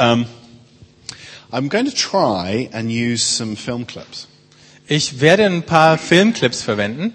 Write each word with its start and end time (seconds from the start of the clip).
Um, 0.00 0.24
I'm 1.52 1.68
going 1.68 1.84
to 1.84 1.94
try 1.94 2.70
and 2.72 2.90
use 2.90 3.22
some 3.22 3.54
film 3.54 3.86
clips. 3.86 4.28
Ich 4.88 5.20
werde 5.20 5.44
ein 5.44 5.62
paar 5.62 5.98
Filmclips 5.98 6.62
verwenden. 6.62 7.12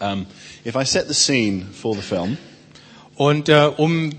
Um, 0.00 0.26
if 0.64 0.74
I 0.74 0.84
set 0.84 1.06
the 1.06 1.14
scene 1.14 1.64
for 1.72 1.94
the 1.94 2.02
film, 2.02 2.38
Und 3.14 3.48
äh, 3.48 3.70
um 3.76 4.10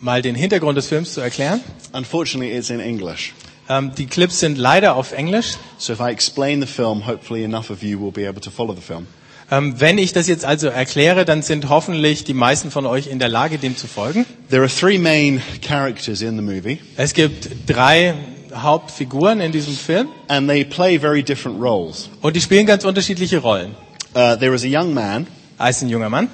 mal 0.00 0.20
den 0.22 0.34
Hintergrund 0.34 0.76
des 0.76 0.88
Films 0.88 1.14
zu 1.14 1.20
erklären, 1.20 1.60
unfortunately 1.92 2.52
it's 2.54 2.68
in 2.70 2.80
English. 2.80 3.32
ähm, 3.68 3.92
die 3.96 4.06
Clips 4.06 4.40
sind 4.40 4.58
leider 4.58 4.96
auf 4.96 5.12
Englisch. 5.12 5.54
So 5.78 5.92
if 5.92 6.00
I 6.00 6.10
explain 6.10 6.60
the 6.60 6.66
film, 6.66 7.06
hopefully 7.06 7.44
enough 7.44 7.70
of 7.70 7.82
you 7.82 7.98
will 8.00 8.10
be 8.12 8.28
able 8.28 8.40
to 8.40 8.50
follow 8.50 8.74
the 8.74 8.82
film. 8.82 9.06
Ähm, 9.50 9.80
wenn 9.80 9.96
ich 9.98 10.12
das 10.12 10.26
jetzt 10.26 10.44
also 10.44 10.66
erkläre, 10.68 11.24
dann 11.24 11.40
sind 11.42 11.68
hoffentlich 11.68 12.24
die 12.24 12.34
meisten 12.34 12.70
von 12.72 12.84
euch 12.84 13.06
in 13.06 13.18
der 13.20 13.28
Lage, 13.28 13.58
dem 13.58 13.76
zu 13.76 13.86
folgen. 13.86 14.26
There 14.50 14.62
are 14.62 14.70
three 14.70 14.98
main 14.98 15.40
characters 15.62 16.20
in 16.20 16.36
the 16.36 16.42
movie, 16.42 16.78
Es 16.96 17.14
gibt 17.14 17.48
drei 17.68 18.14
Hauptfiguren 18.52 19.40
in 19.40 19.52
diesem 19.52 19.74
Film 19.74 20.08
and 20.28 20.48
they 20.48 20.64
play 20.64 20.98
very 20.98 21.22
different 21.22 21.60
roles. 21.62 22.08
und 22.22 22.34
die 22.34 22.40
spielen 22.40 22.66
ganz 22.66 22.84
unterschiedliche 22.84 23.38
Rollen. 23.38 23.72
Uh, 24.14 24.34
there 24.36 24.52
is 24.54 24.64
a 24.64 24.66
young 24.68 24.92
man, 24.94 25.26
Er 25.58 25.70
ist 25.70 25.82
ein 25.82 25.88
junger 25.90 26.08
Mann 26.08 26.28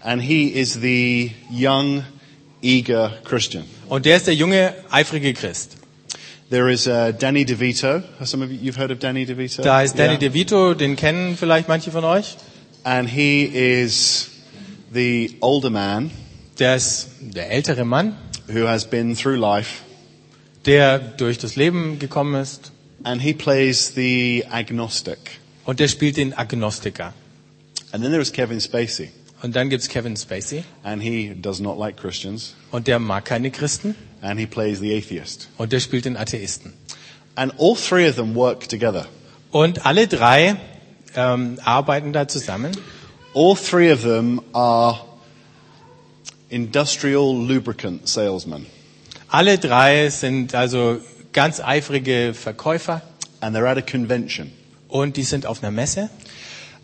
and 0.00 0.20
he 0.22 0.48
is 0.48 0.72
the 0.74 1.32
young, 1.50 2.02
eager 2.62 3.12
Christian. 3.24 3.64
und 3.88 4.06
der 4.06 4.16
ist 4.16 4.26
der 4.26 4.34
junge, 4.34 4.74
eifrige 4.90 5.34
Christ. 5.34 5.76
There 6.50 6.70
is 6.72 6.86
uh, 6.86 7.12
Danny 7.12 7.44
DeVito. 7.44 8.02
Have 8.18 8.26
some 8.26 8.44
of 8.44 8.50
you 8.50 8.58
you've 8.58 8.76
heard 8.78 8.90
of 8.90 8.98
Danny 9.00 9.24
DeVito? 9.26 9.62
Da 9.62 9.82
ist 9.82 9.96
Danny 9.98 10.12
Yeah. 10.12 10.30
DeVito, 10.30 10.74
den 10.74 10.96
kennen 10.96 11.36
vielleicht 11.36 11.68
manche 11.68 11.90
von 11.90 12.04
euch. 12.04 12.36
And 12.86 13.08
he 13.08 13.42
is 13.52 14.30
the 14.92 15.36
older 15.40 15.70
man 15.70 16.12
Der 16.60 16.76
ist 16.76 17.08
der 17.20 17.50
ältere 17.50 17.84
Mann, 17.84 18.16
who 18.46 18.68
has 18.68 18.84
been 18.88 19.16
through 19.16 19.34
life, 19.36 19.82
der 20.66 21.00
durch 21.00 21.36
das 21.38 21.56
Leben 21.56 21.98
gekommen 21.98 22.40
ist 22.40 22.70
and 23.02 23.20
he 23.20 23.32
plays 23.34 23.92
the 23.96 24.44
agnostic. 24.48 25.18
und 25.64 25.80
der 25.80 25.88
spielt 25.88 26.16
den 26.16 26.32
Agnostiker. 26.32 27.12
And 27.90 28.04
then 28.04 28.12
there 28.12 28.22
is 28.22 28.32
Kevin 28.32 28.60
Spacey, 28.60 29.10
Und 29.42 29.56
dann 29.56 29.68
gibt's 29.68 29.88
Kevin 29.88 30.16
Spacey 30.16 30.62
and 30.84 31.02
he 31.02 31.34
does 31.34 31.58
not 31.58 31.76
like 31.80 31.96
Christians, 31.96 32.54
und 32.70 32.86
der 32.86 33.00
mag 33.00 33.24
keine 33.24 33.50
Christen 33.50 33.96
and 34.22 34.38
he 34.38 34.46
plays 34.46 34.78
the 34.78 34.96
atheist. 34.96 35.48
und 35.58 35.72
der 35.72 35.80
spielt 35.80 36.04
den 36.04 36.16
Atheisten. 36.16 36.72
And 37.34 37.52
all 37.58 37.74
three 37.74 38.08
of 38.08 38.14
them 38.14 38.36
work 38.36 38.68
together. 38.68 39.06
Und 39.50 39.84
alle 39.84 40.06
drei 40.06 40.54
ähm, 41.14 41.58
arbeiten 41.64 42.12
da 42.12 42.26
zusammen. 42.28 42.72
All 43.34 43.54
three 43.54 43.92
of 43.92 44.02
them 44.02 44.40
are 44.52 45.00
industrial 46.48 47.34
lubricant 47.46 48.08
salesmen, 48.08 48.66
Alle 49.28 49.58
drei 49.58 50.08
sind 50.10 50.54
also 50.54 50.98
ganz 51.32 51.60
eifrige 51.60 52.32
Verkäufer 52.34 53.02
and 53.40 53.54
they're 53.56 53.66
at 53.68 53.76
a 53.76 53.82
convention. 53.82 54.52
und 54.88 55.16
die 55.16 55.24
sind 55.24 55.46
auf 55.46 55.62
einer 55.62 55.70
Messe 55.72 56.08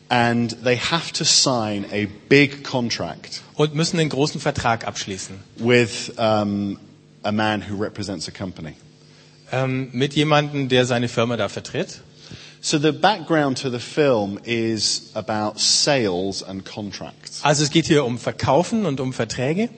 And 0.09 0.62
they 0.62 0.77
have 0.77 1.12
to 1.15 1.25
sign 1.25 1.87
a 1.91 2.06
big 2.28 2.65
contract 2.65 3.41
und 3.55 3.75
müssen 3.75 3.98
einen 3.98 4.11
großen 4.11 4.41
Vertrag 4.43 4.87
abschließen 4.87 5.37
with 5.56 6.12
um, 6.19 6.78
a 7.23 7.33
man 7.33 7.62
who 7.67 7.77
represents 7.83 8.28
a 8.28 8.31
company. 8.31 8.75
ähm, 9.53 9.89
mit 9.93 10.12
jemandem, 10.15 10.69
der 10.69 10.84
seine 10.84 11.09
Firma 11.09 11.37
da 11.39 11.48
vertritt. 11.48 12.03
So 12.65 12.79
the 12.79 12.93
background 12.93 13.57
to 13.63 13.71
the 13.71 13.81
film 13.81 14.39
is 14.45 15.11
about 15.17 15.59
sales 15.59 16.45
and 16.45 16.65
contracts. 16.65 17.41
Also 17.43 17.65
es 17.65 17.71
geht 17.71 17.87
hier 17.87 18.05
um 18.05 18.19
Verkaufen 18.19 18.87
und 18.87 19.01
um 19.01 19.13
Verträge. 19.13 19.69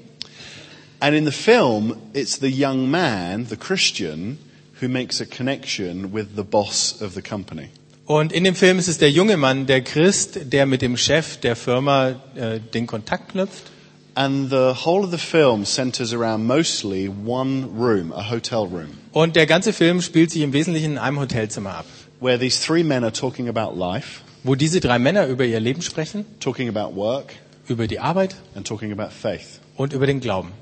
And 1.00 1.16
in 1.16 1.24
the 1.24 1.32
film, 1.32 1.96
it's 2.12 2.38
the 2.40 2.50
young 2.50 2.90
man, 2.90 3.46
the 3.48 3.56
Christian, 3.56 4.38
who 4.82 4.88
makes 4.88 5.22
a 5.22 5.24
connection 5.24 6.12
with 6.12 6.36
the 6.36 6.42
boss 6.42 7.00
of 7.00 7.14
the 7.14 7.22
company. 7.22 7.70
Und 8.04 8.32
in 8.32 8.44
dem 8.44 8.54
Film 8.54 8.78
ist 8.78 8.88
es 8.88 8.98
der 8.98 9.10
junge 9.10 9.38
Mann, 9.38 9.64
der 9.64 9.80
Christ, 9.80 10.52
der 10.52 10.66
mit 10.66 10.82
dem 10.82 10.98
Chef 10.98 11.38
der 11.38 11.56
Firma 11.56 12.20
äh, 12.34 12.60
den 12.60 12.86
Kontakt 12.86 13.30
knüpft. 13.30 13.70
And 14.14 14.50
the 14.50 14.74
whole 14.84 15.04
of 15.04 15.10
the 15.10 15.18
film 15.18 15.64
centers 15.64 16.12
around 16.12 16.46
mostly 16.46 17.08
one 17.08 17.66
room, 17.74 18.12
a 18.12 18.30
hotel 18.30 18.66
room, 18.66 18.98
Und 19.12 19.36
der 19.36 19.46
ganze 19.46 19.72
Film 19.72 20.02
spielt 20.02 20.30
sich 20.30 20.42
im 20.42 20.52
Wesentlichen 20.52 20.92
in 20.92 20.98
einem 20.98 21.18
Hotelzimmer 21.18 21.78
ab, 21.78 21.86
where 22.20 22.38
these 22.38 22.64
three 22.64 22.82
men 22.82 23.04
are 23.04 23.12
talking 23.12 23.48
about 23.48 23.76
life, 23.78 24.22
wo 24.42 24.54
diese 24.54 24.80
drei 24.80 24.98
Männer 24.98 25.26
über 25.26 25.44
ihr 25.44 25.60
Leben 25.60 25.82
sprechen, 25.82 26.24
talking 26.40 26.68
about 26.68 26.94
work, 26.96 27.34
über 27.68 27.86
die 27.86 28.00
Arbeit 28.00 28.36
and 28.54 28.66
talking 28.66 28.92
about 28.92 29.10
faith. 29.10 29.60
und 29.76 29.92
über 29.92 30.06
den 30.06 30.20
Glauben. 30.20 30.52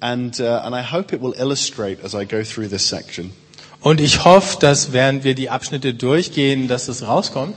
And, 0.00 0.40
uh, 0.40 0.62
and 0.64 0.74
I 0.74 0.82
hope 0.82 1.14
it 1.14 1.20
will 1.20 1.34
illustrate 1.38 2.02
as 2.02 2.14
I 2.14 2.24
go 2.24 2.42
through 2.42 2.68
this 2.68 2.88
section 2.88 3.32
Und 3.82 4.00
ich 4.00 4.24
hoffe, 4.24 4.58
dass 4.60 4.92
während 4.92 5.24
wir 5.24 5.34
die 5.34 5.48
Abschnitte 5.48 5.94
durchgehen, 5.94 6.68
dass 6.68 6.88
es 6.88 7.06
rauskommt, 7.06 7.54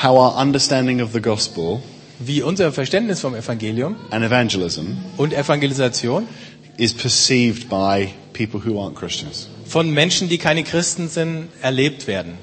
how 0.00 0.16
our 0.16 0.40
understanding 0.40 1.00
of 1.00 1.12
the 1.12 1.20
gospel 1.20 1.82
wie 2.20 2.42
unser 2.42 2.72
Verständnis 2.72 3.20
vom 3.20 3.34
Evangelium 3.34 3.96
and 4.10 4.24
evangelism 4.24 4.98
und 5.16 5.32
Evangelisation 5.32 6.28
is 6.76 6.94
perceived 6.94 7.68
by 7.68 8.10
people 8.32 8.60
who 8.60 8.78
aren't 8.78 8.94
Christians. 8.94 9.48
Von 9.70 9.88
Menschen, 9.90 10.28
die 10.28 10.38
keine 10.38 10.64
Christen 10.64 11.08
sind, 11.08 11.48
erlebt 11.62 12.08
werden. 12.08 12.36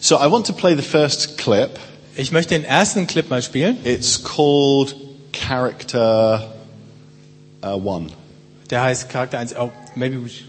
So 0.00 0.16
I 0.16 0.30
want 0.30 0.46
to 0.46 0.54
play 0.54 0.74
the 0.74 0.82
first 0.82 1.36
clip. 1.36 1.78
Ich 2.16 2.32
möchte 2.32 2.54
den 2.54 2.64
ersten 2.64 3.06
Clip 3.06 3.28
mal 3.28 3.42
spielen. 3.42 3.76
It's 3.84 4.22
called 4.22 4.96
Character 5.32 6.54
uh, 7.62 7.68
One. 7.68 8.08
Der 8.70 8.82
heißt 8.82 9.10
Charakter 9.10 9.38
1. 9.38 9.54
Oh, 9.56 9.70
maybe 9.94 10.16
we 10.16 10.30
should, 10.30 10.48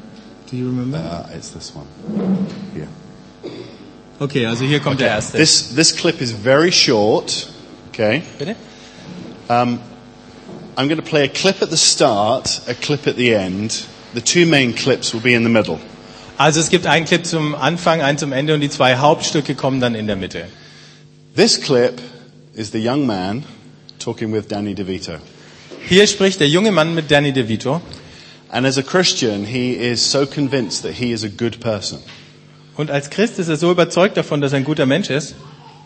Do 0.50 0.56
you 0.56 0.68
remember? 0.68 0.98
Uh, 0.98 1.36
it's 1.36 1.52
this 1.52 1.74
one. 1.76 1.88
Here. 2.74 2.88
Okay, 4.20 4.46
also 4.46 4.64
hier 4.64 4.80
kommt 4.80 5.02
der 5.02 5.10
erste. 5.10 5.38
This, 5.38 5.76
this 5.76 5.94
clip 5.96 6.22
is 6.22 6.32
very 6.32 6.72
short. 6.72 7.50
Okay. 7.92 8.24
Bitte? 8.40 8.56
Um, 9.50 9.80
I'm 10.78 10.88
going 10.88 11.02
to 11.02 11.08
play 11.08 11.26
a 11.26 11.28
clip 11.28 11.62
at 11.62 11.70
the 11.70 11.78
start, 11.78 12.62
a 12.68 12.74
clip 12.74 13.08
at 13.08 13.18
the 13.18 13.36
end. 13.36 13.86
The 14.14 14.22
two 14.22 14.46
main 14.46 14.74
clips 14.74 15.14
will 15.14 15.22
be 15.22 15.34
in 15.34 15.44
the 15.44 15.50
middle. 15.50 15.80
Also 16.44 16.60
es 16.60 16.70
gibt 16.70 16.88
einen 16.88 17.06
Clip 17.06 17.26
zum 17.26 17.56
Anfang, 17.56 18.02
einen 18.02 18.18
zum 18.18 18.34
Ende 18.34 18.54
und 18.54 18.60
die 18.60 18.70
zwei 18.70 18.98
Hauptstücke 18.98 19.56
kommen 19.56 19.80
dann 19.80 19.96
in 19.96 20.08
der 20.08 20.18
Mitte. 20.18 20.50
This 21.38 21.62
clip 21.62 22.02
is 22.54 22.74
the 22.74 22.86
young 22.86 23.06
man 23.06 23.46
talking 23.98 24.34
with 24.34 24.50
Danny 24.50 24.76
DeVito. 24.76 25.14
Hier 25.88 26.06
spricht 26.06 26.42
der 26.42 26.50
junge 26.50 26.74
Mann 26.74 26.96
mit 26.96 27.10
Danny 27.10 27.32
DeVito 27.32 27.82
And 28.50 28.68
as 28.68 28.78
a 28.78 28.82
Christian, 28.82 29.46
he 29.46 29.72
is 29.72 30.02
so 30.12 30.26
convinced 30.26 30.84
that 30.84 30.96
he 30.96 31.14
is 31.14 31.24
a 31.24 31.30
good 31.30 31.62
person. 31.62 32.00
und 32.76 32.92
als 32.92 33.10
Christ 33.10 33.40
ist 33.40 33.48
er 33.48 33.56
so 33.56 33.72
überzeugt 33.72 34.18
davon, 34.18 34.42
dass 34.42 34.52
er 34.52 34.58
ein 34.58 34.66
guter 34.66 34.86
Mensch 34.86 35.10
ist. 35.10 35.36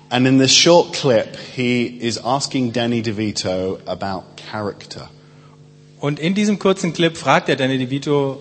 And 0.09 0.25
in 0.25 0.39
this 0.39 0.55
short 0.55 0.91
clip, 0.91 1.37
he 1.55 1.85
is 1.85 2.17
asking 2.17 2.73
Danny 2.73 3.03
DeVito 3.03 3.77
about 3.85 4.23
character. 4.49 5.07
Und 5.99 6.19
in 6.19 6.33
diesem 6.33 6.57
kurzen 6.57 6.93
Clip 6.93 7.15
fragt 7.15 7.47
er 7.47 7.57
Danny 7.57 7.77
DeVito, 7.77 8.39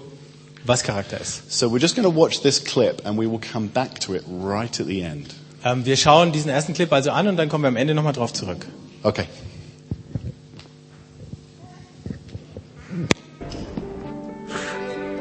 was 0.66 0.82
Charakter 0.82 1.21
ist. 1.21 1.50
So 1.50 1.69
we're 1.69 1.78
just 1.78 1.97
going 1.97 2.04
to 2.04 2.10
watch 2.10 2.43
this 2.43 2.59
clip 2.59 3.03
and 3.04 3.16
we 3.19 3.27
will 3.27 3.41
come 3.41 3.69
back 3.69 3.99
to 4.00 4.15
it 4.15 4.25
right 4.27 4.81
at 4.81 4.87
the 4.87 5.03
end. 5.03 5.34
Ähm, 5.65 5.84
wir 5.84 5.97
schauen 5.97 6.32
diesen 6.32 6.50
ersten 6.50 6.75
Clip 6.75 6.93
also 6.93 7.10
an 7.10 7.27
und 7.27 7.37
dann 7.37 7.49
kommen 7.49 7.65
wir 7.65 7.69
am 7.69 7.77
Ende 7.77 7.94
nochmal 7.94 8.12
drauf 8.12 8.32
zurück. 8.32 8.66
Okay. 9.03 9.26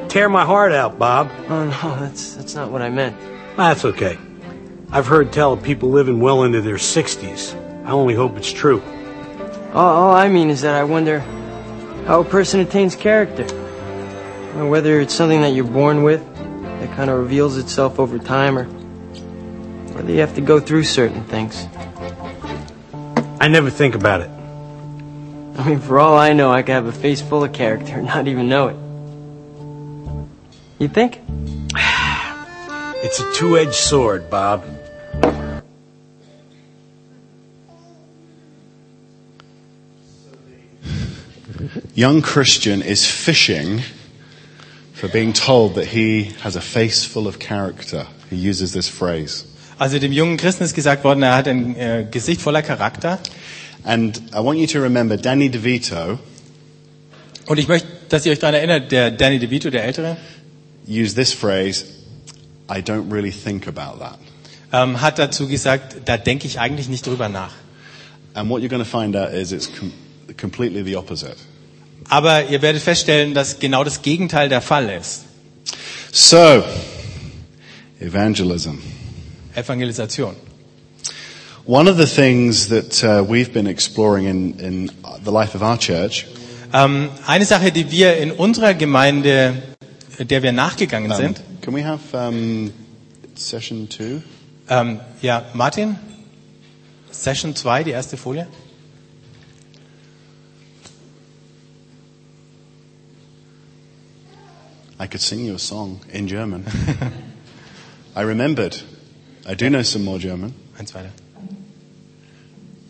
Tear 0.09 0.29
my 0.29 0.45
heart 0.45 0.71
out, 0.71 0.97
Bob. 0.97 1.29
Oh 1.49 1.65
no, 1.65 1.99
that's 1.99 2.35
that's 2.35 2.55
not 2.55 2.71
what 2.71 2.81
I 2.81 2.89
meant. 2.89 3.15
That's 3.57 3.83
okay. 3.85 4.17
I've 4.91 5.07
heard 5.07 5.33
tell 5.33 5.53
of 5.53 5.63
people 5.63 5.89
living 5.89 6.21
well 6.21 6.43
into 6.43 6.61
their 6.61 6.77
60s. 6.77 7.53
I 7.85 7.91
only 7.91 8.13
hope 8.15 8.37
it's 8.37 8.51
true. 8.51 8.81
All, 9.73 9.93
all 9.93 10.15
I 10.15 10.29
mean 10.29 10.49
is 10.49 10.61
that 10.61 10.75
I 10.75 10.83
wonder 10.85 11.19
how 12.05 12.21
a 12.21 12.23
person 12.23 12.59
attains 12.61 12.95
character. 12.95 13.45
Or 14.55 14.69
whether 14.69 15.01
it's 15.01 15.13
something 15.13 15.41
that 15.41 15.49
you're 15.49 15.65
born 15.65 16.03
with 16.03 16.23
that 16.79 16.95
kind 16.95 17.09
of 17.09 17.19
reveals 17.19 17.57
itself 17.57 17.99
over 17.99 18.17
time, 18.17 18.57
or 18.57 18.65
whether 19.93 20.11
you 20.11 20.19
have 20.19 20.35
to 20.35 20.41
go 20.41 20.59
through 20.59 20.83
certain 20.83 21.23
things. 21.25 21.67
I 23.39 23.47
never 23.47 23.69
think 23.69 23.95
about 23.95 24.21
it. 24.21 24.29
I 25.57 25.69
mean, 25.69 25.79
for 25.79 25.99
all 25.99 26.17
I 26.17 26.33
know, 26.33 26.51
I 26.51 26.61
could 26.61 26.73
have 26.73 26.85
a 26.85 26.91
face 26.91 27.21
full 27.21 27.43
of 27.43 27.53
character 27.53 27.95
and 27.95 28.05
not 28.15 28.27
even 28.27 28.49
know 28.49 28.67
it. 28.69 28.77
You 30.79 30.87
think? 30.87 31.21
It's 33.03 33.19
a 33.19 33.33
two-edged 33.33 33.73
sword, 33.73 34.29
Bob. 34.29 34.65
Young 41.93 42.21
Christian 42.21 42.81
is 42.81 43.09
fishing 43.09 43.81
for 45.05 45.11
being 45.11 45.33
told 45.33 45.75
that 45.75 45.85
he 45.85 46.23
has 46.41 46.55
a 46.55 46.61
face 46.61 47.05
full 47.05 47.27
of 47.27 47.37
character. 47.37 48.07
He 48.31 48.37
uses 48.37 48.73
this 48.73 48.89
phrase. 48.89 49.45
Also 49.77 49.99
dem 49.99 50.11
jungen 50.11 50.37
Christen 50.37 50.63
ist 50.63 50.73
gesagt 50.73 51.03
worden, 51.03 51.21
er 51.21 51.35
hat 51.35 51.47
ein 51.47 51.75
äh, 51.75 52.07
Gesicht 52.09 52.41
voller 52.41 52.63
Charakter. 52.63 53.19
And 53.83 54.17
I 54.33 54.39
want 54.39 54.57
you 54.57 54.65
to 54.67 54.79
remember 54.81 55.15
Danny 55.15 55.49
DeVito 55.49 56.17
Und 57.45 57.59
ich 57.59 57.67
möchte, 57.67 57.87
dass 58.09 58.25
ihr 58.25 58.31
euch 58.31 58.39
daran 58.39 58.55
erinnert, 58.55 58.91
der 58.91 59.11
Danny 59.11 59.37
DeVito, 59.37 59.69
der 59.69 59.83
Ältere, 59.83 60.17
used 60.87 61.15
this 61.15 61.31
phrase, 61.31 61.85
I 62.67 62.79
don't 62.81 63.11
really 63.11 63.31
think 63.31 63.67
about 63.67 63.99
that. 63.99 64.17
ähm, 64.73 65.01
hat 65.01 65.19
dazu 65.19 65.47
gesagt, 65.47 65.97
da 66.05 66.17
denke 66.17 66.47
ich 66.47 66.59
eigentlich 66.59 66.89
nicht 66.89 67.05
drüber 67.05 67.29
nach. 67.29 67.53
And 68.33 68.49
what 68.49 68.63
you're 68.63 68.69
going 68.69 68.83
to 68.83 68.89
find 68.89 69.15
out 69.15 69.31
is 69.31 69.51
it's 69.51 69.69
com- 69.71 69.93
completely 70.35 70.83
the 70.83 70.95
opposite. 70.95 71.35
Aber 72.09 72.49
ihr 72.49 72.61
werdet 72.61 72.81
feststellen, 72.81 73.33
dass 73.33 73.59
genau 73.59 73.83
das 73.83 74.01
Gegenteil 74.01 74.49
der 74.49 74.61
Fall 74.61 74.89
ist. 74.89 75.23
So, 76.11 76.63
evangelism. 77.99 78.75
Evangelisation. 79.55 80.35
One 81.65 81.89
of 81.89 81.97
the 81.97 82.05
things 82.05 82.69
that 82.69 83.03
uh, 83.03 83.23
we've 83.27 83.51
been 83.51 83.65
exploring 83.67 84.27
in, 84.27 84.59
in 84.59 84.91
the 85.23 85.31
life 85.31 85.55
of 85.55 85.61
our 85.63 85.77
church 85.79 86.25
Ähm, 86.73 87.09
eine 87.25 87.45
Sache, 87.45 87.71
die 87.71 87.89
wir 87.91 88.17
in 88.17 88.31
unserer 88.31 88.73
Gemeinde, 88.73 89.53
der 90.19 90.43
wir 90.43 90.51
nachgegangen 90.51 91.09
um, 91.11 91.17
sind, 91.17 91.41
can 91.61 91.73
we 91.73 91.85
have 91.85 91.99
um, 92.17 92.71
session 93.35 93.87
two? 93.87 94.21
ähm, 94.67 94.99
ja, 95.21 95.45
Martin, 95.53 95.95
Session 97.11 97.55
2, 97.55 97.83
die 97.85 97.91
erste 97.91 98.17
Folie. 98.17 98.45
I 104.97 105.07
could 105.07 105.21
sing 105.21 105.39
you 105.45 105.55
a 105.55 105.59
song 105.59 105.99
in 106.09 106.27
German. 106.27 106.65
I 108.15 108.21
remembered. 108.21 108.77
I 109.45 109.53
do 109.53 109.69
know 109.69 109.83
some 109.83 110.03
more 110.05 110.19
German. 110.19 110.53
Eins 110.77 110.93
weiter. 110.93 111.11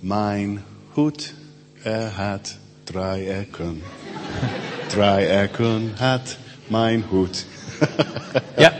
Mein 0.01 0.63
Hut, 0.95 1.33
er 1.83 2.09
hat 2.11 2.55
drei 2.85 3.25
Ecken. 3.25 3.81
drei 4.91 5.25
Ecken 5.25 5.95
hat 5.99 6.37
mein 6.69 7.03
Hut. 7.11 7.43
Ja, 8.57 8.71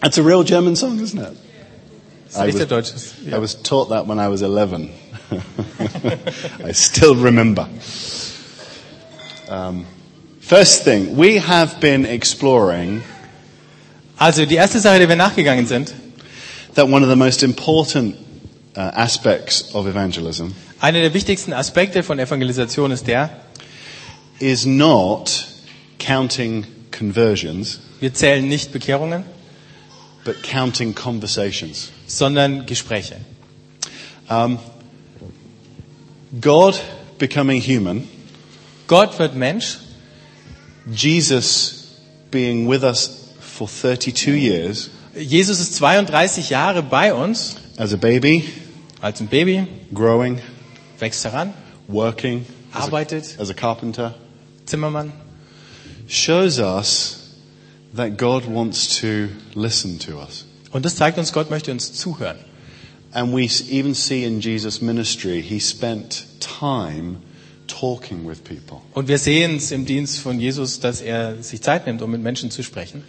That's 0.00 0.18
a 0.18 0.22
real 0.22 0.44
German 0.44 0.76
song, 0.76 1.00
isn't 1.00 1.18
it? 1.18 1.36
echt 2.34 2.58
der 2.58 2.66
Deutsche. 2.66 2.94
I 3.32 3.38
was 3.38 3.54
taught 3.54 3.88
that 3.88 4.06
when 4.06 4.18
I 4.18 4.28
was 4.28 4.42
11. 4.42 4.90
I 6.64 6.72
still 6.72 7.16
remember. 7.16 7.68
Um, 9.48 9.86
first 10.48 10.84
thing, 10.84 11.16
we 11.16 11.40
have 11.40 11.78
been 11.80 12.04
exploring 12.04 13.02
Also 14.16 14.46
die 14.46 14.56
erste 14.56 14.80
Sache, 14.80 14.98
der 14.98 15.08
wir 15.08 15.16
nachgegangen 15.16 15.66
sind, 15.66 15.94
that 16.74 16.88
one 16.88 17.04
of 17.04 17.08
the 17.08 17.16
most 17.16 17.44
important 17.44 18.16
uh, 18.76 18.80
aspects 18.80 19.72
of 19.74 19.86
evangelism 19.86 20.54
einer 20.80 21.00
der 21.00 21.14
wichtigsten 21.14 21.52
Aspekte 21.52 22.02
von 22.02 22.18
Evangelisation 22.18 22.90
ist 22.92 23.06
der, 23.06 23.30
is 24.38 24.64
not 24.64 25.46
counting 25.98 26.66
conversions, 26.90 27.80
wir 28.00 28.14
zählen 28.14 28.46
nicht 28.46 28.72
Bekehrungen, 28.72 29.24
but 30.24 30.42
counting 30.42 30.94
conversations. 30.94 31.90
sondern 32.06 32.66
Gespräche. 32.66 33.16
Um, 34.28 34.58
God 36.40 36.80
becoming 37.18 37.60
human, 37.60 38.08
Gott 38.86 39.18
wird 39.18 39.34
Mensch, 39.34 39.78
Jesus 40.90 41.98
being 42.30 42.66
with 42.66 42.82
us 42.82 43.32
for 43.40 43.68
32 43.68 44.32
years. 44.32 44.90
Jesus 45.14 45.60
ist 45.60 45.74
32 45.76 46.50
Jahre 46.50 46.82
bei 46.82 47.12
uns, 47.12 47.56
as 47.76 47.92
a 47.92 47.96
baby, 47.96 48.44
als 49.00 49.20
ein 49.20 49.28
Baby, 49.28 49.66
growing, 49.92 50.40
wächst 50.98 51.24
heran, 51.24 51.54
working, 51.88 52.46
as 52.72 52.82
a, 52.82 52.84
arbeitet, 52.84 53.36
as 53.38 53.50
a 53.50 53.54
carpenter, 53.54 54.14
Zimmermann, 54.66 55.12
shows 56.06 56.58
us 56.58 57.36
that 57.94 58.16
God 58.16 58.46
wants 58.46 59.00
to 59.00 59.28
listen 59.54 59.98
to 60.00 60.18
us. 60.18 60.44
Und 60.72 60.84
das 60.84 60.96
zeigt 60.96 61.18
uns, 61.18 61.32
Gott 61.32 61.50
möchte 61.50 61.70
uns 61.72 61.92
zuhören. 61.94 62.38
And 63.12 63.32
we 63.32 63.48
even 63.70 63.94
see 63.94 64.24
in 64.24 64.40
Jesus' 64.40 64.82
ministry, 64.82 65.40
he 65.40 65.58
spent 65.58 66.26
time 66.40 67.22
talking 67.68 68.28
with 68.28 68.42
people. 68.42 68.80
Und 68.94 69.08
wir 69.08 69.18
sehen 69.18 69.56
es 69.56 69.70
im 69.70 69.86
Dienst 69.86 70.18
von 70.18 70.40
Jesus, 70.40 70.80
dass 70.80 71.00
er 71.00 71.42
sich 71.42 71.62
Zeit 71.62 71.86
nimmt, 71.86 72.02
um 72.02 72.10
mit 72.10 72.22
Menschen 72.22 72.50
zu 72.50 72.62
sprechen. 72.62 73.04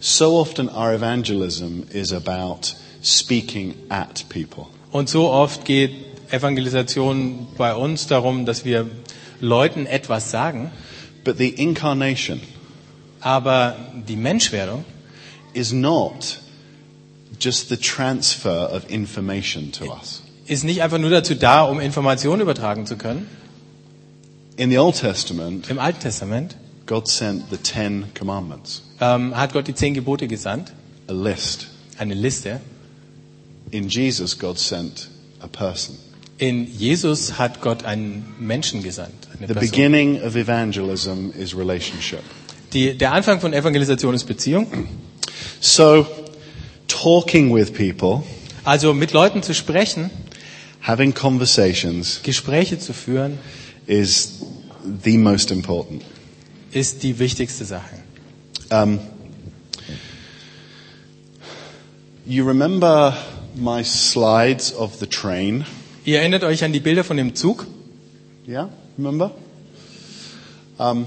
So 0.00 0.38
often 0.40 0.68
our 0.68 0.92
evangelism 0.92 1.82
is 1.92 2.12
about 2.12 2.74
speaking 3.02 3.74
at 3.88 4.24
people. 4.28 4.66
Und 4.90 5.08
so 5.08 5.30
oft 5.30 5.64
geht 5.64 5.92
Evangelisation 6.30 7.48
bei 7.56 7.74
uns 7.74 8.06
darum, 8.06 8.46
dass 8.46 8.64
wir 8.64 8.88
Leuten 9.40 9.86
etwas 9.86 10.30
sagen, 10.30 10.70
But 11.24 11.38
the 11.38 11.48
incarnation 11.48 12.40
aber 13.24 13.76
die 14.06 14.16
Menschwerdung 14.16 14.84
is 15.54 15.72
not 15.72 16.38
just 17.40 17.70
the 17.70 17.76
transfer 17.78 18.70
of 18.70 18.90
information 18.90 19.72
to 19.72 19.86
us. 19.86 20.22
ist 20.46 20.64
nicht 20.64 20.82
einfach 20.82 20.98
nur 20.98 21.08
dazu 21.08 21.34
da, 21.34 21.62
um 21.62 21.80
Informationen 21.80 22.42
übertragen 22.42 22.86
zu 22.86 22.96
können. 22.96 23.26
In 24.56 24.70
the 24.70 24.78
Old 24.78 24.96
Testament, 25.00 25.68
Im 25.70 25.78
Alten 25.78 26.00
Testament 26.00 26.56
God 26.86 27.08
sent 27.08 27.44
the 27.50 27.56
Ten 27.56 28.06
Commandments, 28.18 28.82
ähm, 29.00 29.36
hat 29.36 29.52
Gott 29.52 29.66
die 29.66 29.74
zehn 29.74 29.94
Gebote 29.94 30.28
gesandt, 30.28 30.72
a 31.08 31.12
list. 31.12 31.68
eine 31.98 32.14
Liste. 32.14 32.60
In 33.70 33.88
Jesus, 33.88 34.38
God 34.38 34.58
sent 34.58 35.08
a 35.40 35.46
person. 35.48 35.96
In 36.38 36.66
Jesus 36.66 37.38
hat 37.38 37.60
Gott 37.60 37.84
einen 37.84 38.24
Menschen 38.38 38.82
gesandt. 38.82 39.14
Eine 39.38 39.48
The 39.48 39.54
Person. 39.54 39.70
beginning 39.70 40.22
of 40.22 40.36
evangelism 40.36 41.30
is 41.38 41.56
relationship. 41.56 42.20
Die, 42.72 42.96
der 42.96 43.12
Anfang 43.12 43.40
von 43.40 43.52
Evangelisation 43.52 44.14
ist 44.14 44.24
Beziehung. 44.24 44.66
So, 45.60 46.06
talking 46.88 47.52
with 47.54 47.72
people, 47.72 48.22
Also 48.64 48.94
mit 48.94 49.12
Leuten 49.12 49.42
zu 49.42 49.54
sprechen, 49.54 50.10
having 50.82 51.12
conversations, 51.14 52.20
Gespräche 52.22 52.78
zu 52.78 52.92
führen, 52.92 53.38
is 53.86 54.44
the 55.02 55.18
most 55.18 55.50
important. 55.50 56.02
ist 56.74 57.02
die 57.02 57.18
wichtigste 57.18 57.64
Sache. 57.64 58.02
Um, 58.70 58.98
you 62.26 62.44
remember 62.44 63.16
my 63.54 63.84
slides 63.84 64.74
of 64.74 64.96
the 64.98 65.06
train? 65.06 65.64
Ihr 66.04 66.18
erinnert 66.18 66.42
euch 66.42 66.64
an 66.64 66.72
die 66.72 66.80
Bilder 66.80 67.04
von 67.04 67.16
dem 67.16 67.34
Zug? 67.34 67.66
Yeah, 68.46 68.68
remember? 68.98 69.30
Um, 70.78 71.06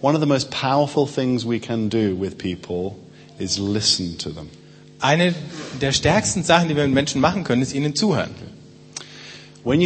one 0.00 0.14
of 0.14 0.20
the 0.20 0.26
most 0.26 0.50
powerful 0.50 1.06
things 1.06 1.44
we 1.46 1.58
can 1.58 1.88
do 1.88 2.14
with 2.14 2.36
people 2.36 2.96
is 3.38 3.58
listen 3.58 4.18
to 4.18 4.30
them. 4.30 4.48
Eine 5.00 5.34
der 5.80 5.92
stärksten 5.92 6.42
Sachen, 6.42 6.68
die 6.68 6.76
wir 6.76 6.84
mit 6.84 6.94
Menschen 6.94 7.20
machen 7.20 7.44
können, 7.44 7.62
ist 7.62 7.72
ihnen 7.72 7.94
zuhören. 7.94 8.30
Wenn 9.64 9.80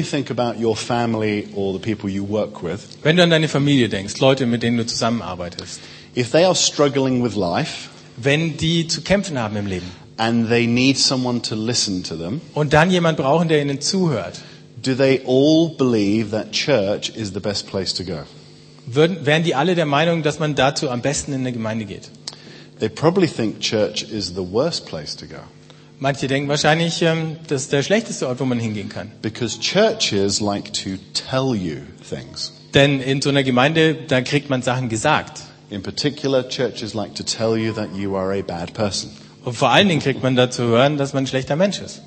du 3.17 3.23
an 3.23 3.31
deine 3.31 3.49
Familie 3.49 3.88
denkst, 3.88 4.21
Leute, 4.21 4.47
mit 4.47 4.62
denen 4.62 4.76
du 4.76 4.87
zusammenarbeitest, 4.87 5.81
if 6.17 6.31
they 6.31 6.45
are 6.45 6.55
struggling 6.55 7.25
with 7.25 7.35
life 7.35 7.88
wenn 8.17 8.57
die 8.57 8.87
zu 8.87 9.00
kämpfen 9.02 9.38
haben 9.38 9.57
im 9.57 9.67
Leben 9.67 9.91
and 10.17 10.49
they 10.49 10.67
need 10.67 10.99
someone 10.99 11.41
to 11.43 11.55
listen 11.55 12.02
to 12.05 12.17
them, 12.17 12.41
und 12.55 12.73
dann 12.73 12.91
jemand 12.91 13.17
brauchen, 13.17 13.49
der 13.49 13.62
ihnen 13.62 13.81
zuhört, 13.81 14.41
do 14.83 14.95
they 14.95 15.23
all 15.26 15.71
believe 15.76 16.31
that 16.31 16.52
church 16.52 17.11
is 17.17 17.33
the 17.33 17.41
best 17.41 17.67
place 17.67 17.95
to 17.95 18.05
go? 18.05 18.25
würden, 18.87 19.25
wären 19.25 19.43
die 19.43 19.55
alle 19.55 19.75
der 19.75 19.87
Meinung, 19.87 20.23
dass 20.23 20.38
man 20.38 20.55
dazu 20.55 20.91
am 20.91 21.00
besten 21.02 21.33
in 21.33 21.41
eine 21.41 21.52
Gemeinde 21.52 21.85
geht? 21.87 22.11
They 22.81 22.88
probably 22.88 23.29
think 23.29 23.61
church 23.61 24.02
is 24.02 24.29
the 24.35 24.52
worst 24.52 24.87
place 24.87 25.17
to 25.17 25.26
go 25.26 25.38
Manche 26.02 26.26
denken 26.26 26.49
wahrscheinlich, 26.49 27.00
ähm, 27.02 27.37
das 27.47 27.62
ist 27.62 27.73
der 27.73 27.85
schlechteste 27.85 28.26
Ort, 28.26 28.40
wo 28.40 28.44
man 28.44 28.59
hingehen 28.59 28.88
kann. 28.88 29.12
because 29.23 29.61
churches 29.61 30.40
like 30.40 30.73
to 30.73 30.99
tell 31.14 31.54
you 31.54 31.76
things. 32.11 32.52
Denn 32.75 33.00
in 33.00 33.23
so 33.23 33.28
einer 33.28 33.44
Gemeinde, 33.44 33.94
da 34.09 34.21
kriegt 34.21 34.50
man 34.50 34.62
Sachen 34.62 34.88
gesagt. 34.88 35.42
In 35.71 35.80
particular, 35.80 36.49
churches 36.49 36.92
like 36.92 37.14
to 37.14 37.23
tell 37.23 37.56
you 37.56 37.73
that 37.75 37.94
you 37.94 38.16
are 38.16 38.37
a 38.37 38.42
bad 38.42 38.75
person. 38.75 39.12
Und 39.44 39.54
vor 39.54 39.71
allen 39.71 39.87
Dingen 39.87 40.00
kriegt 40.00 40.25
man 40.25 40.35
dazu 40.35 40.64
hören, 40.64 40.97
dass 40.97 41.12
man 41.12 41.23
ein 41.23 41.26
schlechter 41.28 41.54
Mensch 41.54 41.80
ist. 41.80 42.02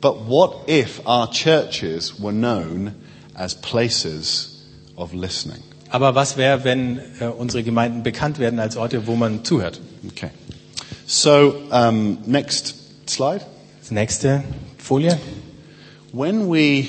But 0.00 0.26
what 0.26 0.66
if 0.66 1.02
our 1.06 1.30
churches 1.30 2.14
were 2.18 2.32
known 2.32 2.94
as 3.34 3.54
places 3.54 4.62
of 4.96 5.12
listening? 5.12 5.62
Aber 5.90 6.14
was 6.14 6.38
wäre, 6.38 6.64
wenn 6.64 7.00
äh, 7.20 7.26
unsere 7.26 7.62
Gemeinden 7.62 8.02
bekannt 8.02 8.38
werden 8.38 8.58
als 8.58 8.78
Orte, 8.78 9.06
wo 9.06 9.14
man 9.14 9.44
zuhört? 9.44 9.78
Okay. 10.10 10.30
So, 11.06 11.54
um, 11.70 12.18
next 12.26 12.77
slide. 13.10 13.44
Das 13.80 13.90
nächste 13.90 14.44
Folie. 14.78 15.18
When 16.12 16.48
we 16.50 16.88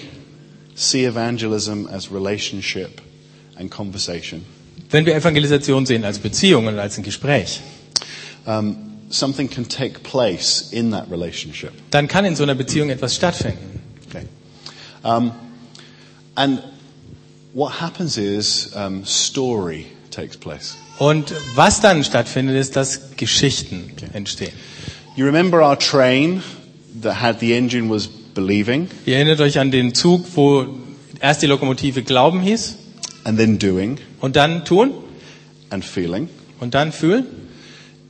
see 0.75 1.05
evangelism 1.05 1.87
as 1.87 2.11
relationship 2.11 3.01
and 3.57 3.69
conversation, 3.69 4.45
Wenn 4.91 5.05
wir 5.05 5.15
Evangelisation 5.15 5.85
sehen 5.85 6.03
als 6.03 6.19
Beziehung 6.19 6.67
und 6.67 6.79
als 6.79 6.97
ein 6.97 7.03
Gespräch, 7.03 7.61
um, 8.45 8.75
something 9.09 9.49
can 9.49 9.67
take 9.67 9.99
place 9.99 10.69
in 10.71 10.91
that 10.91 11.11
relationship. 11.11 11.71
dann 11.91 12.07
kann 12.07 12.25
in 12.25 12.35
so 12.35 12.43
einer 12.43 12.55
Beziehung 12.55 12.89
etwas 12.89 13.15
stattfinden. 13.15 13.81
Okay. 14.09 14.25
Um, 15.03 15.31
and 16.35 16.63
what 17.53 17.79
happens 17.81 18.17
is 18.17 18.71
um, 18.75 19.05
storytelling 19.05 19.99
takes 20.09 20.37
place. 20.37 20.77
Und 20.97 21.33
was 21.55 21.81
dann 21.81 22.03
stattfindet, 22.03 22.57
ist, 22.57 22.75
dass 22.75 23.15
Geschichten 23.15 23.91
entstehen. 24.13 24.51
You 25.19 25.25
remember 25.25 25.61
our 25.61 25.75
train 25.75 26.43
that 27.01 27.15
had 27.15 27.41
the 27.41 27.53
engine 27.53 27.89
was 27.89 28.07
believing 28.07 28.87
Ihr 29.05 29.17
erinnert 29.17 29.41
euch 29.41 29.59
an 29.59 29.69
den 29.69 29.93
Zug, 29.93 30.25
wo 30.33 30.65
erst 31.19 31.41
die 31.41 31.47
Lokomotive 31.47 32.03
Glauben 32.03 32.39
hieß 32.39 32.77
and 33.25 33.37
then 33.37 33.59
doing 33.59 33.97
und 34.21 34.37
dann 34.37 34.63
tun 34.63 34.93
and 35.71 35.83
feeling. 35.83 36.29
und 36.61 36.73
dann 36.73 36.93
fühlen. 36.93 37.25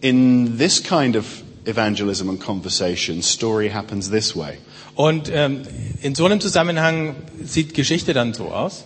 In 0.01 0.60
this 0.60 0.84
kind 0.84 1.16
of 1.16 1.25
evangelism 1.66 2.30
and 2.30 2.39
conversation, 2.39 3.24
story 3.24 3.70
happens 3.70 4.12
this 4.12 4.36
way. 4.36 4.60
Und 4.94 5.32
ähm, 5.34 5.63
in 6.04 6.13
so 6.13 6.25
einem 6.25 6.39
Zusammenhang 6.39 7.16
sieht 7.44 7.74
Geschichte 7.74 8.13
dann 8.13 8.36
so 8.36 8.50
aus. 8.50 8.84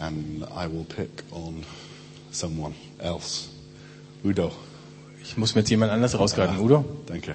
And 0.00 0.42
I 0.54 0.70
will 0.70 0.84
pick 0.84 1.08
on 1.30 1.64
someone 2.30 2.74
else. 2.98 3.48
Udo. 4.22 4.52
Ich 5.24 5.36
muss 5.36 5.54
mir 5.54 5.60
jetzt 5.60 5.70
jemand 5.70 5.92
anders 5.92 6.18
rausgreifen. 6.18 6.58
Udo? 6.58 6.84
Thank 7.06 7.26
you. 7.26 7.34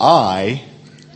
I 0.00 0.60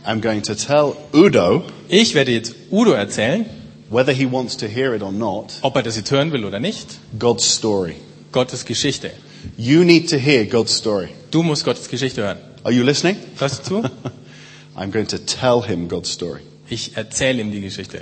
am 0.03 0.21
going 0.21 0.41
to 0.43 0.55
tell 0.55 0.95
Udo, 1.13 1.63
Ich 1.87 2.15
werde 2.15 2.31
jetzt 2.31 2.55
Udo 2.71 2.91
erzählen, 2.91 3.45
whether 3.89 4.11
he 4.11 4.25
wants 4.25 4.57
to 4.57 4.67
hear 4.67 4.93
it 4.93 5.01
or 5.01 5.11
not, 5.11 5.53
ob 5.61 5.75
er 5.75 5.83
das 5.83 5.95
jetzt 5.95 6.11
hören 6.11 6.31
will 6.31 6.43
oder 6.43 6.59
nicht. 6.59 6.87
God's 7.17 7.45
story. 7.45 7.95
Gottes 8.31 8.65
Geschichte. 8.65 9.11
You 9.57 9.83
need 9.83 10.09
to 10.09 10.17
hear 10.17 10.45
God's 10.45 10.75
story. 10.75 11.09
Du 11.31 11.43
musst 11.43 11.63
Gottes 11.65 11.87
Geschichte 11.87 12.23
hören. 12.23 12.37
Are 12.63 12.73
you 12.73 12.83
listening? 12.83 13.17
Hörst 13.37 13.69
du 13.69 13.81
zu? 13.81 13.89
I'm 14.75 14.91
going 14.91 15.07
to 15.07 15.17
tell 15.19 15.61
him 15.61 15.87
God's 15.87 16.11
story. 16.11 16.41
Ich 16.67 16.97
erzähle 16.97 17.41
ihm 17.41 17.51
die 17.51 17.61
Geschichte. 17.61 18.01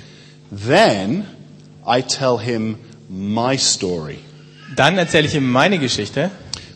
Then 0.52 1.26
I 1.86 2.02
tell 2.02 2.40
him 2.40 2.78
my 3.10 3.58
story. 3.58 4.20
Dann 4.76 4.98
erzähle 4.98 5.28
ich 5.28 5.36
ihm 5.36 5.52
meine 5.52 5.80
Geschichte. 5.80 6.32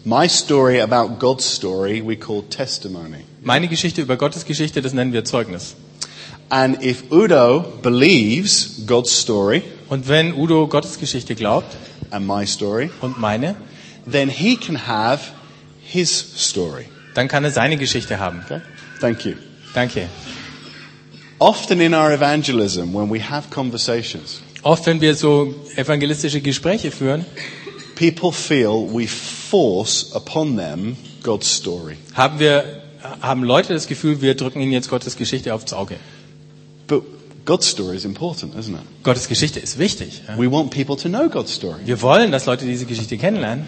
My 0.05 0.27
story 0.27 0.81
about 0.81 1.19
God's 1.19 1.45
story 1.45 2.01
we 2.01 2.15
call 2.15 2.43
testimony. 2.43 3.25
Meine 3.41 3.67
Geschichte 3.67 4.01
über 4.01 4.17
Gottes 4.17 4.45
Geschichte, 4.45 4.81
das 4.81 4.93
nennen 4.93 5.13
wir 5.13 5.25
Zeugnis. 5.25 5.75
And 6.49 6.81
if 6.83 7.11
Udo 7.11 7.65
believes 7.81 8.83
God's 8.85 9.11
story 9.11 9.63
Und 9.87 10.07
wenn 10.07 10.33
Udo 10.33 10.67
Gottes 10.67 10.99
Geschichte 10.99 11.35
glaubt 11.35 11.75
and 12.09 12.27
my 12.27 12.45
story, 12.45 12.89
und 13.01 13.19
meine, 13.19 13.55
then 14.09 14.29
he 14.29 14.55
can 14.55 14.87
have 14.87 15.31
his 15.83 16.09
story. 16.09 16.85
dann 17.13 17.27
kann 17.27 17.43
er 17.43 17.51
seine 17.51 17.77
Geschichte 17.77 18.19
haben. 18.19 18.41
Okay? 18.45 18.61
Thank 18.99 19.25
you. 19.25 19.33
Danke. 19.73 20.07
Often 21.37 21.81
in 21.81 21.93
our 21.93 22.11
evangelism, 22.11 22.93
when 22.93 23.11
we 23.11 23.19
have 23.19 23.49
conversations, 23.49 24.41
Oft, 24.63 24.87
wenn 24.87 24.99
wir 24.99 25.13
so 25.13 25.53
evangelistische 25.75 26.41
Gespräche 26.41 26.89
führen, 26.89 27.23
people 27.95 28.31
feel 28.31 28.87
we 28.87 29.07
force 29.07 30.13
upon 30.13 30.57
them 30.57 30.97
God's 31.23 31.47
story. 31.47 31.97
haben 32.13 32.39
wir, 32.39 32.81
haben 33.21 33.43
Leute 33.43 33.73
das 33.73 33.87
Gefühl, 33.87 34.21
wir 34.21 34.35
drücken 34.35 34.61
ihnen 34.61 34.71
jetzt 34.71 34.89
Gottes 34.89 35.15
Geschichte 35.15 35.53
aufs 35.53 35.73
Auge. 35.73 35.95
But 36.87 37.03
God's 37.45 37.67
story 37.67 37.95
is 37.95 38.05
important, 38.05 38.55
isn't 38.55 38.75
it? 38.75 39.03
Gottes 39.03 39.27
Geschichte 39.27 39.59
ist 39.59 39.77
wichtig. 39.77 40.21
ja. 40.27 40.37
We 40.37 40.51
want 40.51 40.71
people 40.71 40.95
to 40.97 41.09
know 41.09 41.29
God's 41.29 41.53
story. 41.53 41.81
Wir 41.85 42.01
wollen, 42.01 42.31
dass 42.31 42.45
Leute 42.45 42.65
diese 42.65 42.85
Geschichte 42.85 43.17
kennenlernen. 43.17 43.67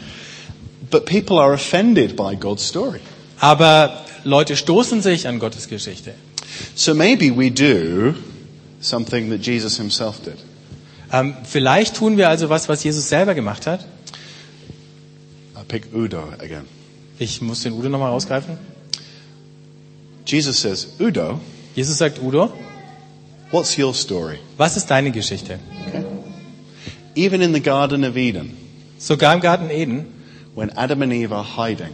But 0.89 1.05
people 1.05 1.37
are 1.39 1.53
offended 1.53 2.15
by 2.15 2.35
God's 2.35 2.67
story. 2.67 2.99
Aber 3.39 4.05
Leute 4.23 4.55
stoßen 4.55 5.01
sich 5.01 5.27
an 5.27 5.39
Gottes 5.39 5.67
Geschichte. 5.67 6.13
So 6.75 6.95
maybe 6.95 7.35
we 7.35 7.51
do 7.51 8.15
something 8.81 9.29
that 9.29 9.45
Jesus 9.45 9.77
himself 9.77 10.21
did. 10.23 10.37
Ähm, 11.11 11.35
vielleicht 11.43 11.95
tun 11.97 12.17
wir 12.17 12.29
also 12.29 12.49
was, 12.49 12.67
was 12.67 12.83
Jesus 12.83 13.09
selber 13.09 13.35
gemacht 13.35 13.67
hat. 13.67 13.85
Pick 15.67 15.93
Udo 15.93 16.29
again. 16.39 16.65
Ich 17.19 17.41
muss 17.41 17.63
den 17.63 17.73
Udo 17.73 17.89
nochmal 17.89 18.11
rausgreifen. 18.11 18.57
Jesus 20.25 20.61
says, 20.61 20.87
Udo, 20.99 21.39
Jesus 21.75 21.97
sagt, 21.97 22.21
Udo, 22.21 22.51
what's 23.51 23.77
your 23.77 23.93
story? 23.93 24.39
was 24.57 24.77
ist 24.77 24.87
deine 24.87 25.11
Geschichte? 25.11 25.59
Even 27.15 27.41
in 27.41 27.53
the 27.53 27.61
Garden 27.61 28.03
of 28.03 28.15
Eden, 28.15 28.55
Sogar 28.99 29.33
im 29.33 29.41
Garten 29.41 29.69
Eden, 29.69 30.05
when 30.55 30.71
Adam 30.75 31.01
and 31.03 31.13
Eve 31.13 31.33
are 31.33 31.43
hiding, 31.43 31.93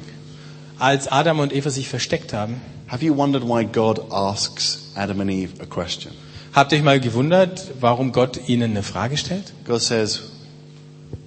als 0.79 1.07
Adam 1.11 1.39
und 1.39 1.53
Eva 1.53 1.69
sich 1.69 1.87
versteckt 1.87 2.33
haben, 2.33 2.61
have 2.87 3.03
you 3.03 3.15
wondered 3.15 3.43
why 3.43 3.63
God 3.65 4.11
asks 4.11 4.91
Adam 4.95 5.21
and 5.21 5.29
Eve 5.29 5.61
a 5.61 5.65
question? 5.65 6.13
habt 6.53 6.71
ihr 6.71 6.77
euch 6.77 6.83
mal 6.83 6.99
gewundert, 6.99 7.71
warum 7.79 8.11
Gott 8.11 8.47
ihnen 8.47 8.71
eine 8.71 8.83
Frage 8.83 9.17
stellt? 9.17 9.53
God 9.65 9.81
says, 9.81 10.21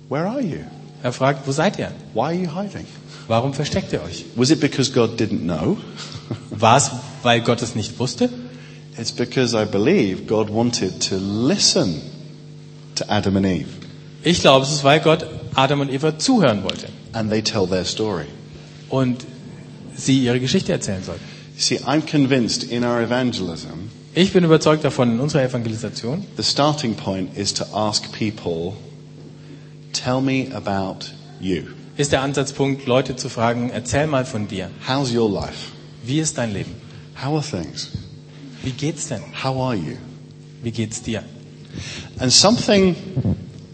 Where 0.08 0.26
are 0.26 0.40
you? 0.40 0.60
Er 1.02 1.12
fragt, 1.12 1.46
wo 1.46 1.52
seid 1.52 1.78
ihr? 1.78 1.92
Why 2.14 2.20
are 2.20 2.32
you 2.34 2.54
hiding? 2.54 2.86
Warum 3.28 3.54
versteckt 3.54 3.92
ihr 3.92 4.02
euch? 4.02 4.24
Was 4.34 4.50
it 4.50 4.60
because 4.60 4.90
God 4.92 5.18
didn't 5.20 5.42
know? 5.42 5.76
War 6.50 6.76
es, 6.76 6.90
weil 7.22 7.40
Gott 7.40 7.62
es 7.62 7.74
nicht 7.74 7.98
wusste? 7.98 8.28
It's 8.98 9.12
because 9.12 9.54
I 9.54 9.64
believe 9.66 10.26
God 10.26 10.48
wanted 10.50 11.00
to 11.08 11.16
listen 11.16 12.00
to 12.94 13.04
Adam 13.08 13.36
and 13.36 13.46
Eve. 13.46 13.68
Ich 14.22 14.40
glaube, 14.40 14.64
es 14.64 14.72
ist, 14.72 14.84
weil 14.84 15.00
Gott 15.00 15.26
Adam 15.54 15.80
und 15.80 15.90
Eva 15.90 16.18
zuhören 16.18 16.62
wollte 16.64 16.88
And 17.12 17.30
they 17.30 17.42
tell 17.42 17.66
their 17.66 17.84
story. 17.84 18.24
und 18.88 19.24
sie 19.94 20.24
ihre 20.24 20.40
Geschichte 20.40 20.72
erzählen 20.72 21.02
sollten. 21.04 21.22
See, 21.58 21.78
I'm 21.78 22.02
convinced 22.02 22.64
in 22.64 22.84
our 22.84 23.00
evangelism, 23.00 23.90
Ich 24.14 24.32
bin 24.32 24.44
überzeugt 24.44 24.82
davon, 24.84 25.12
in 25.12 25.20
unserer 25.20 25.42
Evangelisation, 25.42 26.24
the 26.36 26.42
starting 26.42 26.94
point 26.94 27.36
is 27.36 27.52
to 27.54 27.64
ask 27.74 28.04
people, 28.12 28.74
tell 30.02 30.20
me 30.20 30.48
about 30.54 31.10
you. 31.40 31.62
ist 31.96 32.12
der 32.12 32.22
Ansatzpunkt, 32.22 32.86
Leute 32.86 33.16
zu 33.16 33.28
fragen, 33.28 33.70
erzähl 33.70 34.06
mal 34.06 34.24
von 34.24 34.48
dir. 34.48 34.70
How's 34.86 35.12
your 35.12 35.30
life? 35.30 35.72
Wie 36.04 36.20
ist 36.20 36.36
dein 36.38 36.52
Leben? 36.52 36.74
How 37.22 37.34
are 37.34 37.42
things? 37.42 37.90
Wie 38.62 38.72
geht's 38.72 39.08
denn? 39.08 39.22
How 39.42 39.56
are 39.56 39.74
you? 39.74 39.96
Wie 40.62 40.70
geht's 40.70 41.02
dir? 41.02 41.22
And 42.18 42.32
something 42.32 42.96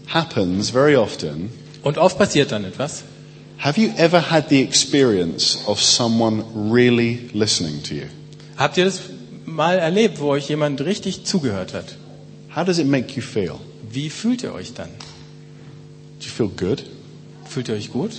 happens 0.07 0.69
very 0.69 0.95
often. 0.95 1.49
Und 1.83 1.97
oft 1.97 2.17
passiert 2.17 2.51
dann 2.51 2.63
etwas. 2.65 3.03
Have 3.57 3.79
you 3.79 3.89
ever 3.97 4.19
had 4.31 4.49
the 4.49 4.61
experience 4.61 5.57
of 5.67 5.81
someone 5.81 6.43
really 6.71 7.29
listening 7.33 7.81
to 7.83 7.95
you? 7.95 8.05
Habt 8.57 8.77
ihr 8.77 8.85
das 8.85 9.01
mal 9.45 9.79
erlebt, 9.79 10.19
wo 10.19 10.29
euch 10.29 10.49
jemand 10.49 10.81
richtig 10.81 11.25
zugehört 11.25 11.73
hat? 11.73 11.95
How 12.55 12.63
does 12.65 12.77
it 12.77 12.87
make 12.87 13.13
you 13.15 13.21
feel? 13.21 13.55
Wie 13.89 14.09
fühlt 14.09 14.43
ihr 14.43 14.53
euch 14.53 14.73
dann? 14.73 14.89
Do 16.23 16.29
you 16.29 16.31
feel 16.31 16.47
good? 16.55 16.83
Fühlt 17.45 17.67
ihr 17.67 17.75
euch 17.75 17.91
gut? 17.91 18.11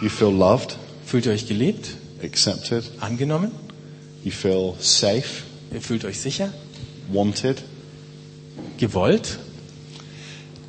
You 0.00 0.08
feel 0.08 0.30
loved, 0.30 0.76
Fühlt 1.04 1.26
ihr 1.26 1.32
euch 1.32 1.48
geliebt? 1.48 1.96
accepted? 2.22 2.84
Angenommen? 3.00 3.50
You 4.22 4.30
feel 4.30 4.74
safe, 4.78 5.42
Ihr 5.72 5.80
fühlt 5.80 6.04
euch 6.04 6.20
sicher? 6.20 6.52
wanted? 7.12 7.62
Gewollt? 8.78 9.38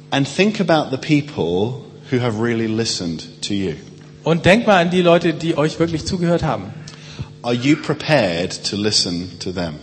And 0.09 0.27
think 0.27 0.59
about 0.59 0.89
the 0.89 0.97
people 0.97 1.85
who 2.09 2.19
have 2.19 2.41
really 2.41 2.65
listened 2.67 3.23
to 3.43 3.53
you. 3.53 3.75
Und 4.23 4.45
denkt 4.45 4.65
mal 4.65 4.81
an 4.81 4.89
die 4.89 5.03
Leute, 5.03 5.35
die 5.35 5.55
euch 5.55 5.77
wirklich 5.77 6.05
zugehört 6.05 6.41
haben. 6.41 6.73
Are 7.43 7.53
you 7.53 7.75
prepared 7.75 8.63
to 8.71 8.75
listen 8.75 9.37
to 9.39 9.51
them? 9.51 9.75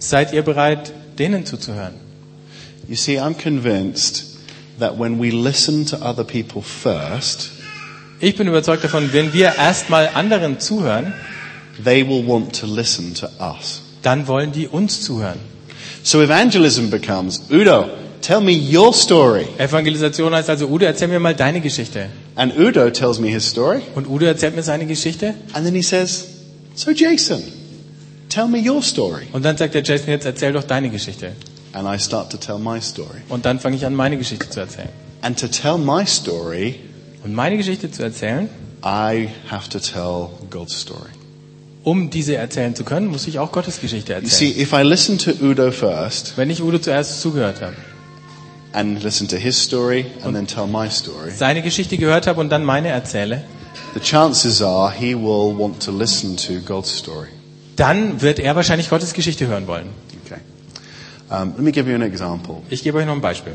Seid 0.00 0.32
ihr 0.32 0.42
bereit, 0.42 0.92
denen 1.20 1.46
zuzuhören? 1.46 1.94
You 2.88 2.96
see, 2.96 3.20
I'm 3.20 3.34
convinced 3.34 4.31
that 4.78 4.98
when 4.98 5.18
we 5.20 5.30
listen 5.30 5.84
to 5.86 5.96
other 5.96 6.24
people 6.24 6.62
first, 6.62 7.50
Ich 8.20 8.36
bin 8.36 8.46
überzeugt 8.46 8.84
davon, 8.84 9.12
wenn 9.12 9.32
wir 9.32 9.56
erstmal 9.56 10.08
anderen 10.14 10.60
zuhören, 10.60 11.12
they 11.82 12.06
will 12.06 12.24
want 12.26 12.58
to 12.60 12.66
listen 12.66 13.14
to 13.14 13.26
us. 13.40 13.82
dann 14.02 14.26
wollen 14.28 14.52
die 14.52 14.68
uns 14.68 15.00
zuhören. 15.02 15.38
So 16.04 16.20
evangelism 16.22 16.88
becomes, 16.90 17.42
Udo, 17.50 17.86
tell 18.20 18.40
me 18.40 18.52
your 18.52 18.92
story. 18.92 19.46
Evangelisation 19.58 20.32
heißt 20.34 20.50
also, 20.50 20.66
Udo, 20.68 20.84
erzähl 20.86 21.08
mir 21.08 21.18
mal 21.20 21.34
deine 21.34 21.60
Geschichte. 21.60 22.08
And 22.36 22.56
Udo 22.56 22.90
tells 22.90 23.18
me 23.18 23.28
his 23.28 23.48
story. 23.48 23.82
Und 23.96 24.08
Udo 24.08 24.24
erzählt 24.26 24.54
mir 24.56 24.62
seine 24.62 24.86
Geschichte. 24.86 25.34
And 25.52 25.64
then 25.64 25.74
he 25.74 25.82
says, 25.82 26.26
so 26.76 26.90
Jason, 26.92 27.42
tell 28.28 28.46
me 28.46 28.58
your 28.58 28.82
story. 28.82 29.26
Und 29.32 29.44
dann 29.44 29.56
sagt 29.56 29.74
der 29.74 29.82
Jason, 29.82 30.08
jetzt 30.10 30.24
erzähl 30.26 30.52
doch 30.52 30.64
deine 30.64 30.90
Geschichte. 30.90 31.32
And 31.74 31.88
I 31.88 31.98
start 31.98 32.30
to 32.32 32.36
tell 32.36 32.58
my 32.58 32.80
story. 32.80 33.20
Und 33.28 33.44
dann 33.46 33.58
fange 33.60 33.76
ich 33.76 33.86
an, 33.86 33.94
meine 33.94 34.18
Geschichte 34.18 34.48
zu 34.50 34.60
erzählen. 34.60 34.88
And 35.22 35.38
to 35.38 35.48
tell 35.48 35.78
my 35.78 36.06
story, 36.06 36.80
Und 37.24 37.34
meine 37.34 37.56
Geschichte 37.56 37.90
zu 37.90 38.02
erzählen, 38.02 38.48
I 38.84 39.28
have 39.48 39.68
to 39.70 39.78
tell 39.78 40.28
God's 40.50 40.78
story. 40.80 41.10
um 41.84 42.10
diese 42.10 42.36
erzählen 42.36 42.74
zu 42.76 42.84
können, 42.84 43.06
muss 43.08 43.26
ich 43.26 43.38
auch 43.38 43.50
Gottes 43.52 43.80
Geschichte 43.80 44.12
You 44.12 44.28
see, 44.28 44.48
erzählen. 44.50 44.60
if 44.62 44.72
I 44.72 44.82
listen 44.82 45.18
to 45.18 45.30
Udo 45.40 45.70
first 45.72 46.34
Wenn 46.36 46.50
ich 46.50 46.62
Udo 46.62 46.78
zuerst 46.78 47.20
zugehört 47.20 47.60
habe, 47.62 47.74
and 48.72 49.02
listen 49.02 49.28
to 49.28 49.36
his 49.36 49.60
story 49.60 50.06
and 50.24 50.34
then 50.34 50.46
tell 50.46 50.66
my 50.66 50.88
story, 50.90 51.30
seine 51.36 51.62
Geschichte 51.62 51.96
gehört 51.98 52.26
habe 52.26 52.40
und 52.40 52.50
dann 52.50 52.64
meine 52.64 52.88
erzähle, 52.88 53.42
the 53.94 54.00
chances 54.00 54.60
are 54.62 54.92
he 54.92 55.14
will 55.14 55.56
want 55.58 55.80
to 55.82 55.90
listen 55.96 56.36
to 56.36 56.54
God's 56.64 56.96
story. 56.98 57.28
dann 57.76 58.20
wird 58.20 58.38
er 58.40 58.54
wahrscheinlich 58.56 58.90
Gottes 58.90 59.12
Geschichte 59.14 59.46
hören 59.46 59.66
wollen. 59.66 59.86
Um, 61.32 61.54
let 61.56 61.60
me 61.60 61.72
give 61.72 61.88
you 61.88 61.94
an 61.96 62.02
example. 62.02 62.56
Ich 62.68 62.82
gebe 62.82 62.98
euch 62.98 63.06
noch 63.06 63.14
ein 63.14 63.22
Beispiel. 63.22 63.54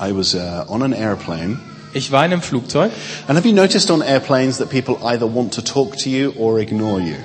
I 0.00 0.16
was 0.16 0.34
uh, 0.34 0.64
on 0.68 0.82
an 0.82 0.92
airplane. 0.94 1.58
Ich 1.92 2.10
war 2.10 2.24
in 2.24 2.32
einem 2.32 2.40
Flugzeug 2.40 2.90
And 3.28 3.36
have 3.36 3.46
you 3.46 3.54
noticed 3.54 3.90
on 3.90 4.00
airplanes 4.00 4.56
that 4.58 4.70
people 4.70 4.96
either 5.04 5.26
want 5.26 5.52
to 5.54 5.60
talk 5.60 5.98
to 5.98 6.08
you 6.08 6.32
or 6.38 6.58
ignore 6.58 7.00
you? 7.00 7.16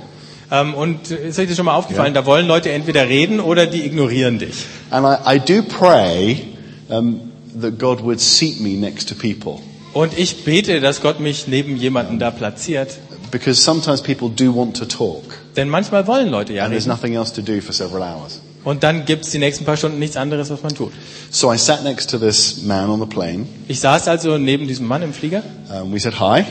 ähm, 0.51 0.73
und 0.73 1.09
äh, 1.11 1.29
ist 1.29 1.39
euch 1.39 1.47
das 1.47 1.55
schon 1.55 1.65
mal 1.65 1.75
aufgefallen? 1.75 2.13
Da 2.13 2.25
wollen 2.25 2.47
Leute 2.47 2.69
entweder 2.71 3.07
reden 3.07 3.39
oder 3.39 3.65
die 3.65 3.85
ignorieren 3.85 4.39
dich. 4.39 4.65
And 4.89 5.05
I, 5.05 5.35
I 5.35 5.39
do 5.39 5.61
pray 5.63 6.47
um, 6.89 7.31
that 7.61 7.79
God 7.79 8.03
would 8.03 8.19
seat 8.19 8.59
me 8.59 8.71
next 8.71 9.07
to 9.07 9.15
people. 9.15 9.61
Und 9.93 10.17
ich 10.17 10.43
bete, 10.43 10.81
dass 10.81 11.01
Gott 11.01 11.21
mich 11.21 11.47
neben 11.47 11.77
jemanden 11.77 12.19
da 12.19 12.29
platziert. 12.31 12.97
Because 13.31 13.61
sometimes 13.61 14.01
people 14.01 14.29
do 14.29 14.53
want 14.53 14.75
to 14.77 14.85
talk. 14.85 15.23
Denn 15.55 15.69
manchmal 15.69 16.07
wollen 16.07 16.29
Leute 16.29 16.51
ja 16.53 16.63
And 16.63 16.71
there's 16.73 16.85
reden. 16.85 16.93
nothing 16.93 17.13
else 17.13 17.33
to 17.33 17.41
do 17.41 17.61
for 17.61 17.73
several 17.73 18.01
hours. 18.03 18.41
Und 18.67 18.83
dann 18.83 19.05
gibt's 19.05 19.31
die 19.31 19.37
nächsten 19.37 19.63
paar 19.63 19.77
Stunden 19.77 19.97
nichts 19.97 20.17
anderes, 20.17 20.49
was 20.49 20.61
man 20.61 20.75
tut. 20.75 20.91
So 21.31 21.53
I 21.53 21.57
sat 21.57 21.85
next 21.85 22.09
to 22.09 22.17
this 22.17 22.63
man 22.63 22.89
on 22.89 22.99
the 22.99 23.05
plane. 23.05 23.45
Ich 23.69 23.79
saß 23.79 24.09
also 24.09 24.37
neben 24.37 24.67
diesem 24.67 24.87
Mann 24.87 25.03
im 25.03 25.13
Flieger. 25.13 25.41
Um, 25.69 25.93
we 25.93 26.01
said 26.01 26.19
hi. 26.19 26.43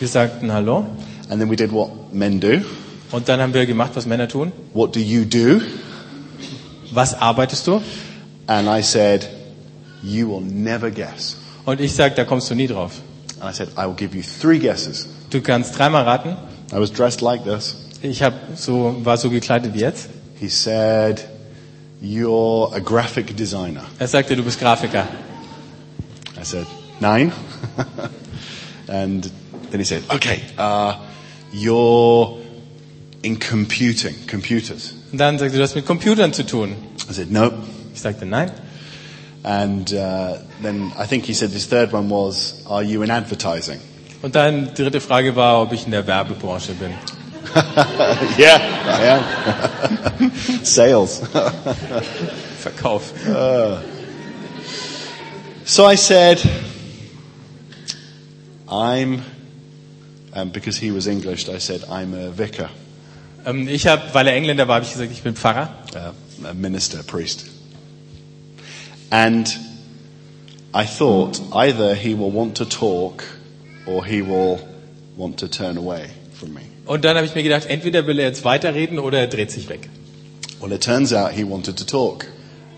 Wir 0.00 0.08
sagten 0.08 0.52
Hallo. 0.52 0.84
And 1.28 1.40
then 1.40 1.48
we 1.48 1.54
did 1.54 1.70
what 1.70 2.12
men 2.12 2.40
do. 2.40 2.62
Und 3.12 3.28
dann 3.28 3.40
haben 3.40 3.54
wir 3.54 3.66
gemacht, 3.66 3.92
was 3.94 4.04
Männer 4.04 4.26
tun. 4.26 4.50
What 4.74 4.96
do 4.96 4.98
you 4.98 5.24
do? 5.24 5.60
Was 6.90 7.14
arbeitest 7.14 7.68
du? 7.68 7.80
And 8.48 8.66
I 8.66 8.82
said, 8.82 9.28
you 10.02 10.28
will 10.28 10.40
never 10.40 10.90
guess. 10.90 11.36
Und 11.66 11.80
ich 11.80 11.94
sag, 11.94 12.16
da 12.16 12.24
kommst 12.24 12.50
du 12.50 12.56
nie 12.56 12.66
drauf. 12.66 12.94
And 13.38 13.48
I 13.48 13.56
said, 13.56 13.68
I 13.78 13.86
will 13.86 13.94
give 13.94 14.16
you 14.16 14.24
three 14.24 14.58
guesses. 14.58 15.06
Du 15.30 15.40
kannst 15.40 15.78
dreimal 15.78 16.02
raten. 16.02 16.36
I 16.72 16.80
was 16.80 16.92
dressed 16.92 17.20
like 17.20 17.44
this. 17.44 17.76
Ich 18.02 18.24
hab 18.24 18.32
so, 18.56 18.96
war 19.04 19.16
so 19.16 19.30
gekleidet 19.30 19.72
wie 19.72 19.82
jetzt. 19.82 20.08
He 20.40 20.48
said, 20.48 21.29
you're 22.00 22.70
a 22.74 22.80
graphic 22.80 23.36
designer. 23.36 23.84
Er 23.98 24.08
sagte, 24.08 24.36
du 24.36 24.42
bist 24.42 24.60
Grafiker. 24.60 25.06
I 26.38 26.44
said, 26.44 26.66
nine. 27.00 27.32
and 28.88 29.30
then 29.70 29.80
he 29.80 29.84
said, 29.84 30.02
okay, 30.10 30.42
uh, 30.56 30.96
you're 31.52 32.38
in 33.22 33.38
computing, 33.38 34.14
computers. 34.26 34.94
Und 35.12 35.18
dann 35.18 35.38
sagte, 35.38 35.56
du 35.56 35.62
hast 35.62 35.74
mit 35.74 35.86
Computern 35.86 36.32
zu 36.32 36.44
tun. 36.44 36.76
I 37.08 37.12
said, 37.12 37.30
nope. 37.30 37.54
Ich 37.92 38.00
sagte, 38.00 38.24
nein. 38.24 38.50
And 39.42 39.92
uh, 39.92 40.38
then 40.62 40.92
I 40.98 41.06
think 41.06 41.24
he 41.24 41.34
said 41.34 41.50
his 41.50 41.66
third 41.66 41.92
one 41.92 42.08
was, 42.10 42.62
are 42.66 42.82
you 42.82 43.02
in 43.02 43.10
advertising? 43.10 43.80
Und 44.22 44.34
dann 44.34 44.74
dritte 44.74 45.00
Frage 45.00 45.34
war, 45.34 45.62
ob 45.62 45.72
ich 45.72 45.86
in 45.86 45.92
der 45.92 46.06
Werbebranche 46.06 46.72
bin. 46.74 46.92
Yeah, 48.38 48.58
I 48.86 50.20
am. 50.20 50.30
Sales. 50.64 51.20
Verkauf. 52.60 53.12
so 55.64 55.86
I 55.86 55.94
said, 55.94 56.40
I'm, 58.70 59.22
um, 60.34 60.50
because 60.50 60.76
he 60.76 60.90
was 60.90 61.06
English, 61.06 61.48
I 61.48 61.58
said, 61.58 61.84
I'm 61.90 62.14
a 62.14 62.30
vicar, 62.30 62.70
Ähm, 63.46 63.68
ich 63.68 63.86
habe, 63.86 64.02
weil 64.12 64.26
er 64.28 64.34
Engländer 64.34 64.68
war, 64.68 64.74
habe 64.76 64.84
ich 64.84 64.92
gesagt, 64.92 65.10
ich 65.12 65.22
bin 65.22 65.34
Pfarrer. 65.34 65.70
uh, 65.96 66.46
a 66.46 66.52
minister, 66.52 67.02
priest. 67.02 67.46
And 69.10 69.48
I 70.74 70.84
thought 70.84 71.40
either 71.52 71.94
he 71.94 72.14
will 72.14 72.30
want 72.30 72.56
to 72.58 72.64
talk 72.66 73.24
or 73.86 74.04
he 74.04 74.20
will 74.22 74.60
want 75.16 75.38
to 75.38 75.48
turn 75.48 75.78
away 75.78 76.10
from 76.34 76.52
me. 76.54 76.69
Und 76.90 77.04
dann 77.04 77.16
habe 77.16 77.24
ich 77.24 77.36
mir 77.36 77.44
gedacht, 77.44 77.66
entweder 77.68 78.08
will 78.08 78.18
er 78.18 78.26
jetzt 78.26 78.44
weiterreden 78.44 78.98
oder 78.98 79.20
er 79.20 79.28
dreht 79.28 79.52
sich 79.52 79.68
weg. 79.68 79.88
Well, 80.60 80.72
it 80.72 80.82
turns 80.82 81.12
out 81.12 81.30
he 81.30 81.48
wanted 81.48 81.76
to 81.76 81.84
talk. 81.84 82.26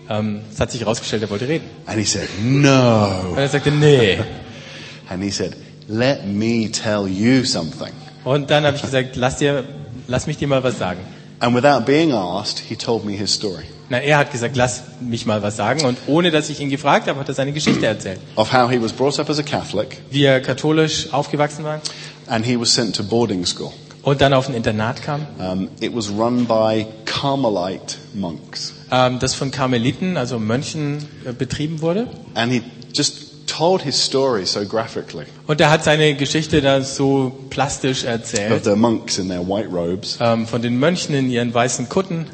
Ähm, 0.07 0.41
es 0.53 0.59
hat 0.59 0.71
sich 0.71 0.81
herausgestellt, 0.81 1.23
er 1.23 1.31
wollte 1.31 1.47
reden. 1.47 1.67
And 1.87 1.97
he 1.97 2.05
said, 2.05 2.29
no. 2.43 3.31
Und 3.31 3.39
er 3.39 3.49
sagte, 3.49 3.71
nee. 3.71 4.19
And 5.09 5.23
he 5.23 5.31
said, 5.31 5.55
let 5.87 6.27
me 6.27 6.69
tell 6.69 7.07
you 7.07 7.43
something. 7.43 7.91
Und 8.23 8.51
dann 8.51 8.65
habe 8.65 8.75
ich 8.75 8.83
gesagt, 8.83 9.15
lass, 9.15 9.37
dir, 9.37 9.63
lass 10.05 10.27
mich 10.27 10.37
dir 10.37 10.47
mal 10.47 10.63
was 10.63 10.77
sagen. 10.77 10.99
And 11.39 11.55
without 11.55 11.83
being 11.87 12.11
asked, 12.11 12.59
he 12.59 12.75
told 12.75 13.03
me 13.05 13.13
his 13.13 13.33
story 13.33 13.63
Na, 13.89 13.97
er 13.97 14.19
hat 14.19 14.31
gesagt, 14.31 14.55
lass 14.55 14.83
mich 15.01 15.25
mal 15.25 15.41
was 15.41 15.55
sagen. 15.55 15.85
Und 15.85 15.97
ohne 16.05 16.29
dass 16.29 16.51
ich 16.51 16.59
ihn 16.59 16.69
gefragt 16.69 17.07
habe, 17.07 17.19
hat 17.19 17.29
er 17.29 17.33
seine 17.33 17.51
Geschichte 17.51 17.87
erzählt. 17.87 18.19
of 18.35 18.53
how 18.53 18.69
he 18.69 18.79
was 18.79 18.93
brought 18.93 19.19
up 19.19 19.27
as 19.31 19.39
a 19.39 19.43
Catholic 19.43 20.03
Wie 20.11 20.23
er 20.23 20.39
katholisch 20.39 21.11
aufgewachsen 21.11 21.63
war 21.63 21.81
and 22.27 22.45
he 22.45 22.55
was 22.55 22.69
sent 22.71 22.93
to 22.93 23.03
boarding 23.03 23.43
school. 23.43 23.73
Und 24.03 24.21
dann 24.21 24.33
auf 24.33 24.47
ein 24.49 24.53
Internat 24.55 25.01
kam, 25.01 25.25
Um, 25.39 25.69
it 25.79 25.95
was 25.95 26.09
run 26.09 26.45
by 26.45 26.85
Carmelite 27.05 27.95
monks. 28.13 28.73
ähm, 28.91 29.19
das 29.19 29.33
von 29.33 29.49
Karmeliten, 29.51 30.17
also 30.17 30.39
Mönchen, 30.39 31.05
äh, 31.25 31.31
betrieben 31.33 31.81
wurde. 31.81 32.07
And 32.35 32.51
he 32.51 32.61
just 32.93 33.31
told 33.47 33.81
his 33.81 34.01
story 34.03 34.45
so 34.45 34.65
graphically 34.65 35.25
Und 35.47 35.61
er 35.61 35.69
hat 35.69 35.83
seine 35.83 36.15
Geschichte 36.15 36.61
da 36.61 36.81
so 36.81 37.31
plastisch 37.49 38.03
of 38.03 38.09
erzählt, 38.09 38.63
the 38.65 38.75
monks 38.75 39.17
in 39.19 39.29
their 39.29 39.47
white 39.47 39.69
robes. 39.69 40.17
ähm, 40.19 40.47
von 40.47 40.61
den 40.61 40.77
Mönchen 40.79 41.13
in 41.15 41.29
ihren 41.29 41.53
weißen 41.53 41.87
Kutten. 41.89 42.25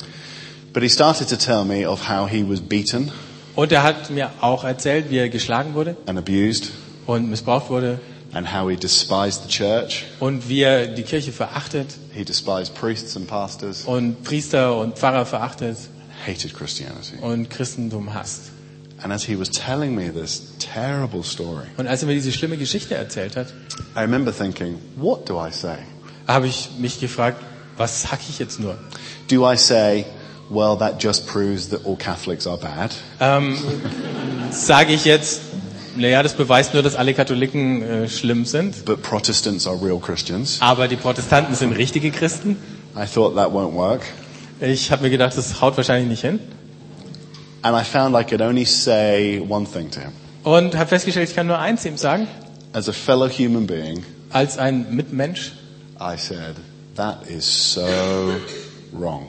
But 0.73 0.83
he 0.83 0.89
started 0.89 1.27
to 1.29 1.35
tell 1.35 1.65
me 1.65 1.87
of 1.89 2.07
how 2.09 2.29
he 2.29 2.43
was 2.47 2.61
beaten 2.61 3.11
Und 3.55 3.71
er 3.71 3.83
hat 3.83 4.09
mir 4.11 4.29
auch 4.41 4.63
erzählt, 4.63 5.09
wie 5.09 5.17
er 5.17 5.27
geschlagen 5.29 5.73
wurde 5.73 5.97
and 6.05 6.17
abused 6.17 6.69
und 7.07 7.29
missbraucht 7.29 7.69
wurde 7.69 7.99
and 8.33 8.53
how 8.53 8.69
he 8.69 8.75
despised 8.75 9.43
the 9.43 9.49
church. 9.49 10.05
und 10.19 10.47
wie 10.49 10.61
er 10.61 10.87
die 10.87 11.03
Kirche 11.03 11.31
verachtet 11.31 11.87
He 12.13 12.23
despised 12.23 12.75
priests 12.75 13.15
and 13.15 13.27
pastors, 13.27 13.83
und 13.85 14.23
Priester 14.23 14.77
und 14.77 14.97
Pfarrer 14.97 15.25
verachtet 15.25 15.77
hated 16.25 16.53
Christianity. 16.53 17.17
und 17.21 17.49
Christentum 17.49 18.13
hasst. 18.13 18.51
And 19.01 19.13
as 19.13 19.23
he 19.23 19.39
was 19.39 19.49
telling 19.49 19.95
me 19.95 20.11
this 20.11 20.41
terrible 20.59 21.23
story, 21.23 21.65
Und 21.77 21.87
als 21.87 22.01
er 22.03 22.07
mir 22.07 22.15
diese 22.15 22.31
schlimme 22.33 22.57
Geschichte 22.57 22.95
erzählt 22.95 23.37
hat, 23.37 23.47
I 23.95 23.99
remember 24.01 24.31
thinking, 24.35 24.77
what 24.97 25.27
do 25.29 25.39
I 25.39 25.51
say? 25.51 25.77
habe 26.27 26.47
ich 26.47 26.69
mich 26.77 26.99
gefragt, 26.99 27.41
was 27.77 28.01
sag 28.03 28.19
ich 28.29 28.37
jetzt 28.39 28.59
nur? 28.59 28.77
Do 29.29 29.49
I 29.49 29.55
say, 29.55 30.05
well, 30.49 30.75
that 30.77 31.01
just 31.01 31.25
proves 31.27 31.69
that 31.69 31.85
all 31.85 31.95
Catholics 31.95 32.45
are 32.45 32.57
bad? 32.57 32.93
Ähm, 33.21 33.57
sage 34.51 34.93
ich 34.93 35.05
jetzt, 35.05 35.41
naja, 35.99 36.23
das 36.23 36.33
beweist 36.33 36.73
nur, 36.73 36.83
dass 36.83 36.95
alle 36.95 37.13
Katholiken 37.13 37.81
äh, 37.81 38.09
schlimm 38.09 38.45
sind, 38.45 38.85
but 38.85 39.01
Protestants 39.01 39.67
are 39.67 39.77
real 39.81 39.99
Christians. 39.99 40.57
aber 40.61 40.87
die 40.87 40.95
Protestanten 40.95 41.55
sind 41.55 41.73
richtige 41.73 42.11
Christen? 42.11 42.57
I 42.95 43.05
thought 43.05 43.35
that 43.35 43.49
won't 43.49 43.73
work. 43.73 44.01
Ich 44.61 44.91
habe 44.91 45.03
mir 45.03 45.09
gedacht, 45.09 45.37
das 45.37 45.61
haut 45.61 45.77
wahrscheinlich 45.77 46.09
nicht 46.09 46.21
hin. 46.21 46.39
And 47.61 47.77
I 47.79 47.83
found 47.83 48.15
I 48.15 48.23
could 48.23 48.41
only 48.41 48.65
say 48.65 49.39
one 49.47 49.65
thing 49.65 49.91
to 49.91 49.99
him. 49.99 50.11
Und 50.43 50.75
habe 50.77 50.87
festgestellt, 50.89 51.29
ich 51.29 51.35
kann 51.35 51.47
nur 51.47 51.59
eins 51.59 51.85
ihm 51.85 51.97
sagen, 51.97 52.27
As 52.73 52.87
a 52.87 52.93
fellow 52.93 53.29
human 53.29 53.67
being, 53.67 54.03
als 54.29 54.57
ein 54.57 54.93
Mitmensch 54.95 55.53
I 55.99 56.17
said, 56.17 56.55
that 56.95 57.27
is 57.27 57.73
so 57.73 57.85
wrong 58.93 59.27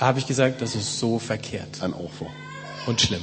habe 0.00 0.18
ich 0.18 0.26
gesagt, 0.26 0.60
das 0.60 0.74
ist 0.74 0.98
so 0.98 1.18
verkehrt 1.18 1.80
and 1.80 1.94
awful. 1.94 2.28
und 2.86 3.00
schlimm. 3.00 3.22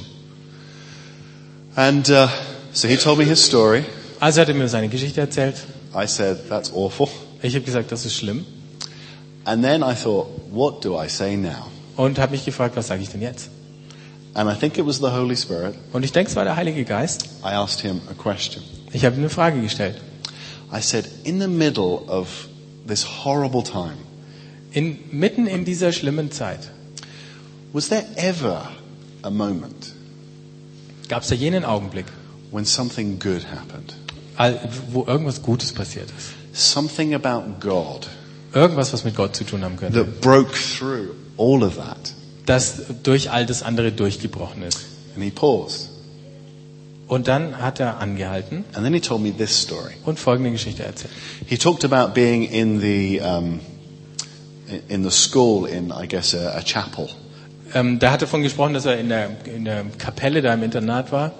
And 1.74 2.08
uh, 2.10 2.28
so 2.72 2.88
he 2.88 2.96
told 2.96 3.18
me 3.18 3.24
his 3.24 3.44
story. 3.44 3.84
Also 4.20 4.40
hat 4.40 4.48
er 4.48 4.54
mir 4.54 4.68
seine 4.68 4.88
Geschichte 4.88 5.20
erzählt. 5.20 5.56
I 5.94 6.06
said, 6.06 6.48
that's 6.48 6.72
awful. 6.72 7.08
Ich 7.42 7.54
habe 7.54 7.64
gesagt, 7.64 7.92
das 7.92 8.06
ist 8.06 8.14
schlimm. 8.16 8.46
And 9.44 9.62
then 9.62 9.82
I 9.82 9.94
thought, 9.94 10.28
what 10.50 10.84
do 10.84 10.96
I 10.96 11.08
say 11.08 11.36
now? 11.36 11.66
Und 11.96 12.18
habe 12.18 12.32
mich 12.32 12.44
gefragt, 12.44 12.76
was 12.76 12.86
sage 12.86 13.02
ich 13.02 13.08
denn 13.10 13.20
jetzt? 13.20 13.50
And 14.34 14.50
I 14.50 14.54
think 14.58 14.78
it 14.78 14.86
was 14.86 14.98
the 14.98 15.10
Holy 15.10 15.36
Spirit. 15.36 15.74
Und 15.92 16.04
ich 16.04 16.12
denke, 16.12 16.30
es 16.30 16.36
war 16.36 16.44
der 16.44 16.56
Heilige 16.56 16.84
Geist. 16.84 17.24
I 17.44 17.52
asked 17.54 17.80
him 17.80 18.00
a 18.08 18.14
question. 18.14 18.62
Ich 18.92 19.04
habe 19.04 19.16
ihm 19.16 19.20
eine 19.22 19.30
Frage 19.30 19.60
gestellt. 19.60 20.00
I 20.72 20.80
said, 20.80 21.06
in 21.24 21.40
the 21.40 21.48
middle 21.48 22.02
of 22.06 22.48
this 22.86 23.24
horrible 23.24 23.62
time, 23.62 23.96
In, 24.74 24.98
mitten 25.10 25.46
in 25.46 25.66
dieser 25.66 25.92
schlimmen 25.92 26.30
Zeit 26.30 26.70
was 27.74 27.88
there 27.88 28.04
ever 28.16 28.70
a 29.22 29.28
moment 29.28 29.92
gab 31.08 31.22
es 31.22 31.28
da 31.28 31.34
jenen 31.34 31.66
Augenblick, 31.66 32.06
when 32.52 32.64
something 32.64 33.18
good 33.18 33.44
happened? 33.50 33.94
all- 34.36 34.58
wo 34.90 35.04
irgendwas 35.06 35.42
Gutes 35.42 35.72
passiert 35.72 36.08
ist. 36.16 36.28
Something 36.52 37.14
about 37.14 37.42
God 37.60 38.08
Irgendwas, 38.54 38.92
was 38.92 39.04
mit 39.04 39.16
Gott 39.16 39.34
zu 39.34 39.44
tun 39.44 39.64
haben 39.64 39.76
könnte. 39.76 39.98
that 40.04 40.20
broke 40.20 40.52
through 40.52 41.10
all 41.38 41.62
of 41.62 41.76
that. 41.76 42.12
Das 42.46 42.82
durch 43.02 43.30
all 43.30 43.46
das 43.46 43.62
andere 43.62 43.92
durchgebrochen 43.92 44.62
ist. 44.62 44.80
And 45.14 45.24
he 45.24 45.30
paused. 45.30 45.88
Und 47.08 47.28
dann 47.28 47.58
hat 47.58 47.78
er 47.80 47.98
angehalten 47.98 48.64
And 48.74 48.84
then 48.84 48.94
he 48.94 49.00
told 49.00 49.22
me 49.22 49.32
this 49.36 49.62
story. 49.62 49.92
und 50.04 50.18
folgende 50.18 50.50
Geschichte 50.50 50.82
erzählt. 50.82 51.12
He 51.46 51.56
talked 51.58 51.84
about 51.84 52.14
being 52.14 52.42
in 52.44 52.80
the, 52.80 53.20
um, 53.20 53.60
in 54.88 55.02
the 55.02 55.10
school 55.10 55.66
in, 55.66 55.90
I 55.92 56.06
guess, 56.08 56.34
a, 56.34 56.56
a 56.56 56.62
chapel. 56.62 57.08
Ähm, 57.74 57.98
da 57.98 58.10
hat 58.10 58.20
er 58.22 58.26
davon 58.26 58.42
gesprochen, 58.42 58.74
dass 58.74 58.84
er 58.86 58.98
in 58.98 59.08
der, 59.08 59.30
in 59.46 59.64
der 59.64 59.84
Kapelle 59.98 60.42
da 60.42 60.52
im 60.54 60.62
Internat 60.62 61.10
war. 61.12 61.32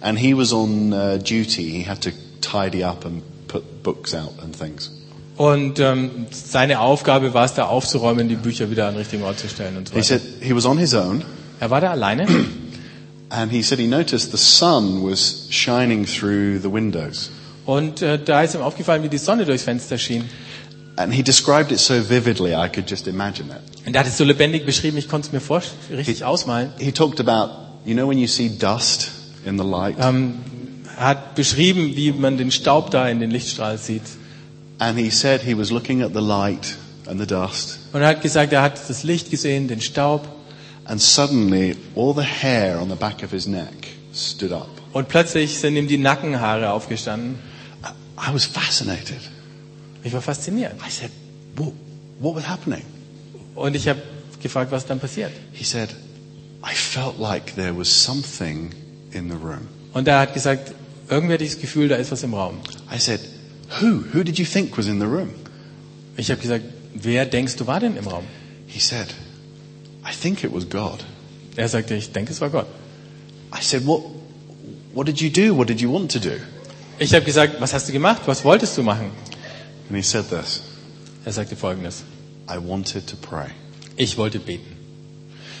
And 0.00 0.18
he 0.18 0.34
was 0.34 0.52
on 0.52 0.92
uh, 0.92 1.18
duty. 1.18 1.70
He 1.70 1.88
had 1.88 2.00
to 2.02 2.10
tidy 2.40 2.84
up 2.84 3.04
and 3.04 3.22
put 3.48 3.82
books 3.82 4.14
out 4.14 4.32
and 4.42 4.56
things. 4.56 4.90
Und 5.36 5.78
ähm, 5.78 6.26
seine 6.30 6.80
Aufgabe 6.80 7.32
war 7.32 7.44
es, 7.44 7.54
da 7.54 7.66
aufzuräumen, 7.66 8.28
die 8.28 8.34
Bücher 8.36 8.70
wieder 8.70 8.86
an 8.88 8.94
den 8.94 8.98
richtigen 8.98 9.22
Ort 9.22 9.38
zu 9.38 9.48
stellen 9.48 9.76
und 9.76 9.88
so 9.88 9.94
He 9.94 10.00
weiter. 10.00 10.18
said 10.18 10.22
he 10.40 10.54
was 10.54 10.64
on 10.66 10.78
his 10.78 10.94
own, 10.94 11.22
Er 11.60 11.70
war 11.70 11.80
da 11.80 11.90
alleine 11.90 12.26
And 13.30 13.52
he 13.52 13.62
said 13.62 13.78
he 13.78 13.86
noticed 13.86 14.30
the 14.32 14.38
sun 14.38 15.02
was 15.02 15.46
shining 15.50 16.06
through 16.06 16.60
the 16.60 16.72
windows. 16.72 17.30
Und 17.66 18.00
äh, 18.02 18.18
da 18.18 18.42
ist 18.42 18.54
ihm 18.54 18.62
aufgefallen, 18.62 19.02
wie 19.02 19.08
die 19.10 19.18
Sonne 19.18 19.44
durchs 19.44 19.64
Fenster 19.64 19.98
schien. 19.98 20.24
And 20.96 21.12
he 21.14 21.22
described 21.22 21.70
it 21.70 21.78
so 21.78 21.94
vividly, 21.94 22.52
I 22.54 22.68
could 22.68 22.90
just 22.90 23.06
imagine 23.06 23.50
it. 23.50 23.86
Und 23.86 23.94
er 23.94 24.00
hat 24.00 24.08
es 24.08 24.16
so 24.16 24.24
lebendig 24.24 24.64
beschrieben, 24.66 24.96
ich 24.98 25.08
konnte 25.08 25.28
es 25.28 25.32
mir 25.32 25.40
vor, 25.40 25.62
richtig 25.90 26.24
ausmalen. 26.24 26.72
He 26.78 26.90
talked 26.90 27.20
about, 27.20 27.52
you 27.84 27.94
know, 27.94 28.08
when 28.08 28.18
you 28.18 28.26
see 28.26 28.48
dust 28.48 29.10
in 29.48 29.58
the 29.58 29.64
light, 29.64 29.96
Ähm, 30.00 30.34
er 30.98 31.06
hat 31.08 31.34
beschrieben, 31.34 31.96
wie 31.96 32.12
man 32.12 32.36
den 32.38 32.50
Staub 32.50 32.90
da 32.90 33.08
in 33.08 33.20
den 33.20 33.30
Lichtstrahl 33.30 33.78
sieht. 33.78 34.02
and 34.78 34.96
he 34.98 35.10
said 35.10 35.42
he 35.42 35.56
was 35.58 35.70
looking 35.70 36.02
at 36.02 36.12
the 36.14 36.20
light 36.20 36.76
and 37.06 37.18
the 37.20 37.26
dust, 37.26 37.78
Und 37.92 38.02
er 38.02 38.08
hat 38.08 38.22
gesagt, 38.22 38.52
er 38.52 38.62
hat 38.62 38.78
das 38.88 39.02
Licht 39.02 39.30
gesehen, 39.30 39.66
den 39.68 39.80
Staub. 39.80 40.28
and 40.84 41.00
suddenly 41.00 41.76
all 41.96 42.14
the 42.14 42.22
hair 42.24 42.80
on 42.80 42.88
the 42.88 42.94
back 42.96 43.22
of 43.24 43.30
his 43.30 43.46
neck 43.46 43.88
stood 44.14 44.52
up. 44.52 44.68
Und 44.92 45.08
plötzlich 45.08 45.58
sind 45.58 45.76
ihm 45.76 45.86
die 45.88 45.98
Nackenhaare 45.98 46.70
aufgestanden. 46.72 47.36
I 48.20 48.32
was 48.34 48.46
fascinated. 48.46 49.20
Ich 50.02 50.12
war 50.12 50.22
fasziniert. 50.22 50.72
I 50.86 50.90
said, 50.90 51.10
what, 51.56 51.72
what 52.20 52.34
was 52.34 52.48
happening? 52.48 52.82
Und 53.54 53.76
ich 53.76 53.86
habe 53.86 54.00
gefragt, 54.42 54.72
was 54.72 54.86
dann 54.86 54.98
passiert. 54.98 55.30
He 55.52 55.62
said, 55.64 55.90
I 56.64 56.74
felt 56.74 57.18
like 57.20 57.54
there 57.54 57.76
was 57.76 57.88
something 57.88 58.70
in 59.12 59.28
the 59.30 59.36
room. 59.36 59.68
Und 59.92 60.06
er 60.08 60.20
hat 60.20 60.34
gesagt, 60.34 60.72
irgendwie 61.08 61.34
hatte 61.34 61.44
ich 61.44 61.52
das 61.52 61.60
Gefühl, 61.60 61.88
da 61.88 61.96
ist 61.96 62.12
was 62.12 62.22
im 62.22 62.34
Raum. 62.34 62.58
I 62.94 62.98
said, 62.98 63.20
who? 63.80 64.04
Who 64.12 64.22
did 64.22 64.38
you 64.38 64.44
think 64.44 64.76
was 64.76 64.86
in 64.86 65.00
the 65.00 65.06
room? 65.06 65.30
Ich 66.16 66.30
habe 66.30 66.40
gesagt, 66.40 66.64
wer 66.94 67.26
denkst 67.26 67.56
du 67.56 67.66
war 67.66 67.80
denn 67.80 67.96
im 67.96 68.06
Raum? 68.06 68.24
He 68.66 68.80
said, 68.80 69.08
I 70.04 70.12
think 70.12 70.44
it 70.44 70.52
was 70.52 70.68
God. 70.68 71.04
Er 71.56 71.68
sagte, 71.68 71.94
ich 71.94 72.12
denke, 72.12 72.32
es 72.32 72.40
war 72.40 72.50
Gott. 72.50 72.66
I 73.52 73.62
said, 73.62 73.86
what, 73.86 74.02
what 74.94 75.06
did 75.06 75.20
you 75.20 75.30
do? 75.30 75.56
What 75.56 75.68
did 75.68 75.80
you 75.80 75.92
want 75.92 76.12
to 76.12 76.18
do? 76.18 76.36
Ich 76.98 77.14
habe 77.14 77.24
gesagt, 77.24 77.60
was 77.60 77.72
hast 77.72 77.88
du 77.88 77.92
gemacht? 77.92 78.22
Was 78.26 78.44
wolltest 78.44 78.76
du 78.76 78.82
machen? 78.82 79.10
And 79.88 79.96
he 79.96 80.02
said 80.02 80.28
this, 80.28 80.62
Er 81.24 81.32
sagte 81.32 81.56
folgendes. 81.56 82.04
I 82.48 82.58
wanted 82.58 83.06
to 83.08 83.16
pray. 83.16 83.50
Ich 83.96 84.16
wollte 84.16 84.38
beten. 84.38 84.76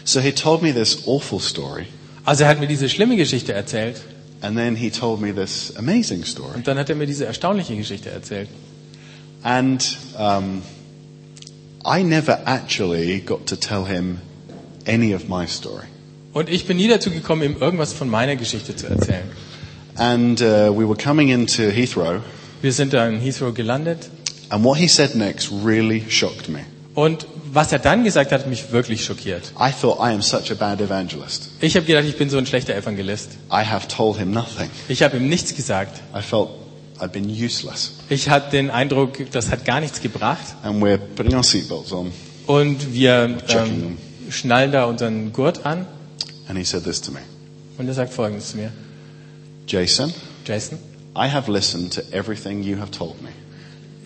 So 0.04 0.20
he 0.20 0.32
told 0.32 0.62
me 0.62 0.72
this 0.72 1.06
awful 1.06 1.40
story, 1.40 1.86
Also 2.28 2.44
er 2.44 2.50
hat 2.50 2.60
mir 2.60 2.66
diese 2.66 2.90
schlimme 2.90 3.16
Geschichte 3.16 3.54
erzählt 3.54 4.02
and 4.42 4.54
then 4.54 4.76
he 4.76 4.90
told 4.90 5.18
me 5.18 5.32
this 5.34 5.72
amazing 5.78 6.24
story. 6.26 6.56
und 6.56 6.68
dann 6.68 6.76
hat 6.76 6.90
er 6.90 6.94
mir 6.94 7.06
diese 7.06 7.24
erstaunliche 7.24 7.74
Geschichte 7.74 8.10
erzählt. 8.10 8.50
And 9.42 9.96
um, 10.18 10.60
I 11.86 12.02
never 12.02 12.38
actually 12.44 13.20
got 13.20 13.46
to 13.46 13.56
tell 13.56 13.86
him 13.86 14.18
any 14.86 15.14
of 15.14 15.26
my 15.26 15.46
story. 15.46 15.86
Und 16.34 16.50
ich 16.50 16.66
bin 16.66 16.76
nie 16.76 16.88
dazu 16.88 17.10
gekommen, 17.10 17.42
ihm 17.44 17.56
irgendwas 17.58 17.94
von 17.94 18.10
meiner 18.10 18.36
Geschichte 18.36 18.76
zu 18.76 18.88
erzählen. 18.88 19.30
And 19.96 20.38
uh, 20.42 20.70
we 20.70 20.86
were 20.86 21.02
coming 21.02 21.30
into 21.30 21.70
Heathrow, 21.70 22.20
Wir 22.60 22.74
sind 22.74 22.92
da 22.92 23.08
in 23.08 23.20
Heathrow 23.20 23.54
gelandet 23.54 24.10
and 24.50 24.62
what 24.62 24.76
he 24.76 24.86
said 24.86 25.14
next 25.14 25.50
really 25.64 26.04
shocked 26.10 26.50
me. 26.50 26.60
und 26.94 27.26
was 27.52 27.72
er 27.72 27.78
dann 27.78 28.04
gesagt 28.04 28.32
hat, 28.32 28.40
hat 28.40 28.48
mich 28.48 28.72
wirklich 28.72 29.04
schockiert. 29.04 29.52
I 29.58 29.70
thought 29.70 29.98
I 29.98 30.12
am 30.14 30.22
such 30.22 30.50
a 30.50 30.54
bad 30.54 30.80
evangelist. 30.80 31.50
Ich 31.60 31.76
habe 31.76 31.86
gedacht, 31.86 32.04
ich 32.04 32.16
bin 32.16 32.30
so 32.30 32.38
ein 32.38 32.46
schlechter 32.46 32.74
Evangelist. 32.74 33.30
I 33.50 33.64
have 33.64 33.88
told 33.88 34.18
him 34.18 34.30
nothing. 34.32 34.70
Ich 34.88 35.02
habe 35.02 35.16
ihm 35.16 35.28
nichts 35.28 35.54
gesagt. 35.54 36.00
I 36.14 36.22
felt 36.22 36.48
I'd 37.00 37.08
been 37.12 37.28
useless. 37.28 37.92
Ich 38.08 38.28
hatte 38.28 38.50
den 38.50 38.70
Eindruck, 38.70 39.30
das 39.30 39.50
hat 39.50 39.64
gar 39.64 39.80
nichts 39.80 40.00
gebracht. 40.00 40.56
And 40.62 40.82
we're 40.82 40.98
putting 40.98 41.34
our 41.34 41.44
seatbelts 41.44 41.92
on, 41.92 42.12
Und 42.46 42.92
wir 42.92 43.36
ähm, 43.48 43.98
schnallen 44.30 44.72
da 44.72 44.84
unseren 44.84 45.32
Gurt 45.32 45.64
an 45.64 45.86
and 46.48 46.58
he 46.58 46.64
said 46.64 46.82
this 46.84 47.00
to 47.00 47.12
me 47.12 47.20
und 47.76 47.86
er 47.86 47.94
sagt 47.94 48.12
Folgendes 48.12 48.50
zu 48.50 48.56
mir. 48.56 48.72
Jason, 49.66 50.12
Jason, 50.46 50.78
I 51.14 51.28
have 51.28 51.50
listened 51.50 51.92
to 51.94 52.00
everything 52.10 52.62
you 52.62 52.78
have 52.78 52.90
told 52.90 53.22
me. 53.22 53.28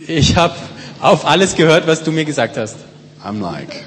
ich 0.07 0.37
habe 0.37 0.55
auf 1.00 1.24
alles 1.24 1.55
gehört, 1.55 1.87
was 1.87 2.02
du 2.02 2.12
mir 2.12 2.24
gesagt 2.24 2.57
hast. 2.57 2.76
I'm 3.24 3.40
like, 3.40 3.85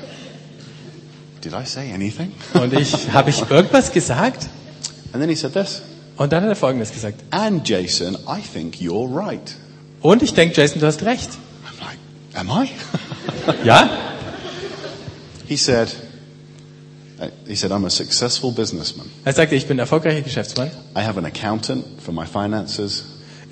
did 1.41 1.53
I 1.53 1.65
say 1.65 1.91
anything? 1.93 2.31
Und 2.53 2.73
ich, 2.73 3.11
habe 3.11 3.29
ich 3.29 3.41
irgendwas 3.49 3.91
gesagt? 3.91 4.47
And 5.13 5.21
then 5.21 5.29
he 5.29 5.35
said 5.35 5.53
this, 5.53 5.81
Und 6.17 6.31
dann 6.31 6.43
hat 6.43 6.49
er 6.49 6.55
Folgendes 6.55 6.91
gesagt. 6.91 7.21
and 7.31 7.67
Jason, 7.67 8.15
I 8.27 8.41
think 8.41 8.75
you're 8.75 9.07
right. 9.13 9.55
Und 10.01 10.23
ich 10.23 10.33
denke, 10.33 10.55
Jason, 10.59 10.79
du 10.79 10.87
hast 10.87 11.03
recht. 11.03 11.29
I'm 11.65 11.81
like, 11.83 11.97
am 12.35 12.49
I? 12.49 12.69
Ja? 13.65 13.89
he 15.47 15.55
said, 15.57 15.89
he 17.47 17.55
said, 17.55 17.71
I'm 17.71 17.85
a 17.85 17.89
successful 17.89 18.51
businessman. 18.51 19.07
Er 19.23 19.33
sagte, 19.33 19.55
ich 19.55 19.67
bin 19.67 19.77
erfolgreicher 19.79 20.21
Geschäftsmann. 20.21 20.71
I 20.95 21.01
have 21.01 21.17
an 21.19 21.25
accountant 21.25 22.01
for 22.01 22.13
my 22.13 22.25
finances. 22.25 23.03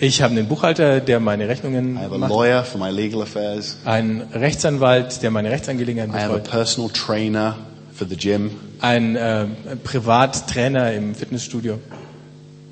Ich 0.03 0.21
habe 0.21 0.31
einen 0.35 0.49
Buchhalter, 0.49 0.99
der 0.99 1.21
meine 1.21 1.47
Rechnungen 1.47 1.95
I 1.95 1.99
have 1.99 2.13
a 2.13 2.17
macht. 2.17 2.29
lawyer 2.29 2.65
for 2.65 2.77
my 2.77 2.89
legal 2.91 3.21
affairs. 3.21 3.77
Einen 3.85 4.19
Rechtsanwalt, 4.33 5.23
der 5.23 5.31
meine 5.31 5.49
Rechtsangelegenheiten 5.49 6.13
I 6.13 6.17
have 6.17 6.33
a 6.33 6.37
betreut. 6.39 6.51
personal 6.51 6.89
trainer 6.91 7.55
for 7.93 8.05
the 8.05 8.17
gym. 8.17 8.51
Ein 8.81 9.15
äh, 9.15 9.45
Privattrainer 9.81 10.91
im 10.91 11.15
Fitnessstudio. 11.15 11.79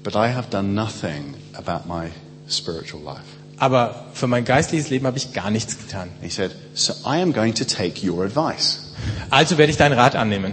But 0.03 0.15
I 0.15 0.33
have 0.33 0.49
done 0.49 0.73
nothing 0.73 1.35
about 1.53 1.87
my 1.87 2.09
spiritual 2.49 3.01
life. 3.01 3.21
Aber 3.57 4.07
für 4.13 4.27
mein 4.27 4.43
geistliches 4.43 4.89
Leben 4.89 5.07
habe 5.07 5.17
ich 5.17 5.31
gar 5.31 5.51
nichts 5.51 5.77
getan. 5.77 6.09
He 6.21 6.29
said, 6.29 6.51
so 6.73 6.91
I 7.05 7.21
am 7.21 7.31
going 7.31 7.53
to 7.53 7.63
take 7.63 8.05
your 8.05 8.25
advice. 8.25 8.91
Also 9.29 9.57
werde 9.57 9.71
ich 9.71 9.77
deinen 9.77 9.93
Rat 9.97 10.17
annehmen. 10.17 10.51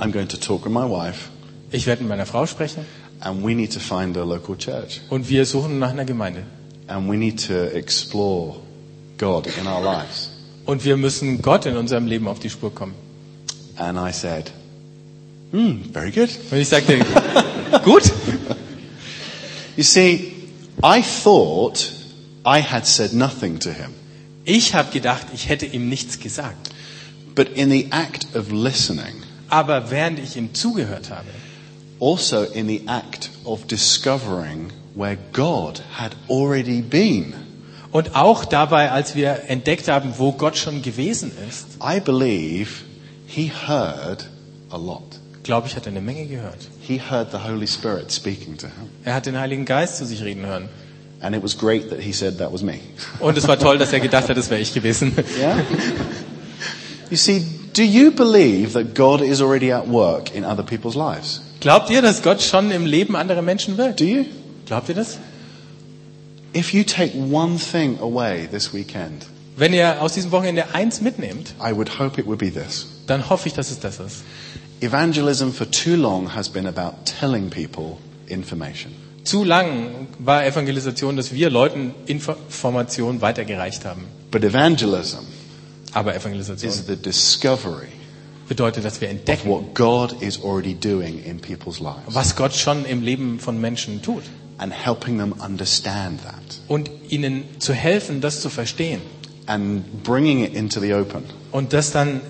I'm 0.00 0.10
going 0.10 0.26
to 0.26 0.36
talk 0.36 0.64
with 0.64 0.72
my 0.72 0.80
wife 0.80 1.28
Ich 1.70 1.86
werde 1.86 2.02
mit 2.02 2.08
meiner 2.08 2.26
Frau 2.26 2.44
sprechen 2.46 2.84
and 3.24 3.42
we 3.44 3.54
need 3.54 3.72
to 3.72 3.80
find 3.80 4.16
a 4.16 4.24
local 4.24 4.56
church. 4.56 5.00
und 5.10 5.28
wir 5.28 5.44
suchen 5.46 5.78
nach 5.78 5.90
einer 5.90 6.04
Gemeinde. 6.04 6.42
And 6.88 7.08
we 7.08 7.16
need 7.16 7.46
to 7.46 7.54
explore 7.74 8.56
God 9.18 9.46
in 9.46 9.66
our 9.66 9.82
lives. 9.82 10.30
Und 10.66 10.84
wir 10.84 10.96
müssen 10.96 11.40
Gott 11.42 11.66
in 11.66 11.76
unserem 11.76 12.06
Leben 12.06 12.28
auf 12.28 12.38
die 12.38 12.50
Spur 12.50 12.74
kommen. 12.74 12.94
And 13.76 13.98
I 13.98 14.12
said, 14.12 14.50
hmm, 15.50 15.82
very 15.92 16.10
good. 16.10 16.28
Und 16.50 16.58
ich 16.58 16.68
sagte, 16.68 16.98
gut. 17.84 18.02
You 19.74 19.84
see, 19.84 20.34
I 20.82 21.00
thought 21.00 21.90
I 22.44 22.60
had 22.60 22.86
said 22.86 23.14
nothing 23.14 23.58
to 23.60 23.70
him. 23.70 23.94
Ich 24.44 24.74
habe 24.74 24.92
gedacht, 24.92 25.28
ich 25.32 25.48
hätte 25.48 25.64
ihm 25.64 25.88
nichts 25.88 26.18
gesagt. 26.20 26.70
But 27.34 27.48
in 27.56 27.70
the 27.70 27.86
act 27.90 28.26
of 28.36 28.50
listening, 28.52 29.22
Aber 29.48 29.90
während 29.90 30.18
ich 30.18 30.36
ihm 30.36 30.52
zugehört 30.52 31.08
habe 31.08 31.28
also 32.02 32.42
in 32.42 32.66
the 32.66 32.82
act 32.88 33.30
of 33.46 33.68
discovering 33.68 34.72
where 34.94 35.16
God 35.32 35.80
had 35.92 36.16
already 36.28 36.82
been, 36.82 37.32
und 37.92 38.16
auch 38.16 38.46
dabei, 38.46 38.90
als 38.90 39.14
wir 39.14 39.48
entdeckt 39.48 39.86
haben, 39.88 40.14
wo 40.16 40.32
Gott 40.32 40.56
schon 40.56 40.82
gewesen 40.82 41.30
ist, 41.48 41.76
I 41.80 42.00
believe 42.00 42.84
he 43.26 43.50
heard 43.50 44.26
a 44.70 44.76
lot. 44.76 45.20
glaube 45.42 45.68
ich, 45.68 45.76
hat 45.76 45.86
er 45.86 45.92
eine 45.92 46.00
Menge 46.00 46.26
gehört. 46.26 46.56
He 46.80 46.98
heard 46.98 47.30
the 47.30 47.38
Holy 47.38 47.66
Spirit 47.66 48.10
speaking 48.10 48.56
to 48.56 48.66
him. 48.66 48.88
Er 49.04 49.14
hat 49.14 49.26
den 49.26 49.38
Heiligen 49.38 49.64
Geist 49.64 49.98
zu 49.98 50.06
sich 50.06 50.22
reden 50.22 50.46
hören. 50.46 50.68
And 51.20 51.36
it 51.36 51.42
was 51.42 51.56
great 51.56 51.90
that 51.90 52.00
he 52.00 52.12
said 52.12 52.38
that 52.38 52.52
was 52.52 52.62
me. 52.62 52.80
Und 53.20 53.38
es 53.38 53.46
war 53.46 53.58
toll, 53.58 53.78
dass 53.78 53.92
er 53.92 54.00
gedacht 54.00 54.28
hat, 54.28 54.36
das 54.36 54.50
wäre 54.50 54.60
ich 54.60 54.74
gewesen. 54.74 55.12
Yeah? 55.38 55.58
you 57.10 57.16
see, 57.16 57.44
do 57.74 57.82
you 57.82 58.10
believe 58.10 58.72
that 58.72 58.94
God 58.94 59.20
is 59.20 59.40
already 59.40 59.70
at 59.70 59.86
work 59.86 60.34
in 60.34 60.44
other 60.44 60.64
people's 60.64 60.96
lives? 60.96 61.40
Glaubt 61.62 61.90
ihr, 61.90 62.02
dass 62.02 62.22
Gott 62.24 62.42
schon 62.42 62.72
im 62.72 62.86
Leben 62.86 63.14
anderer 63.14 63.40
Menschen 63.40 63.78
wirkt? 63.78 64.00
Do 64.00 64.04
you? 64.04 64.24
Glaubt 64.66 64.88
ihr 64.88 64.96
das? 64.96 65.18
If 66.56 66.74
you 66.74 66.82
take 66.82 67.16
one 67.16 67.56
thing 67.56 68.00
away 68.00 68.48
this 68.50 68.74
weekend, 68.74 69.26
Wenn 69.56 69.72
ihr 69.72 70.02
aus 70.02 70.14
diesem 70.14 70.32
Wochenende 70.32 70.74
eins 70.74 71.00
mitnehmt, 71.00 71.54
I 71.64 71.72
would 71.76 72.00
hope 72.00 72.20
it 72.20 72.26
would 72.26 72.40
be 72.40 72.52
this. 72.52 72.88
dann 73.06 73.30
hoffe 73.30 73.46
ich, 73.46 73.54
dass 73.54 73.70
es 73.70 73.78
das 73.78 74.00
ist. 74.00 74.24
Evangelism 74.80 75.50
for 75.50 75.70
too 75.70 75.94
long 75.94 76.34
has 76.34 76.48
been 76.48 76.66
about 76.66 76.94
telling 77.20 77.48
people 77.48 77.96
information. 78.26 78.92
Zu 79.22 79.44
lang 79.44 80.08
war 80.18 80.44
Evangelisation, 80.44 81.16
dass 81.16 81.32
wir 81.32 81.48
Leuten 81.48 81.94
Informationen 82.06 83.20
weitergereicht 83.20 83.84
haben. 83.84 84.02
But 84.32 84.42
evangelism 84.42 85.18
Aber 85.92 86.12
is 86.12 86.22
Evangelisation 86.22 86.72
the 86.88 86.96
discovery 86.96 88.01
bedeutet, 88.54 88.84
dass 88.84 89.00
wir 89.00 89.08
entdecken, 89.08 89.48
what 89.48 89.74
God 89.74 90.20
is 90.22 90.42
already 90.42 90.74
doing 90.74 91.22
in 91.24 91.38
people's 91.40 91.80
lives 91.80 92.02
was 92.14 92.36
Gott 92.36 92.54
schon 92.54 92.84
im 92.84 93.02
Leben 93.02 93.38
von 93.40 93.60
Menschen 93.60 94.02
tut. 94.02 94.22
and 94.58 94.72
helping 94.72 95.18
them 95.18 95.32
understand 95.44 96.22
that 96.22 96.34
Und 96.68 96.90
ihnen 97.08 97.44
zu 97.58 97.72
helfen, 97.72 98.20
das 98.20 98.40
zu 98.40 98.50
verstehen. 98.50 99.00
and 99.46 100.02
bringing 100.04 100.44
it 100.44 100.54
into 100.54 100.80
the 100.80 100.92
open. 100.94 101.24
Und 101.50 101.72
das 101.72 101.90
dann 101.90 102.20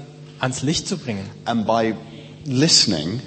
ans 0.40 0.62
Licht 0.62 0.86
zu 0.88 0.96
bringen. 0.96 1.28
And 1.44 1.66
by 1.66 1.94
listening, 2.46 3.20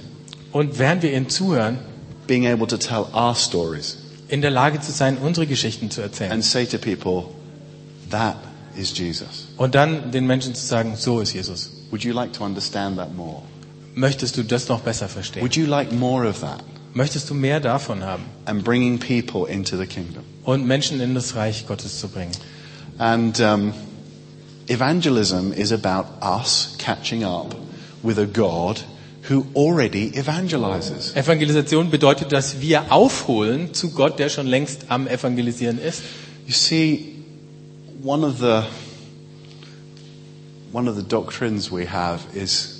Und 0.51 0.79
während 0.79 1.03
wir 1.03 1.13
ihnen 1.13 1.29
zuhören, 1.29 1.79
being 2.27 2.47
able 2.47 2.65
to 2.67 2.77
tell 2.77 3.05
our 3.13 3.36
stories 3.36 3.97
in 4.27 4.41
der 4.41 4.49
Lage 4.51 4.79
zu 4.81 4.91
sein, 4.91 5.17
unsere 5.17 5.45
Geschichten 5.45 5.91
zu 5.91 6.01
erzählen. 6.01 6.31
and 6.31 6.43
say 6.43 6.65
to 6.65 6.77
people, 6.79 7.25
that 8.10 8.38
is 8.75 8.97
Jesus. 8.97 9.47
Und 9.58 9.75
dann 9.75 10.12
den 10.12 10.25
Menschen 10.25 10.55
zu 10.55 10.65
sagen, 10.65 10.95
so 10.97 11.19
ist 11.19 11.34
Jesus. 11.34 11.69
Would 11.95 12.03
you 12.03 12.12
like 12.12 12.34
to 12.34 12.43
understand 12.43 12.97
that 12.97 13.15
more? 13.15 13.41
möchtest 13.95 14.36
du 14.36 14.43
das 14.43 14.67
noch 14.67 14.81
besser 14.81 15.08
verstehen? 15.08 15.41
Would 15.41 15.55
you 15.55 15.65
like 15.65 15.93
more 15.93 16.27
of 16.27 16.41
that? 16.41 16.62
Möchtest 16.93 17.29
du 17.29 17.34
mehr 17.34 17.62
davon 17.62 18.03
haben 18.03 18.23
And 18.43 18.65
bringing 18.65 18.99
people 18.99 19.49
into 19.49 19.77
the 19.77 19.86
kingdom. 19.86 20.25
und 20.43 20.67
Menschen 20.67 20.99
in 20.99 21.15
das 21.15 21.38
Reich 21.38 21.65
Gottes 21.65 22.01
zu 22.01 22.10
bringen? 22.10 22.34
And 22.97 23.39
um, 23.39 23.73
evangelism 24.67 25.53
is 25.53 25.71
about 25.71 26.08
us 26.21 26.75
catching 26.77 27.23
up 27.23 27.55
with 28.03 28.19
a 28.19 28.25
God 28.25 28.84
who 29.29 29.45
already 29.55 30.12
evangelizes. 30.13 31.15
Evangelisation 31.15 31.89
bedeutet, 31.89 32.34
dass 32.34 32.60
wir 32.60 32.91
aufholen 32.91 33.73
zu 33.73 33.91
Gott, 33.91 34.19
der 34.19 34.27
schon 34.27 34.47
längst 34.47 34.88
am 34.89 35.08
Evangelisieren 35.08 35.79
ist. 35.79 36.01
You 36.45 36.53
see, 36.53 37.15
one 38.03 38.25
of 38.25 38.39
the 38.41 38.63
one 40.75 40.89
of 40.89 40.97
the 40.97 41.03
doctrines 41.07 41.71
we 41.71 41.85
have 41.88 42.19
is 42.33 42.71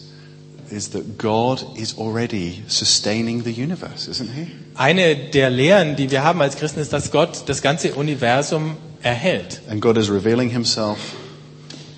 is 0.71 0.89
that 0.89 1.17
God 1.17 1.63
is 1.77 1.95
already 1.97 2.63
sustaining 2.67 3.43
the 3.43 3.51
universe, 3.51 4.10
isn't 4.10 4.29
he? 4.31 4.47
Eine 4.75 5.15
der 5.31 5.49
Lehren, 5.51 5.95
die 5.95 6.10
wir 6.10 6.23
haben 6.23 6.41
als 6.41 6.55
Christen, 6.58 6.79
ist, 6.79 6.91
dass 6.91 7.12
Gott 7.12 7.43
das 7.45 7.62
ganze 7.62 7.93
Universum 7.93 8.75
erhält. 9.03 9.62
And 9.69 9.79
God 9.79 9.95
is 9.97 10.10
revealing 10.10 10.49
himself 10.49 10.97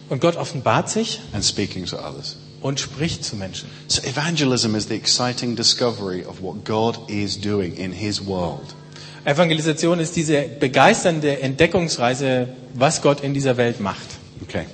Und 0.10 0.22
Gott 0.22 0.36
offenbart 0.36 0.90
sich 0.90 1.20
and 1.34 1.44
speaking 1.44 1.86
to 1.86 1.98
others. 1.98 2.36
und 2.62 2.80
spricht 2.80 3.24
zu 3.24 3.36
Menschen. 3.38 3.70
So 3.88 4.02
evangelism 4.04 4.76
is 4.76 4.88
the 4.90 4.96
exciting 4.96 5.56
discovery 5.56 6.26
of 6.26 6.42
what 6.42 6.66
God 6.66 6.98
is 7.10 7.40
doing 7.40 7.74
in 7.76 7.92
his 7.94 8.26
world. 8.26 8.76
Evangelisation 9.26 10.00
ist 10.00 10.16
diese 10.16 10.44
begeisternde 10.60 11.40
Entdeckungsreise, 11.42 12.50
was 12.74 13.02
Gott 13.02 13.22
in 13.22 13.34
dieser 13.34 13.58
Welt 13.58 13.80
macht. 13.80 14.08
Okay. 14.42 14.66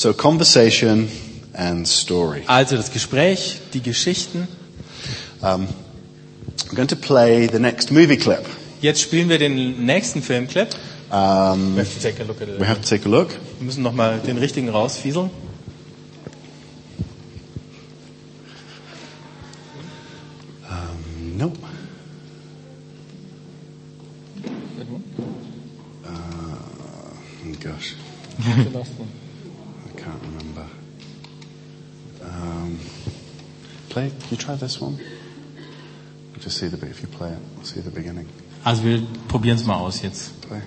So 0.00 0.14
conversation 0.14 1.10
and 1.52 1.86
story. 1.86 2.42
Also 2.46 2.74
das 2.76 2.90
Gespräch, 2.90 3.60
die 3.74 3.82
Geschichten. 3.82 4.48
Um, 5.42 5.68
I'm 6.70 6.74
going 6.74 6.88
to 6.88 6.96
play 6.96 7.46
the 7.46 7.58
next 7.58 7.90
movie 7.90 8.16
clip. 8.16 8.46
Jetzt 8.80 9.02
spielen 9.02 9.28
wir 9.28 9.38
den 9.38 9.84
nächsten 9.84 10.22
Filmclip. 10.22 10.68
Um, 11.10 11.76
We 11.76 11.82
have 11.82 11.92
to 11.92 12.00
take 12.00 12.18
a 12.22 12.24
look 12.24 12.40
at 12.40 12.48
it. 12.48 12.58
we 12.58 12.66
have 12.66 12.80
to 12.80 12.88
take 12.88 13.04
a 13.06 13.10
look. 13.10 13.28
Wir 13.58 13.66
müssen 13.66 13.82
nochmal 13.82 14.20
den 14.20 14.38
richtigen 14.38 14.70
rausfieseln. 14.70 15.28
Nope. 21.36 21.58
Uh, 26.06 26.08
oh 26.08 27.54
gosh, 27.60 27.96
I 28.46 29.29
can't 30.02 30.22
remember. 30.22 30.66
Um, 32.22 32.78
play. 33.88 34.10
Can 34.10 34.30
you 34.30 34.36
try 34.36 34.56
this 34.56 34.80
one? 34.80 34.98
Just 36.38 36.58
see 36.58 36.68
the 36.68 36.76
bit. 36.76 36.90
If 36.90 37.02
you 37.02 37.08
play 37.08 37.32
it, 37.32 37.38
we'll 37.56 37.66
see 37.66 37.80
the 37.80 37.90
beginning. 37.90 38.26
Also 38.64 38.82
wir 38.84 39.02
probieren 39.28 39.56
es 39.58 39.66
mal 39.66 39.76
aus 39.76 40.02
jetzt. 40.02 40.40
Play. 40.40 40.62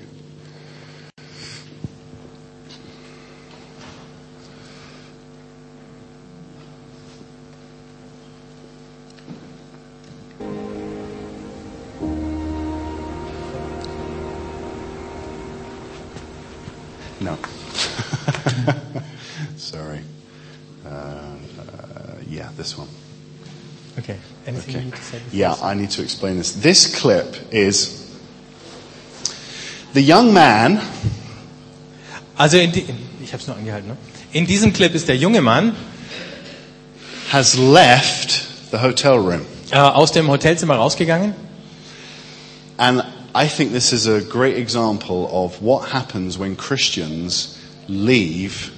Yeah, 25.34 25.56
I 25.64 25.74
need 25.74 25.90
to 25.92 26.04
explain 26.04 26.38
this. 26.38 26.54
This 26.62 26.88
clip 26.96 27.36
is 27.52 28.08
the 29.94 30.02
young 30.02 30.32
man 30.34 30.80
Also 32.36 32.58
in 32.58 32.72
die, 32.72 32.86
ich 33.24 33.32
habe 33.34 33.42
es 33.42 33.48
nur 33.48 33.56
angehalten. 33.56 33.90
Ne? 33.90 33.98
In 34.32 34.46
diesem 34.48 34.74
Clip 34.74 34.94
ist 34.96 35.08
der 35.08 35.16
junge 35.18 35.42
Mann 35.42 35.76
has 37.32 37.56
left 37.56 38.46
the 38.72 38.80
hotel 38.82 39.18
room. 39.18 39.42
äh, 39.72 39.78
aus 39.78 40.12
dem 40.12 40.28
Hotelzimmer 40.30 40.76
rausgegangen 40.76 41.34
And 42.78 43.04
I 43.36 43.48
think 43.48 43.72
this 43.72 43.92
is 43.94 44.08
a 44.08 44.20
great 44.20 44.56
example 44.58 45.28
of 45.32 45.62
what 45.62 45.94
happens 45.94 46.40
when 46.40 46.56
Christians 46.58 47.58
leave 47.88 48.72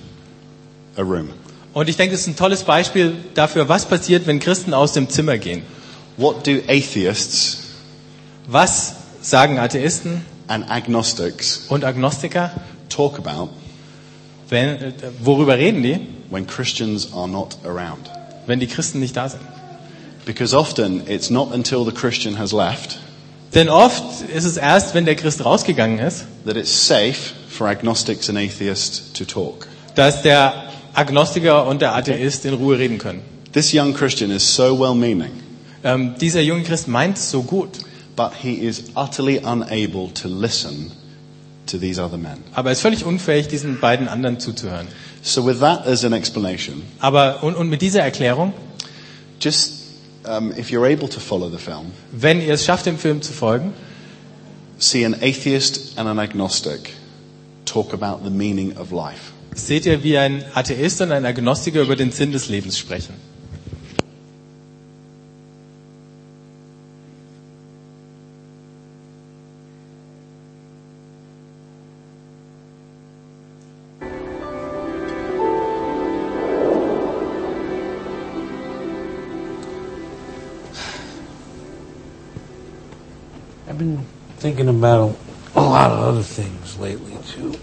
a 0.98 1.02
room. 1.02 1.30
und 1.74 1.89
ich 1.89 1.98
denke, 1.98 2.12
das 2.13 2.22
ist 2.22 2.28
ein 2.28 2.36
tolles 2.38 2.63
Beispiel 2.63 3.13
dafür, 3.34 3.68
was 3.68 3.86
passiert, 3.86 4.28
wenn 4.28 4.39
Christen 4.39 4.74
aus 4.74 4.94
dem 4.94 5.10
Zimmer 5.10 5.38
gehen. 5.38 5.63
What 6.17 6.45
do 6.47 6.62
atheists 6.67 7.58
Was 8.47 8.93
sagen 9.21 9.58
Atheisten 9.60 10.21
and 10.47 10.69
agnostics 10.69 11.65
und 11.69 11.84
Agnostiker? 11.84 12.51
talk 12.89 13.17
about 13.17 13.49
Wenn, 14.49 14.78
äh, 14.78 14.93
worüber 15.21 15.58
reden 15.58 15.82
die, 15.84 15.99
when 16.30 16.45
Christians 16.47 17.12
are 17.13 17.28
not 17.28 17.58
around? 17.65 18.10
wenn 18.45 18.60
die 18.60 18.67
Christen 18.67 18.99
nicht 18.99 19.15
da 19.17 19.28
sind? 19.28 19.41
Because 20.25 20.56
often 20.56 21.08
it's 21.08 21.30
not 21.30 21.51
until 21.54 21.84
the 21.86 21.91
Christian 21.91 22.38
has 22.38 22.51
left 22.51 22.99
Denn 23.54 23.69
oft 23.69 24.04
ist 24.34 24.43
es 24.43 24.58
erst, 24.58 24.93
wenn 24.95 25.06
der 25.06 25.15
Christ 25.15 25.43
rausgegangen 25.45 25.99
ist, 25.99 26.25
that 26.45 26.58
it's 26.58 26.88
safe 26.88 27.34
for 27.49 27.67
agnostics 27.67 28.30
and 28.30 28.38
atheists 28.38 29.13
to 29.13 29.23
talk. 29.25 29.67
dass 29.95 30.21
der 30.21 30.69
Agnostiker 30.93 31.65
und 31.67 31.82
der 31.82 31.95
Atheist 31.95 32.45
in 32.45 32.54
Ruhe 32.54 32.78
reden 32.78 32.97
können. 32.97 33.21
This 33.54 33.73
young 33.73 33.93
Christian 33.93 34.30
is 34.32 34.43
so 34.56 34.78
well 34.78 34.93
meaning, 34.93 35.32
Ähm, 35.86 36.15
dieser 36.19 36.41
junge 36.41 36.63
Christ 36.63 36.88
meint 36.88 37.17
es 37.17 37.30
so 37.30 37.43
gut, 37.43 37.69
but 38.15 38.32
he 38.41 38.54
is 38.56 38.86
utterly 38.95 39.38
unable 39.38 40.12
to 40.15 40.28
listen 40.28 40.91
to 41.67 41.78
these 41.78 42.02
other 42.02 42.17
men. 42.17 42.38
aber 42.54 42.69
er 42.69 42.74
ist 42.74 42.82
völlig 42.82 43.06
unfähig, 43.06 43.48
diesen 43.48 43.80
beiden 43.80 44.08
anderen 44.08 44.39
zuzuhören. 44.39 44.88
So, 45.21 45.45
with 45.45 45.60
that 45.60 45.86
as 45.86 46.04
an 46.04 46.13
explanation, 46.13 46.82
Aber 47.00 47.43
und, 47.43 47.56
und 47.56 47.69
mit 47.69 47.84
dieser 47.84 48.02
Erklärung, 48.02 48.54
just 49.39 49.74
um, 50.28 50.52
if 50.58 50.71
you're 50.71 50.91
able 50.91 51.08
to 51.08 51.19
follow 51.19 51.52
the 51.52 51.60
film, 51.60 51.91
wenn 52.12 52.41
ihr 52.41 52.56
es 52.56 52.65
schafft, 52.65 52.88
dem 52.88 52.98
Film 52.98 53.21
zu 53.21 53.32
folgen, 53.32 53.71
see 54.80 55.06
an 55.06 55.13
atheist 55.13 56.00
and 56.00 56.10
an 56.10 56.17
agnostic 56.17 56.93
talk 57.65 57.93
about 57.93 58.24
the 58.24 58.32
meaning 58.32 58.76
of 58.76 58.91
life. 58.91 59.34
seht 59.54 59.86
ihr, 59.86 60.04
wie 60.04 60.17
ein 60.17 60.43
Atheist 60.56 61.02
und 61.02 61.12
ein 61.12 61.26
Agnostiker 61.26 61.84
über 61.84 61.95
den 61.95 62.12
Sinn 62.12 62.32
des 62.32 62.50
Lebens 62.50 62.80
sprechen. 62.80 63.13
Thinking 84.45 84.69
about 84.69 85.17
a 85.55 85.60
lot 85.60 85.89
of 85.89 85.97
other 85.97 86.21
things 86.21 86.77
lately, 86.77 87.17
too. 87.29 87.55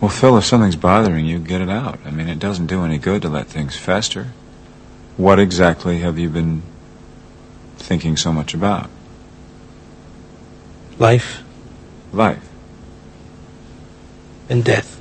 Well, 0.00 0.08
Phil, 0.08 0.38
if 0.38 0.46
something's 0.46 0.76
bothering 0.76 1.26
you, 1.26 1.38
get 1.38 1.60
it 1.60 1.68
out. 1.68 1.98
I 2.06 2.10
mean, 2.10 2.26
it 2.26 2.38
doesn't 2.38 2.68
do 2.68 2.84
any 2.86 2.96
good 2.96 3.20
to 3.20 3.28
let 3.28 3.48
things 3.48 3.76
fester. 3.76 4.28
What 5.18 5.38
exactly 5.38 5.98
have 5.98 6.18
you 6.18 6.30
been 6.30 6.62
thinking 7.76 8.16
so 8.16 8.32
much 8.32 8.54
about? 8.54 8.88
Life 10.98 11.42
Life. 12.10 12.48
and 14.48 14.64
death. 14.64 14.97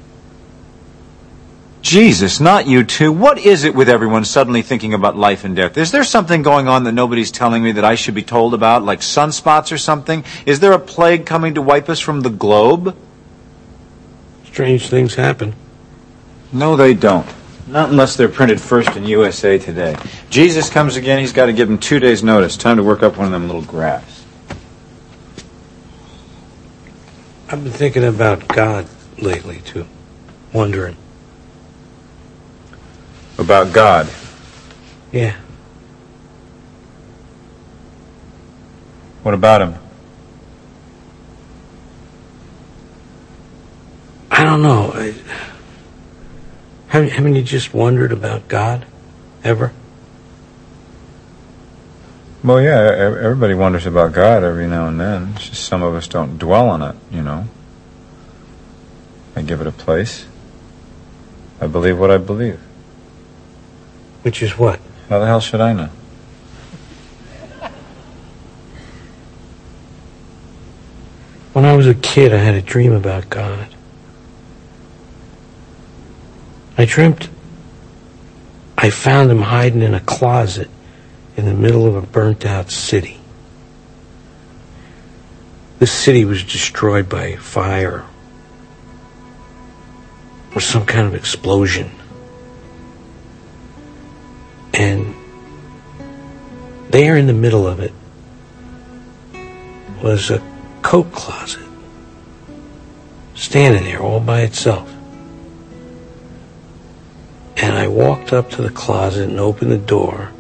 Jesus, 1.88 2.42
not 2.42 2.68
you 2.68 2.84
two. 2.84 3.14
What 3.14 3.40
is 3.40 3.64
it 3.64 3.74
with 3.74 3.88
everyone 3.88 4.26
suddenly 4.26 4.62
thinking 4.62 4.94
about 4.94 5.16
life 5.16 5.46
and 5.46 5.56
death? 5.56 5.78
Is 5.78 5.90
there 5.90 6.04
something 6.04 6.42
going 6.42 6.68
on 6.68 6.84
that 6.84 6.92
nobody's 6.92 7.32
telling 7.32 7.64
me 7.64 7.72
that 7.72 7.86
I 7.86 7.96
should 7.96 8.14
be 8.14 8.24
told 8.24 8.54
about, 8.54 8.84
like 8.84 9.00
sunspots 9.00 9.72
or 9.72 9.78
something? 9.78 10.26
Is 10.46 10.60
there 10.60 10.74
a 10.74 10.80
plague 10.80 11.26
coming 11.26 11.54
to 11.54 11.62
wipe 11.62 11.88
us 11.88 12.02
from 12.02 12.20
the 12.20 12.30
globe? 12.30 12.94
Strange 14.44 14.90
things 14.90 15.16
happen. 15.16 15.56
No, 16.52 16.76
they 16.76 16.94
don't. 16.94 17.26
Not 17.68 17.90
unless 17.90 18.18
they're 18.18 18.28
printed 18.28 18.60
first 18.60 18.98
in 18.98 19.06
USA 19.06 19.58
Today. 19.58 19.96
Jesus 20.30 20.70
comes 20.70 20.98
again, 20.98 21.20
he's 21.20 21.32
got 21.32 21.46
to 21.46 21.54
give 21.54 21.70
him 21.70 21.78
two 21.78 22.02
days' 22.02 22.22
notice. 22.22 22.58
Time 22.58 22.76
to 22.76 22.84
work 22.84 23.02
up 23.02 23.16
one 23.16 23.28
of 23.28 23.32
them 23.32 23.48
little 23.48 23.62
graphs. 23.62 24.26
I've 27.48 27.64
been 27.64 27.72
thinking 27.72 28.04
about 28.04 28.46
God 28.50 28.90
lately, 29.18 29.62
too. 29.62 29.88
Wondering. 30.52 30.98
About 33.38 33.72
God. 33.72 34.10
Yeah. 35.12 35.36
What 39.24 39.34
about 39.34 39.62
him? 39.62 39.76
I 44.32 44.44
don't 44.44 44.62
know. 44.62 44.92
I 44.94 45.14
Haven't, 46.88 47.36
you 47.36 47.44
just 47.44 47.74
wondered 47.74 48.12
about 48.12 48.48
God? 48.48 48.86
Ever? 49.44 49.72
Well, 52.44 52.62
yeah, 52.62 52.80
everybody 53.22 53.54
wonders 53.54 53.86
about 53.86 54.14
God 54.14 54.44
every 54.44 54.68
now 54.68 54.88
and 54.88 55.00
then. 55.00 55.34
It's 55.36 55.50
just 55.50 55.66
some 55.66 55.84
of 55.84 55.94
us 55.96 56.08
don't 56.08 56.38
dwell 56.38 56.70
on 56.70 56.82
it, 56.82 56.96
you 57.12 57.22
know. 57.22 57.46
I 59.36 59.42
give 59.42 59.60
it 59.60 59.68
a 59.68 59.72
place. 59.72 60.26
I 61.60 61.68
believe 61.68 62.00
what 62.00 62.10
I 62.10 62.18
believe. 62.18 62.60
Which 64.28 64.44
is 64.44 64.58
what? 64.58 64.82
How 65.08 65.20
the 65.20 65.26
hell 65.26 65.40
should 65.40 65.62
I 65.62 65.72
know? 65.72 65.90
When 71.54 71.64
I 71.64 71.74
was 71.78 71.88
a 71.88 71.96
kid, 71.96 72.34
I 72.34 72.38
had 72.40 72.54
a 72.54 72.62
dream 72.62 72.92
about 72.92 73.30
God. 73.30 73.70
I 76.78 76.84
dreamt 76.84 77.30
I 78.78 78.90
found 78.90 79.32
him 79.32 79.44
hiding 79.44 79.82
in 79.82 79.94
a 79.94 80.02
closet 80.02 80.70
in 81.38 81.46
the 81.46 81.54
middle 81.54 81.88
of 81.88 81.96
a 81.96 82.02
burnt 82.02 82.46
out 82.46 82.70
city. 82.70 83.22
This 85.80 85.94
city 85.94 86.26
was 86.26 86.44
destroyed 86.44 87.08
by 87.08 87.38
fire 87.38 88.06
or 90.54 90.60
some 90.60 90.86
kind 90.86 91.08
of 91.08 91.16
explosion. 91.16 91.97
And 94.78 95.16
there 96.92 97.18
in 97.18 97.26
the 97.26 97.34
middle 97.34 97.66
of 97.66 97.80
it 97.80 97.92
was 100.04 100.30
a 100.30 100.40
coat 100.84 101.12
closet 101.12 101.68
standing 103.34 103.84
there 103.84 104.00
all 104.00 104.20
by 104.20 104.42
itself. 104.42 104.88
And 107.58 107.76
I 107.76 107.88
walked 107.88 108.34
up 108.34 108.52
to 108.52 108.62
the 108.62 108.70
closet 108.70 109.28
and 109.28 109.40
opened 109.40 109.72
the 109.72 109.80
door. 109.80 110.32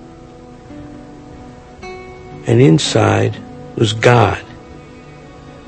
And 1.81 2.61
inside 2.61 3.35
was 3.75 3.93
God 3.93 4.43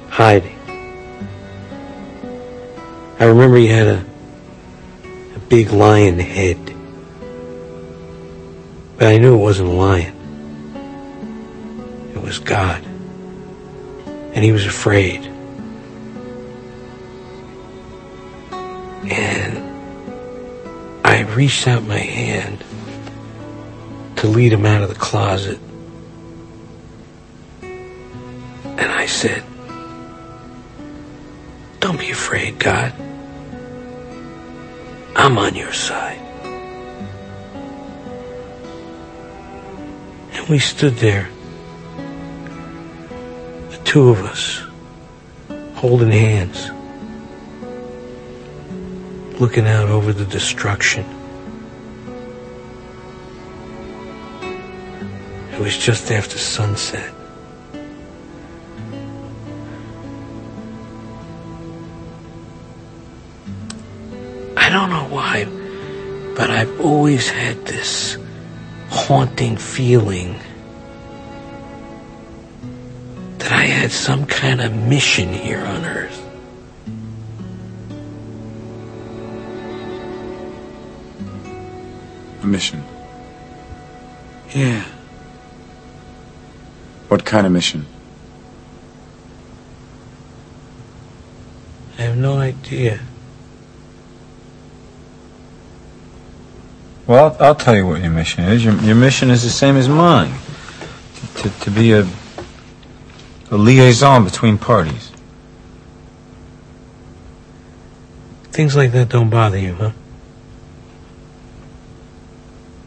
hiding. 0.10 0.58
I 3.19 3.25
remember 3.25 3.58
he 3.58 3.67
had 3.67 3.88
a, 3.88 4.05
a 5.36 5.39
big 5.49 5.71
lion 5.71 6.19
head. 6.19 6.75
But 8.99 9.07
I 9.07 9.17
knew 9.17 9.33
it 9.33 9.38
wasn't 9.38 9.69
a 9.69 9.71
lion. 9.71 10.13
It 12.13 12.21
was 12.21 12.38
God. 12.38 12.83
And 14.33 14.43
he 14.43 14.51
was 14.51 14.65
afraid. 14.65 15.21
And 19.09 19.57
I 21.05 21.21
reached 21.33 21.65
out 21.65 21.83
my 21.83 21.97
hand 21.97 22.62
to 24.17 24.27
lead 24.27 24.51
him 24.51 24.65
out 24.65 24.83
of 24.83 24.89
the 24.89 24.95
closet. 24.95 25.59
And 27.62 28.81
I 28.81 29.05
said, 29.05 29.41
Don't 31.79 31.97
be 31.97 32.12
afraid, 32.12 32.59
God. 32.59 32.91
I'm 35.15 35.38
on 35.38 35.55
your 35.55 35.71
side. 35.71 36.29
We 40.49 40.57
stood 40.57 40.95
there, 40.95 41.29
the 43.69 43.79
two 43.83 44.09
of 44.09 44.19
us, 44.21 44.63
holding 45.75 46.09
hands, 46.09 46.71
looking 49.39 49.67
out 49.67 49.89
over 49.89 50.12
the 50.12 50.25
destruction. 50.25 51.05
It 55.53 55.59
was 55.59 55.77
just 55.77 56.12
after 56.12 56.39
sunset. 56.39 57.13
I 64.57 64.69
don't 64.71 64.89
know 64.89 65.07
why, 65.12 65.45
but 66.35 66.49
I've 66.49 66.81
always 66.81 67.29
had 67.29 67.67
this 67.67 68.17
haunting 68.89 69.56
feeling 69.58 70.39
that 73.38 73.52
I 73.52 73.65
had 73.65 73.91
some 73.91 74.25
kind 74.25 74.62
of 74.62 74.73
mission 74.75 75.34
here 75.34 75.63
on 75.63 75.86
earth. 75.86 76.25
A 82.41 82.47
mission. 82.47 82.84
Yeah. 84.54 84.84
What 87.10 87.25
kind 87.25 87.45
of 87.45 87.54
mission? 87.54 87.86
I 91.97 92.04
have 92.04 92.17
no 92.17 92.38
idea. 92.38 92.99
Well, 97.10 97.36
I'll, 97.39 97.48
I'll 97.48 97.56
tell 97.56 97.76
you 97.76 97.88
what 97.88 98.04
your 98.04 98.12
mission 98.12 98.43
is. 98.43 98.63
Your, 98.63 98.76
your 98.82 98.93
mission 98.93 99.32
is 99.32 99.41
the 99.41 99.50
same 99.50 99.78
as 99.78 99.89
mine. 99.89 100.32
To, 101.15 101.50
to, 101.50 101.60
to 101.62 101.72
be 101.72 101.91
a, 101.93 102.08
a 103.50 103.58
liaison 103.58 104.24
between 104.24 104.60
parties. 104.60 105.12
Things 108.52 108.76
like 108.76 108.91
that 108.91 109.10
don't 109.10 109.32
bother 109.32 109.58
you, 109.58 109.74
huh? 109.74 109.91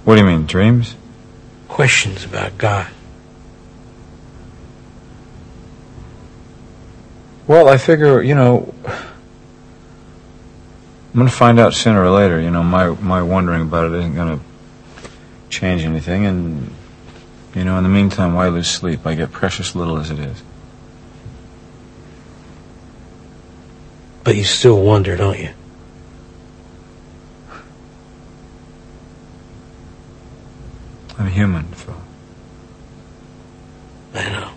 What 0.05 0.15
do 0.15 0.21
you 0.21 0.27
mean, 0.29 0.47
dreams? 0.47 0.95
Questions 1.67 2.25
about 2.25 2.57
God. 2.59 2.87
Well, 7.49 7.69
I 7.69 7.77
figure, 7.77 8.23
you 8.23 8.37
know, 8.37 8.73
I'm 11.12 11.18
going 11.18 11.29
to 11.29 11.35
find 11.35 11.61
out 11.61 11.75
sooner 11.75 12.03
or 12.03 12.11
later. 12.11 12.40
You 12.40 12.51
know, 12.51 12.62
my 12.62 12.88
my 12.88 13.20
wondering 13.20 13.61
about 13.61 13.92
it 13.92 13.98
isn't 13.98 14.14
going 14.14 14.38
to 14.38 14.44
change 15.51 15.83
anything, 15.83 16.25
and 16.25 16.75
you 17.55 17.64
know, 17.64 17.77
in 17.77 17.83
the 17.83 17.90
meantime, 17.90 18.33
why 18.33 18.48
lose 18.48 18.70
sleep? 18.70 19.07
I 19.07 19.14
get 19.14 19.31
precious 19.31 19.75
little 19.75 19.98
as 19.98 20.11
it 20.11 20.18
is. 20.18 20.42
But 24.25 24.37
you 24.37 24.44
still 24.44 24.81
wonder, 24.81 25.16
don't 25.16 25.38
you? 25.38 25.51
I'm 31.18 31.27
human, 31.27 31.64
Phil. 31.64 31.94
I 34.14 34.31
know. 34.31 34.53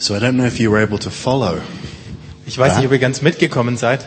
So 0.00 0.14
I 0.14 0.18
don't 0.18 0.36
know 0.38 0.46
if 0.46 0.58
you 0.58 0.70
were 0.70 0.82
able 0.82 0.98
to 0.98 1.10
follow, 1.10 1.60
Ich 2.46 2.56
weiß 2.56 2.78
nicht, 2.78 2.86
ob 2.86 2.92
ihr 2.92 2.98
ganz 2.98 3.20
mitgekommen 3.20 3.76
seid, 3.76 4.00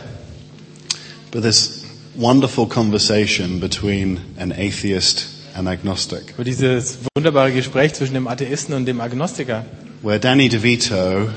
but 1.30 1.42
this 1.42 1.84
wonderful 2.16 2.66
conversation 2.66 3.60
between 3.60 4.18
an 4.36 4.50
atheist 4.50 5.26
and 5.54 5.68
agnostic, 5.68 6.34
über 6.34 6.42
dieses 6.42 6.98
wunderbare 7.14 7.52
Gespräch 7.52 7.94
zwischen 7.94 8.14
dem 8.14 8.26
Atheisten 8.26 8.74
und 8.74 8.86
dem 8.86 9.00
Agnostiker, 9.00 9.64
where 10.02 10.18
Danny 10.18 10.48
DeVito 10.48 11.28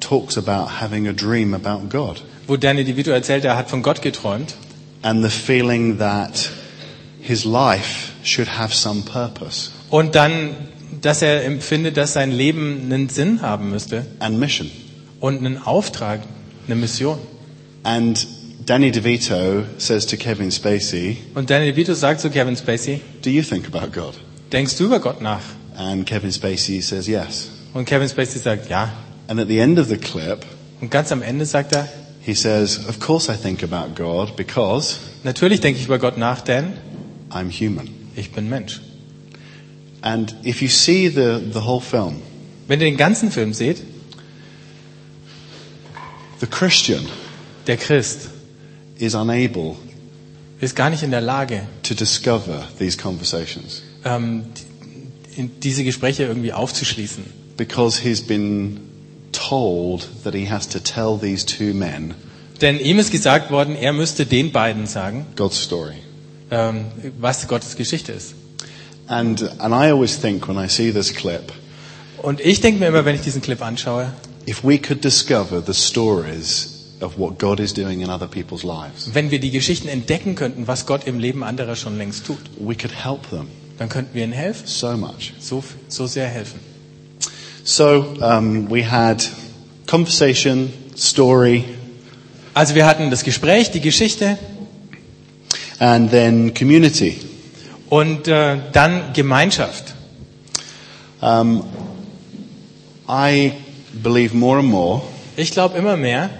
talks 0.00 0.36
about 0.36 0.82
having 0.82 1.06
a 1.06 1.12
dream 1.12 1.54
about 1.54 1.88
God. 1.88 2.20
Wo 2.48 2.56
Danny 2.56 2.82
DeVito 2.82 3.12
erzählt, 3.12 3.44
er 3.44 3.56
hat 3.56 3.70
von 3.70 3.82
Gott 3.84 4.02
geträumt. 4.02 4.56
And 5.02 5.22
the 5.24 5.30
feeling 5.30 5.98
that 5.98 6.50
his 7.20 7.44
life 7.44 8.10
should 8.24 8.58
have 8.58 8.74
some 8.74 9.02
purpose. 9.02 9.70
Und 9.88 10.16
dann, 10.16 10.56
dass 11.00 11.22
er 11.22 11.44
empfindet, 11.44 11.96
dass 11.96 12.12
sein 12.14 12.30
Leben 12.30 12.82
einen 12.84 13.08
Sinn 13.08 13.42
haben 13.42 13.70
müsste 13.70 14.06
and 14.18 14.38
mission. 14.38 14.70
und 15.20 15.38
einen 15.38 15.58
Auftrag, 15.62 16.20
eine 16.66 16.76
Mission. 16.76 17.18
And 17.82 18.26
Danny 18.66 18.90
DeVito 18.92 19.64
says 19.78 20.06
to 20.06 20.16
Kevin 20.16 20.50
Spacey, 20.50 21.16
Und 21.34 21.50
Danny 21.50 21.72
DeVito 21.72 21.94
sagt 21.94 22.20
zu 22.20 22.30
Kevin 22.30 22.56
Spacey, 22.56 23.00
Do 23.22 23.30
you 23.30 23.42
think 23.42 23.66
about 23.72 23.90
God? 23.92 24.14
denkst 24.52 24.76
du 24.76 24.84
über 24.84 25.00
Gott 25.00 25.20
nach? 25.20 25.42
And 25.76 26.04
Kevin 26.06 26.30
Spacey 26.32 26.80
says 26.82 27.06
yes. 27.06 27.50
Und 27.72 27.84
Kevin 27.86 28.08
Spacey 28.08 28.38
sagt, 28.38 28.68
ja. 28.68 28.92
And 29.28 29.40
at 29.40 29.48
the 29.48 29.58
end 29.58 29.78
of 29.78 29.88
the 29.88 29.96
clip, 29.96 30.44
Und 30.80 30.90
ganz 30.90 31.10
am 31.12 31.22
Ende 31.22 31.46
sagt 31.46 31.72
er, 31.74 31.88
he 32.20 32.34
says, 32.34 32.80
Of 32.88 33.00
course 33.00 33.32
I 33.32 33.36
think 33.36 33.62
about 33.62 33.94
God 33.94 34.36
because 34.36 34.96
natürlich 35.24 35.60
denke 35.60 35.78
ich 35.80 35.86
über 35.86 35.98
Gott 35.98 36.18
nach, 36.18 36.40
denn 36.42 36.72
I'm 37.30 37.50
human. 37.50 37.88
ich 38.16 38.32
bin 38.32 38.48
Mensch. 38.48 38.80
And 40.02 40.34
if 40.44 40.62
you 40.62 40.68
see 40.68 41.08
the, 41.08 41.40
the 41.52 41.60
whole 41.64 41.80
film, 41.80 42.22
Wenn 42.68 42.80
ihr 42.80 42.86
den 42.90 42.96
ganzen 42.96 43.30
Film 43.30 43.52
seht, 43.52 43.82
the 46.40 46.46
Christian 46.46 47.04
der 47.66 47.76
Christ 47.76 48.30
is 48.98 49.14
unable 49.14 49.76
ist 50.60 50.76
gar 50.76 50.90
nicht 50.90 51.02
in 51.02 51.10
der 51.10 51.20
Lage, 51.20 51.62
to 51.82 51.94
discover 51.94 52.66
these 52.78 52.96
conversations 52.98 53.82
ähm, 54.04 54.44
die- 55.36 55.48
diese 55.62 55.84
Gespräche 55.84 56.24
irgendwie 56.24 56.52
aufzuschließen, 56.52 57.24
because 57.56 58.00
he's 58.02 58.20
been 58.22 58.80
told 59.32 60.08
that 60.24 60.34
he 60.34 60.48
has 60.50 60.68
to 60.68 60.78
tell 60.78 61.18
these 61.20 61.44
two 61.46 61.72
men 61.74 62.14
Denn 62.60 62.78
ihm 62.78 62.98
ist 62.98 63.10
gesagt 63.10 63.50
worden, 63.50 63.74
er 63.74 63.94
müsste 63.94 64.26
den 64.26 64.52
beiden 64.52 64.86
sagen, 64.86 65.24
God's 65.36 65.62
story. 65.62 65.94
ähm, 66.50 66.84
was 67.18 67.48
Gottes 67.48 67.74
Geschichte 67.76 68.12
ist. 68.12 68.34
And, 69.10 69.42
and 69.58 69.74
I 69.74 69.90
always 69.90 70.16
think 70.16 70.46
when 70.48 70.56
I 70.56 70.68
see 70.68 70.92
this 70.92 71.12
clip, 71.14 71.52
Und 72.22 72.40
ich 72.40 72.60
denke 72.60 72.78
mir 72.80 72.86
immer, 72.86 73.04
wenn 73.04 73.14
ich 73.14 73.22
diesen 73.22 73.42
Clip 73.42 73.60
anschaue, 73.60 74.12
if 74.46 74.62
we 74.62 74.78
could 74.78 75.02
discover 75.02 75.62
the 75.66 75.74
stories 75.74 76.94
of 77.00 77.18
what 77.18 77.38
God 77.38 77.60
is 77.60 77.74
doing 77.74 78.02
in 78.02 78.10
other 78.10 78.28
people's 78.28 78.62
lives, 78.62 79.10
wenn 79.12 79.30
wir 79.30 79.40
die 79.40 79.50
Geschichten 79.50 79.88
entdecken 79.88 80.34
könnten, 80.36 80.68
was 80.68 80.86
Gott 80.86 81.06
im 81.06 81.18
Leben 81.18 81.42
anderer 81.42 81.76
schon 81.76 81.98
längst 81.98 82.24
tut, 82.26 82.38
we 82.58 82.74
could 82.74 82.92
help 83.04 83.28
them 83.30 83.48
dann 83.78 83.88
könnten 83.88 84.14
wir 84.14 84.24
ihnen 84.24 84.32
helfen, 84.32 84.66
so 84.66 84.96
much. 84.96 85.32
so, 85.40 85.64
so 85.88 86.06
sehr 86.06 86.28
helfen. 86.28 86.60
So 87.64 88.14
um, 88.20 88.70
we 88.70 88.88
had 88.90 89.28
conversation, 89.86 90.72
story, 90.96 91.64
Also 92.52 92.74
wir 92.74 92.84
hatten 92.84 93.10
das 93.10 93.22
Gespräch, 93.24 93.70
die 93.70 93.80
Geschichte 93.80 94.36
and 95.78 96.10
then 96.10 96.52
community. 96.52 97.16
Und 97.90 98.28
äh, 98.28 98.56
dann 98.72 99.12
Gemeinschaft. 99.12 99.94
Um, 101.20 101.64
I 103.06 103.52
believe 103.92 104.34
more 104.34 104.60
and 104.60 104.68
more 104.68 105.02
Ich 105.36 105.50
glaube 105.50 105.76
immer 105.76 105.96
mehr, 105.98 106.30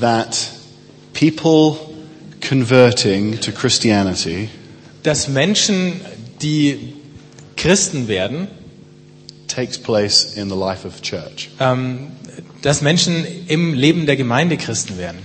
that 0.00 0.50
people 1.12 1.78
converting 2.40 3.38
to 3.40 3.52
Christianity 3.52 4.48
dass 5.02 5.28
Menschen, 5.28 6.00
die 6.40 6.94
Christen 7.56 8.06
werden, 8.08 8.48
takes 9.48 9.76
place 9.78 10.34
in 10.36 10.48
the 10.48 10.56
life 10.56 10.86
of 10.86 11.02
church. 11.02 11.50
ähm, 11.60 12.12
dass 12.62 12.80
Menschen 12.80 13.26
im 13.48 13.74
Leben 13.74 14.06
der 14.06 14.16
Gemeinde 14.16 14.56
Christen 14.56 14.96
werden. 14.98 15.18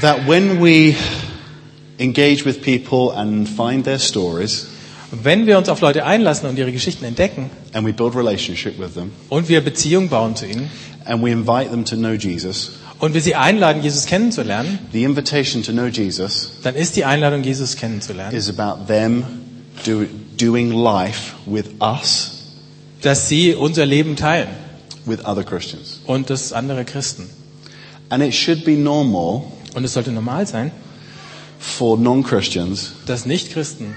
That 0.00 0.26
when 0.26 0.60
we 0.60 0.96
engage 1.98 2.44
with 2.44 2.60
people 2.62 3.16
and 3.16 3.48
find 3.48 3.84
their 3.84 3.98
stories 3.98 4.68
Und 5.12 5.24
wenn 5.24 5.46
wir 5.46 5.58
uns 5.58 5.68
auf 5.68 5.80
Leute 5.80 6.04
einlassen 6.04 6.48
und 6.48 6.58
ihre 6.58 6.72
Geschichten 6.72 7.04
entdecken 7.04 7.50
and 7.72 7.86
we 7.86 7.92
build 7.92 8.16
relationship 8.16 8.78
with 8.78 8.94
them 8.94 9.12
und 9.28 9.48
wir 9.48 9.60
Beziehung 9.60 10.08
bauen 10.08 10.34
zu 10.34 10.46
ihnen 10.46 10.70
and 11.04 11.22
we 11.22 11.30
invite 11.30 11.70
them 11.70 11.84
to 11.84 11.96
know 11.96 12.12
Jesus, 12.14 12.72
und 12.98 13.12
wir 13.12 13.20
sie 13.20 13.34
einladen, 13.34 13.82
Jesus 13.82 14.06
kennenzulernen, 14.06 14.78
the 14.92 15.04
invitation 15.04 15.62
to 15.62 15.72
know 15.72 15.86
Jesus 15.86 16.52
dann 16.62 16.74
ist 16.74 16.96
die 16.96 17.04
Einladung, 17.04 17.42
Jesus 17.44 17.76
kennenzulernen, 17.76 18.34
is 18.36 18.48
about 18.48 18.86
them 18.86 19.24
do, 19.86 20.04
doing 20.36 20.72
life 20.72 21.32
with 21.46 21.66
us, 21.80 22.32
dass 23.02 23.28
sie 23.28 23.54
unser 23.54 23.84
Leben 23.86 24.16
teilen 24.16 24.48
with 25.06 25.24
other 25.24 25.44
Christians. 25.44 26.00
und 26.06 26.30
das 26.30 26.52
andere 26.52 26.84
Christen. 26.84 27.28
And 28.08 28.22
it 28.22 28.34
should 28.34 28.64
be 28.64 28.72
normal 28.76 29.42
Und 29.74 29.84
es 29.84 29.92
sollte 29.92 30.12
normal 30.12 30.46
sein, 30.46 30.70
for 31.64 31.96
non-Christians 31.98 32.92
dass 33.06 33.26
Nicht-Christen 33.26 33.96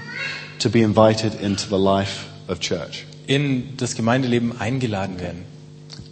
to 0.58 0.70
be 0.70 0.80
invited 0.80 1.40
into 1.40 1.64
the 1.68 1.82
life 1.82 2.24
of 2.48 2.60
church 2.60 3.04
in 3.26 3.76
das 3.76 3.94
Gemeindeleben 3.94 4.58
eingeladen 4.58 5.20
werden. 5.20 5.44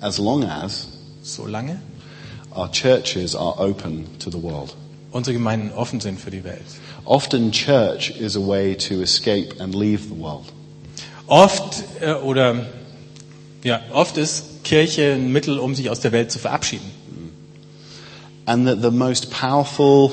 as 0.01 0.19
long 0.19 0.45
as 0.45 0.89
Solange 1.23 1.81
our 2.55 2.71
churches 2.71 3.35
are 3.35 3.55
open 3.59 4.07
to 4.19 4.31
the 4.31 4.41
world. 4.43 4.75
unsere 5.11 5.35
Gemeinden 5.35 5.73
offen 5.73 6.01
sind 6.01 6.21
für 6.21 6.31
die 6.31 6.45
Welt. 6.45 6.63
Often 7.05 7.53
church 7.53 8.11
is 8.11 8.37
a 8.37 8.41
way 8.41 8.75
to 8.77 9.01
escape 9.03 9.55
and 9.61 9.75
leave 9.75 10.03
the 10.05 10.19
world. 10.19 10.45
Oft 11.27 11.83
äh, 12.01 12.13
oder 12.13 12.67
ja, 13.65 13.81
oft 13.93 14.17
ist 14.19 14.63
Kirche 14.65 15.15
ein 15.15 15.33
Mittel, 15.33 15.59
um 15.59 15.75
sich 15.75 15.89
aus 15.91 16.01
der 16.01 16.13
Welt 16.13 16.31
zu 16.31 16.39
verabschieden. 16.39 16.91
And 18.45 18.67
that 18.67 18.81
the 18.83 18.91
most 18.93 19.31
powerful 19.31 20.13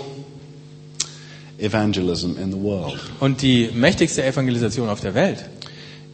evangelism 1.64 2.38
in 2.38 2.52
the 2.52 2.58
world 2.62 3.00
Und 3.20 3.42
die 3.42 3.70
mächtigste 3.74 4.24
Evangelisation 4.24 4.90
auf 4.90 5.00
der 5.02 5.14
Welt 5.14 5.46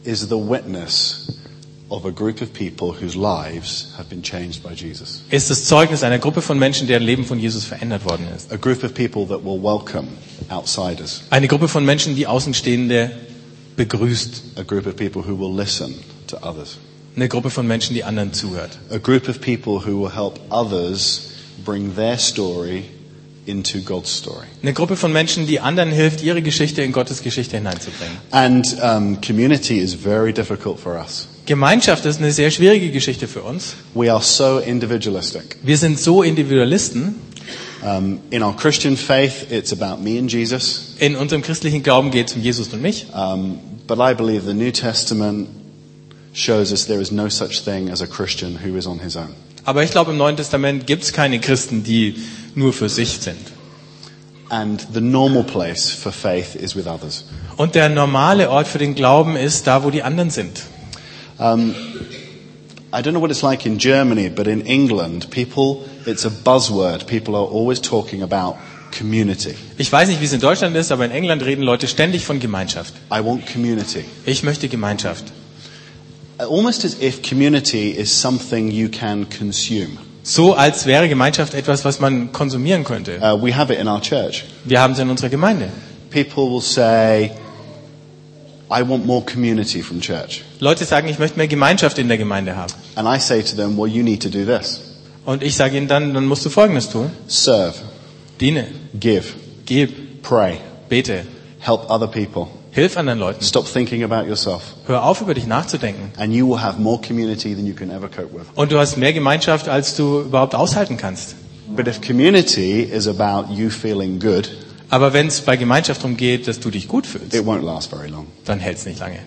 is 0.04 0.20
the 0.20 0.36
witness 0.36 1.32
of 1.90 2.06
a 2.06 2.10
group 2.10 2.40
of 2.40 2.52
people 2.54 2.92
whose 2.92 3.16
lives 3.18 3.88
have 3.98 4.08
been 4.08 4.22
changed 4.22 4.62
by 4.62 4.72
Jesus. 4.72 5.22
ist 5.30 5.50
das 5.50 5.64
Zeugnis 5.64 6.02
einer 6.04 6.18
Gruppe 6.18 6.40
von 6.40 6.58
Menschen, 6.58 6.86
deren 6.86 7.02
Leben 7.02 7.24
von 7.24 7.38
Jesus 7.38 7.64
verändert 7.64 8.04
worden 8.04 8.26
ist. 8.34 8.52
A 8.52 8.56
group 8.56 8.84
of 8.84 8.94
people 8.94 9.26
that 9.26 9.44
will 9.44 9.60
welcome 9.60 10.06
outsiders. 10.48 11.22
Eine 11.30 11.48
Gruppe 11.48 11.66
von 11.68 11.84
Menschen, 11.84 12.14
die 12.14 12.26
Außenstehende 12.28 13.10
begrüßt. 13.76 14.42
A 14.56 14.62
group 14.62 14.86
of 14.86 14.96
people 14.96 15.22
who 15.26 15.36
will 15.36 15.54
listen 15.54 15.94
to 16.28 16.36
others. 16.38 16.78
Eine 17.16 17.28
Gruppe 17.28 17.50
von 17.50 17.66
Menschen, 17.66 17.94
die 17.94 18.04
anderen 18.04 18.32
zuhört. 18.32 18.78
A 18.90 18.98
group 18.98 19.28
of 19.28 19.40
people 19.40 19.84
who 19.84 20.00
will 20.00 20.14
help 20.14 20.38
others 20.50 21.22
bring 21.64 21.94
their 21.96 22.16
story 22.18 22.84
into 23.50 23.80
God's 23.80 24.16
story. 24.16 24.46
Eine 24.62 24.72
Gruppe 24.72 24.96
von 24.96 25.12
Menschen, 25.12 25.46
die 25.46 25.60
anderen 25.60 25.90
hilft, 25.90 26.22
ihre 26.22 26.42
Geschichte 26.42 26.82
in 26.82 26.92
Gottes 26.92 27.22
Geschichte 27.22 27.56
hineinzubringen. 27.56 28.16
And 28.30 28.76
um, 28.82 29.20
community 29.20 29.78
is 29.80 29.94
very 29.94 30.32
difficult 30.32 30.78
for 30.78 30.94
us. 30.94 31.28
Gemeinschaft 31.46 32.06
ist 32.06 32.18
eine 32.18 32.32
sehr 32.32 32.50
schwierige 32.50 32.90
Geschichte 32.90 33.26
für 33.26 33.42
uns. 33.42 33.74
We 33.94 34.12
are 34.12 34.22
so 34.22 34.58
individualistic. 34.58 35.56
Wir 35.62 35.76
sind 35.76 35.98
so 35.98 36.22
Individualisten. 36.22 37.16
Um, 37.82 38.20
in 38.30 38.42
our 38.42 38.54
Christian 38.54 38.96
faith, 38.96 39.50
it's 39.50 39.72
about 39.72 40.02
me 40.02 40.18
and 40.18 40.30
Jesus. 40.30 40.94
In 40.98 41.16
unserem 41.16 41.42
christlichen 41.42 41.82
Glauben 41.82 42.10
geht 42.10 42.28
es 42.28 42.36
um 42.36 42.42
Jesus 42.42 42.72
und 42.72 42.82
mich. 42.82 43.06
Um, 43.14 43.58
but 43.86 43.98
I 43.98 44.14
believe 44.14 44.44
the 44.46 44.54
New 44.54 44.70
Testament 44.70 45.48
shows 46.32 46.72
us 46.72 46.86
there 46.86 47.00
is 47.00 47.10
no 47.10 47.28
such 47.28 47.64
thing 47.64 47.90
as 47.90 48.02
a 48.02 48.06
Christian 48.06 48.58
who 48.62 48.76
is 48.76 48.86
on 48.86 49.00
his 49.00 49.16
own. 49.16 49.34
Aber 49.64 49.82
ich 49.82 49.90
glaube, 49.90 50.12
im 50.12 50.16
Neuen 50.16 50.36
Testament 50.36 50.86
gibt 50.86 51.02
es 51.02 51.12
keine 51.12 51.38
Christen, 51.40 51.82
die 51.82 52.16
nur 52.54 52.72
für 52.72 52.88
sich 52.88 53.18
sind. 53.20 53.38
And 54.48 54.84
the 54.92 55.00
normal 55.00 55.44
place 55.44 55.90
for 55.90 56.10
faith 56.10 56.56
is 56.56 56.74
with 56.74 56.86
others. 56.86 57.24
Und 57.56 57.76
der 57.76 57.88
normale 57.88 58.50
Ort 58.50 58.66
für 58.66 58.78
den 58.78 58.96
Glauben 58.96 59.36
ist 59.36 59.66
da, 59.66 59.84
wo 59.84 59.90
die 59.90 60.02
anderen 60.02 60.30
sind. 60.30 60.62
Um, 61.38 61.74
I 62.92 62.96
don't 62.96 63.12
know 63.12 63.20
what 63.20 63.30
it's 63.30 63.42
like 63.42 63.64
in 63.64 63.78
Germany, 63.78 64.28
but 64.28 64.48
in 64.48 64.66
England, 64.66 65.30
people, 65.30 65.84
it's 66.04 66.26
a 66.26 66.30
buzzword. 66.30 67.06
People 67.06 67.36
are 67.36 67.46
always 67.46 67.80
talking 67.80 68.22
about 68.22 68.56
community. 68.90 69.54
Ich 69.78 69.92
weiß 69.92 70.08
nicht, 70.08 70.20
wie 70.20 70.24
es 70.24 70.32
in 70.32 70.40
Deutschland 70.40 70.74
ist, 70.76 70.90
aber 70.90 71.04
in 71.04 71.12
England 71.12 71.44
reden 71.44 71.62
Leute 71.62 71.86
ständig 71.86 72.24
von 72.24 72.40
Gemeinschaft. 72.40 72.92
I 73.12 73.24
want 73.24 73.46
community. 73.46 74.04
Ich 74.26 74.42
möchte 74.42 74.68
Gemeinschaft. 74.68 75.24
Almost 76.48 76.84
as 76.84 77.00
if 77.00 77.22
community 77.22 77.90
is 77.90 78.10
something 78.10 78.70
you 78.70 78.88
can 78.88 79.26
consume. 79.28 79.98
So 80.22 80.54
als 80.54 80.86
wäre 80.86 81.08
Gemeinschaft 81.08 81.54
etwas, 81.54 81.84
was 81.84 81.98
man 82.00 82.32
konsumieren 82.32 82.84
könnte. 82.84 83.18
Uh, 83.18 83.42
we 83.42 83.54
have 83.54 83.72
it 83.72 83.80
in 83.80 83.88
our 83.88 84.00
church. 84.00 84.44
Wir 84.64 84.80
haben 84.80 84.92
es 84.92 84.98
in 84.98 85.10
unserer 85.10 85.30
Gemeinde. 85.30 85.70
People 86.10 86.50
will 86.50 86.60
say, 86.60 87.32
I 88.70 88.82
want 88.82 89.04
more 89.06 89.24
community 89.24 89.82
from 89.82 90.00
church. 90.00 90.42
Leute 90.60 90.84
sagen, 90.84 91.08
ich 91.08 91.18
möchte 91.18 91.36
mehr 91.36 91.48
Gemeinschaft 91.48 91.98
in 91.98 92.08
der 92.08 92.18
Gemeinde 92.18 92.54
haben. 92.56 92.72
And 92.94 93.08
I 93.08 93.18
say 93.18 93.42
to 93.42 93.56
them, 93.56 93.76
well, 93.76 93.88
you 93.88 94.02
need 94.02 94.22
to 94.22 94.28
do 94.28 94.44
this. 94.44 94.80
Und 95.24 95.42
ich 95.42 95.56
sage 95.56 95.76
ihnen 95.76 95.88
dann, 95.88 96.14
dann 96.14 96.26
musst 96.26 96.44
du 96.44 96.50
Folgendes 96.50 96.90
tun. 96.90 97.10
Serve, 97.26 97.74
Diene, 98.40 98.68
give, 98.98 99.34
gib, 99.66 100.22
pray, 100.22 100.60
bete, 100.88 101.24
help 101.58 101.90
other 101.90 102.06
people. 102.06 102.48
Hilf 102.70 102.96
anderen 102.96 103.18
Leuten. 103.18 103.44
Stop 103.44 103.66
thinking 103.70 104.02
about 104.04 104.26
yourself. 104.28 104.62
Hör 104.86 105.04
auf, 105.04 105.20
über 105.20 105.34
dich 105.34 105.46
nachzudenken. 105.46 106.12
And 106.16 106.32
you 106.32 106.48
will 106.48 106.60
have 106.60 106.80
more 106.80 107.00
community 107.00 107.54
than 107.54 107.66
you 107.66 107.74
can 107.74 107.90
ever 107.90 108.08
cope 108.08 108.32
with. 108.32 108.46
Und 108.54 108.72
du 108.72 108.78
hast 108.78 108.96
mehr 108.96 109.12
Gemeinschaft, 109.12 109.68
als 109.68 109.96
du 109.96 110.20
überhaupt 110.20 110.54
aushalten 110.54 110.96
kannst. 110.96 111.36
But 111.68 111.86
if 111.86 112.00
community 112.00 112.82
is 112.82 113.06
about 113.06 113.52
you 113.52 113.70
feeling 113.70 114.18
good, 114.18 114.50
Aber 114.88 115.12
wenn 115.12 115.28
es 115.28 115.40
bei 115.40 115.56
Gemeinschaft 115.56 116.02
darum 116.02 116.16
geht, 116.16 116.48
dass 116.48 116.58
du 116.58 116.70
dich 116.70 116.88
gut 116.88 117.04
it 117.04 117.10
fühlst, 117.10 117.34
won't 117.34 117.62
last 117.64 117.90
very 117.90 118.08
long. 118.08 118.26
dann 118.44 118.58
hält 118.58 118.78
es 118.78 118.86
nicht 118.86 118.98
lange. 118.98 119.20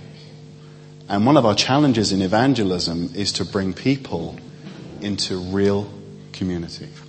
And 1.07 1.25
one 1.25 1.37
of 1.37 1.45
our 1.45 1.55
challenges 1.55 2.11
in 2.11 2.21
evangelism 2.21 3.09
is 3.13 3.31
to 3.33 3.45
bring 3.45 3.73
people 3.73 4.33
into 5.01 5.39
real. 5.53 5.85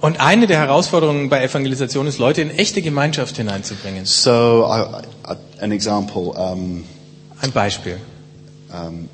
Und 0.01 0.20
eine 0.20 0.47
der 0.47 0.59
Herausforderungen 0.59 1.29
bei 1.29 1.43
Evangelisation 1.43 2.07
ist, 2.07 2.18
Leute 2.18 2.43
in 2.43 2.51
echte 2.51 2.83
Gemeinschaft 2.83 3.37
hineinzubringen. 3.37 4.05
So, 4.05 4.66
I, 4.66 5.03
I, 5.33 5.37
an 5.61 5.72
example 5.72 6.22
um, 6.22 6.85
Ein 7.41 7.53
Beispiel. 7.53 7.99
um, 8.72 9.09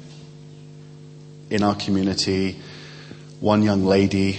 in 1.49 1.63
our 1.63 1.75
community, 1.75 2.57
one 3.41 3.63
young 3.63 3.85
lady 3.85 4.39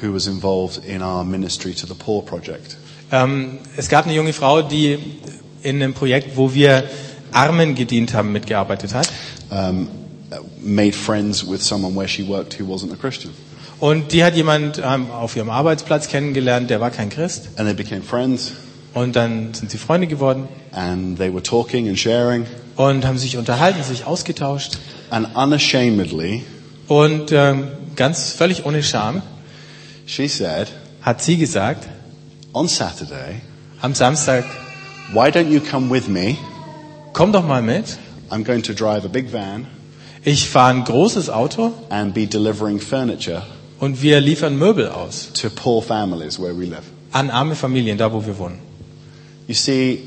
who 0.00 0.12
was 0.12 0.26
involved 0.26 0.84
in 0.84 1.02
our 1.02 1.24
ministry 1.24 1.72
to 1.74 1.86
the 1.86 1.94
poor 1.94 2.22
project. 2.22 2.76
Ähm, 3.12 3.58
es 3.76 3.88
gab 3.88 4.04
eine 4.04 4.14
junge 4.14 4.32
Frau, 4.32 4.62
die 4.62 4.98
in 5.62 5.82
einem 5.82 5.94
Projekt, 5.94 6.36
wo 6.36 6.52
wir 6.52 6.84
Armen 7.32 7.74
gedient 7.74 8.14
haben, 8.14 8.32
mitgearbeitet 8.32 8.94
hat. 8.94 9.08
Um, 9.50 9.88
made 10.60 10.92
friends 10.92 11.46
with 11.46 11.62
someone 11.62 11.94
where 11.94 12.08
she 12.08 12.26
worked 12.26 12.58
who 12.58 12.64
wasn't 12.64 12.92
a 12.92 12.96
Christian. 12.96 13.32
Und 13.78 14.12
die 14.12 14.24
hat 14.24 14.34
jemand 14.34 14.80
ähm, 14.82 15.10
auf 15.10 15.36
ihrem 15.36 15.50
Arbeitsplatz 15.50 16.08
kennengelernt, 16.08 16.70
der 16.70 16.80
war 16.80 16.90
kein 16.90 17.10
Christ. 17.10 17.48
And 17.56 17.66
they 17.68 17.74
became 17.74 18.02
friends, 18.02 18.52
Und 18.94 19.16
dann 19.16 19.52
sind 19.52 19.70
sie 19.70 19.76
Freunde 19.78 20.06
geworden 20.06 20.48
and 20.72 21.18
they 21.18 21.30
were 21.32 21.42
talking 21.42 21.86
and 21.88 21.98
sharing, 21.98 22.46
und 22.76 23.04
haben 23.06 23.18
sich 23.18 23.36
unterhalten, 23.36 23.82
sich 23.82 24.06
ausgetauscht. 24.06 24.78
and 25.10 25.28
unashamedly, 25.36 26.42
Und 26.88 27.32
ähm, 27.32 27.68
ganz 27.96 28.30
völlig 28.32 28.64
ohne 28.64 28.82
Scham 28.82 29.22
She 30.06 30.28
said, 30.28 30.68
hat 31.02 31.20
sie 31.20 31.36
gesagt, 31.36 31.86
On 32.54 32.68
Saturday, 32.68 33.42
am 33.82 33.94
Samstag, 33.94 34.44
why 35.12 35.28
don't 35.28 35.50
you 35.50 35.60
come 35.60 35.90
with 35.90 36.08
me? 36.08 36.36
komm 37.12 37.32
doch 37.32 37.44
mal 37.46 37.60
mit. 37.60 37.98
I'm 38.30 38.42
going 38.44 38.62
to 38.62 38.72
drive 38.72 39.04
a 39.04 39.08
big 39.08 39.32
van 39.32 39.66
Ich 40.24 40.48
fahre 40.48 40.70
ein 40.74 40.84
großes 40.84 41.28
Auto 41.28 41.72
and 41.90 42.14
be 42.14 42.26
delivering 42.26 42.80
furniture 42.80 43.42
und 43.78 44.02
wir 44.02 44.20
liefern 44.20 44.56
Möbel 44.56 44.88
aus 44.88 45.32
to 45.32 45.48
poor 45.50 45.82
families 45.82 46.38
where 46.40 46.56
we 46.56 46.64
live. 46.64 46.82
an 47.12 47.30
arme 47.30 47.54
Familien, 47.54 47.98
da 47.98 48.12
wo 48.12 48.24
wir 48.26 48.38
wohnen. 48.38 48.58
You 49.48 49.54
see, 49.54 50.02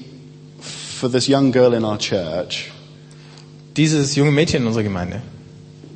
for 0.59 1.09
this 1.11 1.28
young 1.28 1.51
girl 1.51 1.74
in 1.74 1.84
our 1.84 1.97
church, 1.97 2.72
Dieses 3.78 4.15
junge 4.15 4.32
Mädchen 4.32 4.61
in 4.63 4.67
unserer 4.67 4.84
Gemeinde 4.84 5.22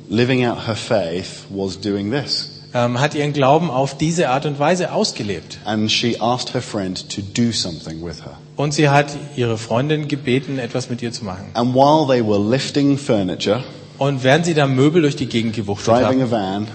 living 0.08 0.46
out 0.46 0.66
her 0.66 0.76
faith 0.76 1.44
was 1.50 1.78
doing 1.78 2.10
this. 2.10 2.50
ähm, 2.72 2.98
hat 2.98 3.14
ihren 3.14 3.32
Glauben 3.32 3.70
auf 3.70 3.96
diese 3.98 4.30
Art 4.30 4.46
und 4.46 4.58
Weise 4.58 4.92
ausgelebt. 4.92 5.58
And 5.64 5.90
she 5.90 6.18
asked 6.20 6.54
her 6.54 6.62
friend 6.62 7.08
to 7.10 7.20
do 7.20 7.52
something 7.52 8.04
with 8.04 8.24
her. 8.24 8.38
Und 8.56 8.72
sie 8.74 8.88
hat 8.88 9.08
ihre 9.36 9.58
Freundin 9.58 10.08
gebeten, 10.08 10.58
etwas 10.58 10.88
mit 10.88 11.02
ihr 11.02 11.12
zu 11.12 11.24
machen. 11.24 11.46
And 11.54 11.74
while 11.74 12.06
they 12.08 12.24
were 12.26 12.38
lifting 12.38 12.96
furniture, 12.96 13.62
Und 13.98 14.22
während 14.24 14.44
sie 14.46 14.54
da 14.54 14.66
Möbel 14.66 15.02
durch 15.02 15.16
die 15.16 15.26
Gegend 15.26 15.54
gewuchtet 15.54 15.88
driving 15.88 16.22
a 16.22 16.24
haben, 16.24 16.30
van, 16.30 16.68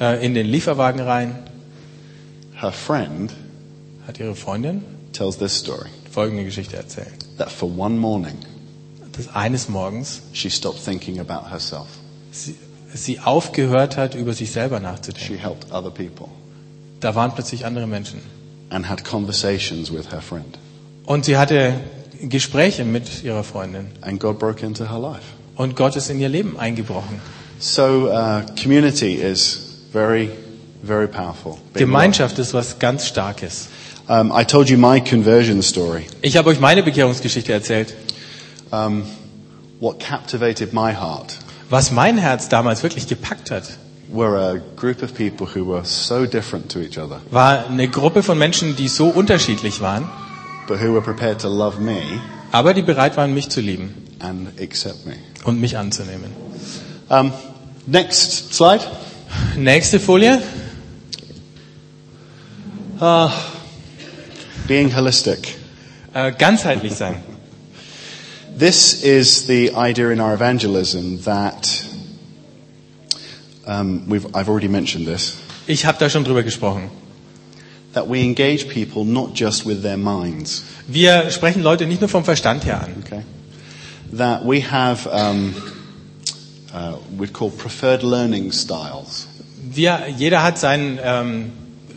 äh, 0.00 0.24
in 0.24 0.34
den 0.34 0.46
Lieferwagen 0.46 1.00
rein, 1.00 1.36
her 2.60 2.72
friend 2.72 3.32
hat 4.06 4.18
ihre 4.18 4.34
Freundin 4.34 4.82
tells 5.12 5.38
this 5.38 5.56
story 5.58 5.88
folgende 6.10 6.44
Geschichte 6.44 6.76
erzählt. 6.76 7.14
that 7.38 7.50
for 7.50 7.68
one 7.76 7.96
morning 7.96 8.36
Dass 9.12 9.34
eines 9.34 9.68
Morgens 9.68 10.22
she 10.32 10.48
stopped 10.50 10.84
thinking 10.84 11.18
about 11.20 11.50
herself. 11.50 11.86
sie, 12.32 12.54
sie 12.94 13.20
aufgehört 13.20 13.96
hat, 13.96 14.14
über 14.14 14.32
sich 14.32 14.50
selber 14.52 14.78
She 14.78 14.82
nachzudenken. 14.82 15.38
helped 15.38 15.72
other 15.72 15.90
people 15.90 16.28
Da 17.00 17.14
waren 17.14 17.32
plötzlich 17.32 17.64
andere 17.66 17.86
Menschen. 17.86 18.20
and 18.70 18.88
had 18.88 19.04
conversations 19.04 19.92
with 19.92 20.10
her 20.12 20.20
friend. 20.20 20.58
Und 21.06 21.24
sie 21.24 21.36
hatte 21.38 21.74
Gespräche 22.20 22.84
mit 22.84 23.22
ihrer 23.24 23.44
Freundin. 23.44 23.86
And 24.02 24.18
God 24.20 24.38
broke 24.38 24.64
into 24.66 24.88
her 24.90 24.98
life. 24.98 25.22
Und 25.56 25.74
Gott 25.76 25.96
ist 25.96 26.10
in 26.10 26.20
ihr 26.20 26.28
Leben 26.28 26.58
eingebrochen. 26.58 27.20
So 27.60 28.10
uh, 28.10 28.42
community 28.60 29.14
is 29.14 29.67
very, 29.92 30.30
very 30.82 31.08
powerful. 31.08 31.58
Gemeinschaft 31.74 32.38
ist 32.38 32.54
was 32.54 32.78
ganz 32.78 33.06
Starkes. 33.06 33.68
Um, 34.08 34.32
I 34.32 34.44
told 34.44 34.70
you 34.70 34.78
my 34.78 35.00
conversion 35.00 35.62
story. 35.62 36.06
Ich 36.22 36.36
habe 36.36 36.48
euch 36.50 36.60
meine 36.60 36.82
Bekehrungsgeschichte 36.82 37.52
erzählt. 37.52 37.94
Um, 38.70 39.04
what 39.80 39.98
captivated 39.98 40.72
my 40.72 40.92
heart 40.94 41.36
Was 41.70 41.90
mein 41.90 42.16
Herz 42.16 42.48
damals 42.48 42.82
wirklich 42.82 43.06
gepackt 43.06 43.50
hat, 43.50 43.64
were 44.10 44.38
a 44.38 44.58
group 44.76 45.02
of 45.02 45.14
people 45.14 45.46
who 45.46 45.66
were 45.66 45.84
so 45.84 46.24
different 46.24 46.70
to 46.72 46.80
each 46.80 46.98
other, 46.98 47.20
war 47.30 47.66
eine 47.68 47.88
Gruppe 47.88 48.22
von 48.22 48.38
Menschen, 48.38 48.74
die 48.76 48.88
so 48.88 49.08
unterschiedlich 49.08 49.82
waren, 49.82 50.08
but 50.66 50.80
who 50.80 50.94
were 50.94 51.02
prepared 51.02 51.40
to 51.40 51.48
love 51.48 51.78
me 51.78 52.00
aber 52.52 52.74
die 52.74 52.82
bereit 52.82 53.16
waren, 53.16 53.34
mich 53.34 53.48
zu 53.48 53.60
lieben 53.60 53.94
and 54.18 54.48
accept 54.60 55.06
me. 55.06 55.14
und 55.44 55.60
mich 55.60 55.76
anzunehmen. 55.76 56.32
Um, 57.08 57.32
next 57.86 58.54
slide. 58.54 58.84
Nächste 59.56 60.00
Folie. 60.00 60.40
Uh, 63.00 63.30
being 64.66 64.94
holistic. 64.94 65.56
Äh, 66.14 66.32
ganzheitlich 66.32 66.94
sein. 66.94 67.22
This 68.58 69.04
is 69.04 69.46
the 69.46 69.70
idea 69.76 70.10
in 70.10 70.20
our 70.20 70.34
evangelism 70.34 71.22
that 71.22 71.86
um, 73.66 74.08
we've, 74.08 74.26
I've 74.34 74.48
already 74.48 74.66
mentioned 74.66 75.06
this. 75.06 75.36
Ich 75.68 75.86
habe 75.86 75.96
da 75.98 76.10
schon 76.10 76.24
drüber 76.24 76.42
gesprochen. 76.42 76.90
That 77.92 78.08
we 78.08 78.20
engage 78.20 78.68
people 78.68 79.04
not 79.04 79.34
just 79.34 79.64
with 79.64 79.82
their 79.82 79.96
minds. 79.96 80.64
Wir 80.88 81.30
sprechen 81.30 81.62
Leute 81.62 81.86
nicht 81.86 82.00
nur 82.00 82.08
vom 82.08 82.24
Verstand 82.24 82.64
her 82.64 82.82
an. 82.82 83.04
Okay. 83.04 83.22
That 84.12 84.44
we 84.44 84.60
have 84.60 85.06
um, 85.06 85.54
uh, 86.74 86.96
we'd 87.16 87.32
call 87.32 87.50
preferred 87.50 88.02
learning 88.02 88.50
styles. 88.50 89.27
Wir, 89.78 90.08
jeder 90.16 90.42
hat 90.42 90.58
seinen 90.58 90.98
ähm, 91.00 91.52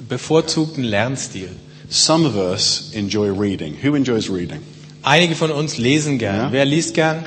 bevorzugten 0.08 0.84
Lernstil. 0.84 1.50
Some 1.90 2.28
of 2.28 2.36
us 2.36 2.92
enjoy 2.94 3.32
reading. 3.32 3.76
Who 3.82 3.96
enjoys 3.96 4.30
reading? 4.30 4.60
Einige 5.02 5.34
von 5.34 5.50
uns 5.50 5.80
lesen 5.80 6.20
gern. 6.20 6.36
Ja. 6.36 6.52
Wer 6.52 6.66
liest 6.66 6.94
gern? 6.94 7.26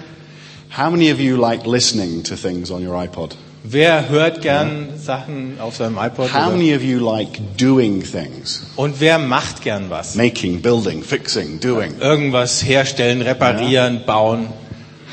How 0.71 0.93
many 0.93 1.11
of 1.13 1.19
you 1.19 1.37
like 1.37 1.67
listening 1.67 2.23
to 2.23 2.37
things 2.37 2.71
on 2.71 2.87
your 2.87 2.95
iPod? 2.95 3.35
Wer 3.65 4.09
hört 4.09 4.43
gern 4.43 4.91
Sachen 4.97 5.59
auf 5.59 5.75
seinem 5.75 5.99
iPod? 5.99 6.33
How 6.33 6.47
Oder? 6.47 6.57
many 6.57 6.73
of 6.73 6.85
you 6.85 7.01
like 7.01 7.41
doing 7.57 8.05
things? 8.05 8.63
Und 8.77 9.01
wer 9.01 9.19
macht 9.19 9.61
gern 9.63 9.91
was? 9.91 10.15
Making, 10.15 10.63
building, 10.63 11.03
fixing, 11.03 11.59
doing. 11.59 11.99
Irgendwas 11.99 12.63
herstellen, 12.63 13.23
reparieren, 13.23 14.03
bauen. 14.07 14.47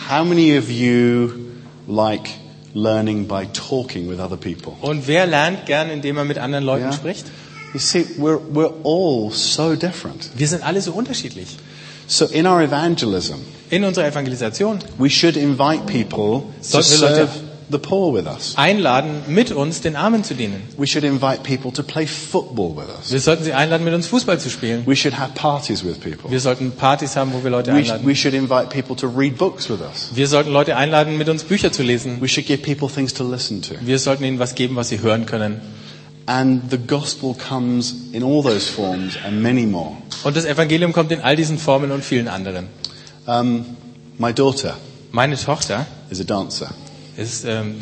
How 0.07 0.23
many 0.23 0.55
of 0.55 0.69
you 0.69 1.31
like 1.87 2.29
learning 2.73 3.27
by 3.27 3.45
talking 3.53 4.07
with 4.09 4.19
other 4.19 4.37
people? 4.37 4.73
Und 4.81 5.07
wer 5.07 5.25
lernt 5.27 5.65
gern, 5.65 5.89
indem 5.89 6.17
er 6.17 6.25
mit 6.25 6.37
anderen 6.37 6.63
Leuten 6.63 6.85
Ja. 6.85 6.93
spricht? 6.93 7.25
You 7.73 7.79
see, 7.79 8.05
we're, 8.17 8.39
we're 8.53 8.73
all 8.83 9.31
so 9.31 9.75
different. 9.75 10.29
Wir 10.35 10.47
sind 10.47 10.63
alle 10.63 10.81
so 10.81 10.91
unterschiedlich. 10.91 11.57
So 12.07 12.25
in 12.25 12.45
our 12.45 12.61
evangelism, 12.61 13.35
In 13.69 13.85
unserer 13.85 14.05
Evangelisation 14.05 14.79
we 14.97 15.09
should 15.09 15.37
invite 15.37 15.85
people 15.85 16.43
to 16.71 16.81
serve 16.81 17.29
the 17.71 17.77
poor 17.79 18.13
with 18.13 18.25
us. 18.27 18.53
einladen, 18.57 19.23
mit 19.27 19.51
uns 19.51 19.81
den 19.81 19.95
Armen 19.95 20.23
zu 20.23 20.33
dienen. 20.33 20.61
We 20.77 20.87
should 20.87 21.03
invite 21.03 21.43
people 21.43 21.71
to 21.73 21.83
play 21.83 22.05
football 22.05 22.75
with 22.75 22.89
us. 22.89 23.11
Wir 23.11 23.19
sollten 23.19 23.43
sie 23.43 23.53
einladen, 23.53 23.83
mit 23.85 23.93
uns 23.93 24.07
Fußball 24.07 24.39
zu 24.39 24.49
spielen. 24.49 24.83
We 24.85 24.95
should 24.95 25.17
have 25.17 25.33
parties 25.33 25.83
with 25.83 25.99
people. 25.99 26.29
Wir 26.29 26.39
sollten 26.39 26.71
Partys 26.71 27.15
haben, 27.15 27.33
wo 27.33 27.43
wir 27.43 27.51
Leute 27.51 27.71
We, 27.71 27.77
einladen. 27.77 28.05
we 28.05 28.15
should 28.15 28.33
invite 28.33 28.69
people 28.69 28.95
to 28.95 29.07
read 29.07 29.37
books 29.37 29.69
with 29.69 29.79
us. 29.81 30.09
Wir 30.13 30.27
sollten 30.27 30.51
Leute 30.51 30.75
einladen, 30.75 31.17
mit 31.17 31.29
uns 31.29 31.43
Bücher 31.43 31.71
zu 31.71 31.83
lesen. 31.83 32.21
We 32.21 32.27
should 32.27 32.47
give 32.47 32.63
people 32.63 32.89
things 32.93 33.13
to 33.13 33.23
listen 33.23 33.61
to. 33.61 33.75
Wir 33.81 33.99
sollten 33.99 34.23
ihnen 34.23 34.39
was 34.39 34.55
geben, 34.55 34.75
was 34.75 34.89
sie 34.89 35.01
hören 35.01 35.25
können. 35.25 35.61
And 36.25 36.69
the 36.69 36.77
gospel 36.77 37.33
comes 37.35 37.95
in 38.11 38.23
all 38.23 38.43
those 38.43 38.71
forms 38.71 39.13
and 39.25 39.41
many 39.41 39.65
more. 39.65 39.97
Und 40.23 40.37
das 40.37 40.45
Evangelium 40.45 40.93
kommt 40.93 41.11
in 41.11 41.19
all 41.21 41.35
diesen 41.35 41.57
Formen 41.57 41.91
und 41.91 42.03
vielen 42.03 42.27
anderen. 42.27 42.67
Um, 43.25 43.65
my 44.17 44.33
daughter 44.33 44.77
Meine 45.13 45.35
Tochter 45.35 45.87
is 46.09 46.21
a 46.21 46.23
dancer. 46.23 46.69
Ist, 47.17 47.45
ähm, 47.45 47.75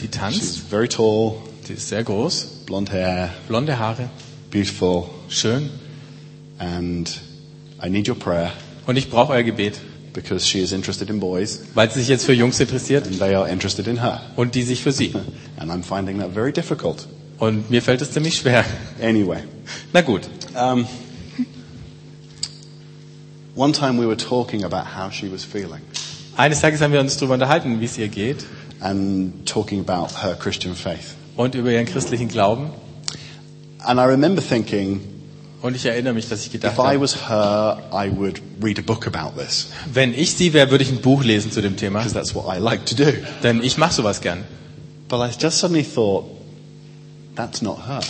die 0.00 0.06
She's 0.06 0.10
tanzt, 0.10 0.58
very 0.70 0.88
tall, 0.88 1.34
die 1.68 1.74
ist 1.74 1.88
sehr 1.88 2.04
groß, 2.04 2.44
blonde 2.66 2.92
hair, 2.92 3.30
blonde 3.48 3.78
Haare, 3.78 4.08
beautiful, 4.50 5.04
schön. 5.28 5.70
and 6.58 7.20
I 7.84 7.88
need 7.88 8.08
your 8.08 8.16
prayer 8.18 8.52
Und 8.86 8.96
ich 8.96 9.10
brauche 9.10 9.32
euer 9.32 9.42
Gebet, 9.42 9.78
because 10.12 10.46
she 10.46 10.60
is 10.60 10.72
interested 10.72 11.10
in 11.10 11.20
boys 11.20 11.60
weil 11.74 11.90
sie 11.90 12.00
sich 12.00 12.08
jetzt 12.08 12.24
für 12.24 12.32
Jungs 12.32 12.58
interessiert 12.60 13.06
and 13.06 13.18
they 13.18 13.34
are 13.34 13.48
interested 13.48 13.86
in 13.86 14.00
her. 14.00 14.20
und 14.36 14.54
die 14.54 14.62
sich 14.62 14.82
für 14.82 14.92
sie. 14.92 15.14
And 15.58 15.70
I'm 15.70 15.82
finding 15.82 16.18
that 16.20 16.32
very 16.32 16.52
difficult. 16.52 17.06
Und 17.38 17.70
mir 17.70 17.82
fällt 17.82 18.00
es 18.02 18.10
ziemlich 18.12 18.36
schwer. 18.38 18.64
Anyway, 19.02 19.42
Na 19.92 20.00
gut. 20.00 20.22
um, 20.54 20.86
one 23.54 23.72
time 23.72 23.98
we 23.98 24.06
were 24.06 24.16
talking 24.16 24.64
about 24.64 24.84
how 24.96 25.10
she 25.12 25.28
was 25.30 25.44
feeling 25.44 25.80
Eines 26.38 26.60
Tages 26.60 26.80
haben 26.80 26.92
wir 26.92 27.00
uns 27.00 27.16
darüber 27.16 27.34
unterhalten, 27.34 27.80
wie 27.80 27.84
es 27.84 27.98
ihr 27.98 28.06
geht 28.06 28.44
and 28.80 29.44
talking 29.44 29.80
about 29.80 30.22
her 30.22 30.36
Christian 30.36 30.76
faith. 30.76 31.16
und 31.36 31.56
über 31.56 31.70
ihren 31.72 31.84
christlichen 31.84 32.28
Glauben. 32.28 32.70
And 33.80 33.98
I 33.98 34.04
remember 34.04 34.40
thinking, 34.40 35.00
Und 35.62 35.74
ich 35.74 35.84
erinnere 35.84 36.14
mich, 36.14 36.28
dass 36.28 36.46
ich 36.46 36.52
gedacht 36.52 36.74
if 36.74 36.78
I 36.78 36.82
habe, 36.94 37.00
was 37.00 37.28
her, 37.28 37.78
I 37.92 38.08
would 38.16 38.40
read 38.62 38.78
a 38.78 38.82
book 38.82 39.08
about 39.08 39.36
this 39.36 39.66
wenn 39.92 40.14
ich 40.14 40.34
sie 40.34 40.52
wäre, 40.52 40.70
würde 40.70 40.84
ich 40.84 40.90
ein 40.92 41.00
Buch 41.00 41.24
lesen 41.24 41.50
zu 41.50 41.60
dem 41.60 41.76
Thema. 41.76 41.98
because 41.98 42.14
that's 42.14 42.34
what 42.36 42.44
I 42.46 42.60
like 42.60 42.86
to 42.86 42.94
do. 42.94 43.10
Denn 43.42 43.60
ich 43.64 43.76
mache 43.76 43.94
sowas 43.94 44.20
gern. 44.20 44.44
But 45.08 45.18
I 45.28 45.34
just 45.42 45.58
suddenly 45.58 45.82
thought, 45.82 46.24
that's 47.34 47.62
not 47.62 47.78
her. 47.88 48.00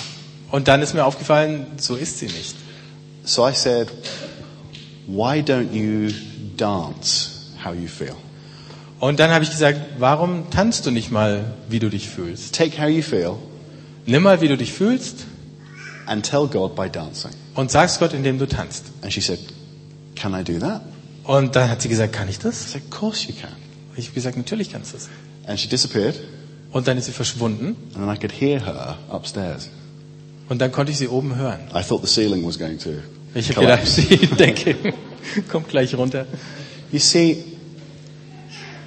Und 0.51 0.69
dann 0.69 0.83
ist 0.83 0.93
mir 0.93 1.07
aufgefallen, 1.07 1.67
so 1.79 1.97
ist 1.97 2.19
sie 2.19 2.27
nicht. 2.27 2.57
So 3.25 3.49
I 3.49 3.55
said, 3.55 3.89
why 5.07 5.39
don't 5.41 5.73
you 5.73 6.13
dance 6.59 7.28
how 7.65 7.75
you 7.75 7.89
feel? 7.89 8.15
Und 9.01 9.21
dann 9.21 9.31
habe 9.31 9.45
ich 9.45 9.51
gesagt, 9.51 9.79
warum 9.99 10.51
tanzt 10.51 10.85
du 10.87 10.91
nicht 10.91 11.11
mal, 11.11 11.45
wie 11.69 11.79
du 11.79 11.89
dich 11.89 12.09
fühlst? 12.09 12.55
Take 12.55 12.81
how 12.83 12.89
you 12.89 13.03
feel 13.03 13.35
Nimm 14.07 14.23
mal, 14.23 14.41
wie 14.41 14.49
du 14.49 14.57
dich 14.57 14.73
fühlst 14.73 15.27
and 16.07 16.25
tell 16.29 16.47
God 16.47 16.75
by 16.75 16.89
dancing. 16.89 17.31
und 17.55 17.71
sag's 17.71 17.99
Gott, 17.99 18.13
indem 18.13 18.39
du 18.39 18.47
tanzt. 18.47 18.85
And 19.03 19.13
she 19.13 19.21
said, 19.21 19.39
can 20.17 20.33
I 20.35 20.43
do 20.43 20.59
that? 20.59 20.81
Und 21.25 21.55
dann 21.57 21.69
hat 21.71 21.83
sie 21.83 21.89
gesagt, 21.89 22.13
kann 22.15 22.29
ich 22.29 22.37
I 22.39 22.43
das? 22.45 22.73
said, 22.73 22.83
of 22.83 22.91
course 22.99 23.29
you 23.29 23.35
can. 23.39 23.51
Ich 23.97 24.07
habe 24.07 24.15
gesagt, 24.15 24.37
natürlich 24.37 24.73
kannst 24.73 24.93
du 24.93 24.97
das. 24.97 25.09
And 25.47 25.59
she 25.61 25.69
disappeared 25.69 26.15
Und 26.73 26.87
dann 26.89 26.97
ist 26.99 27.07
sie 27.07 27.13
verschwunden 27.13 27.77
and 27.95 28.05
then 28.05 28.09
I 28.09 28.17
could 28.19 28.33
hear 28.33 28.65
her 28.65 28.97
upstairs. 29.11 29.69
und 30.49 30.61
dann 30.61 30.73
konnte 30.73 30.91
ich 30.93 30.99
sie 30.99 31.09
oben 31.09 31.37
hören. 31.37 31.61
I 31.75 31.83
thought 31.83 32.01
the 32.07 32.13
ceiling 32.13 32.45
was 32.47 32.59
going 32.59 32.79
to 32.79 32.91
Ich 33.35 33.51
habe 33.51 33.61
gedacht, 33.61 33.83
die 33.97 34.27
Decke 34.27 34.75
kommt 35.51 35.69
gleich 35.69 35.95
runter. 35.95 36.27
You 36.91 36.99
see, 36.99 37.45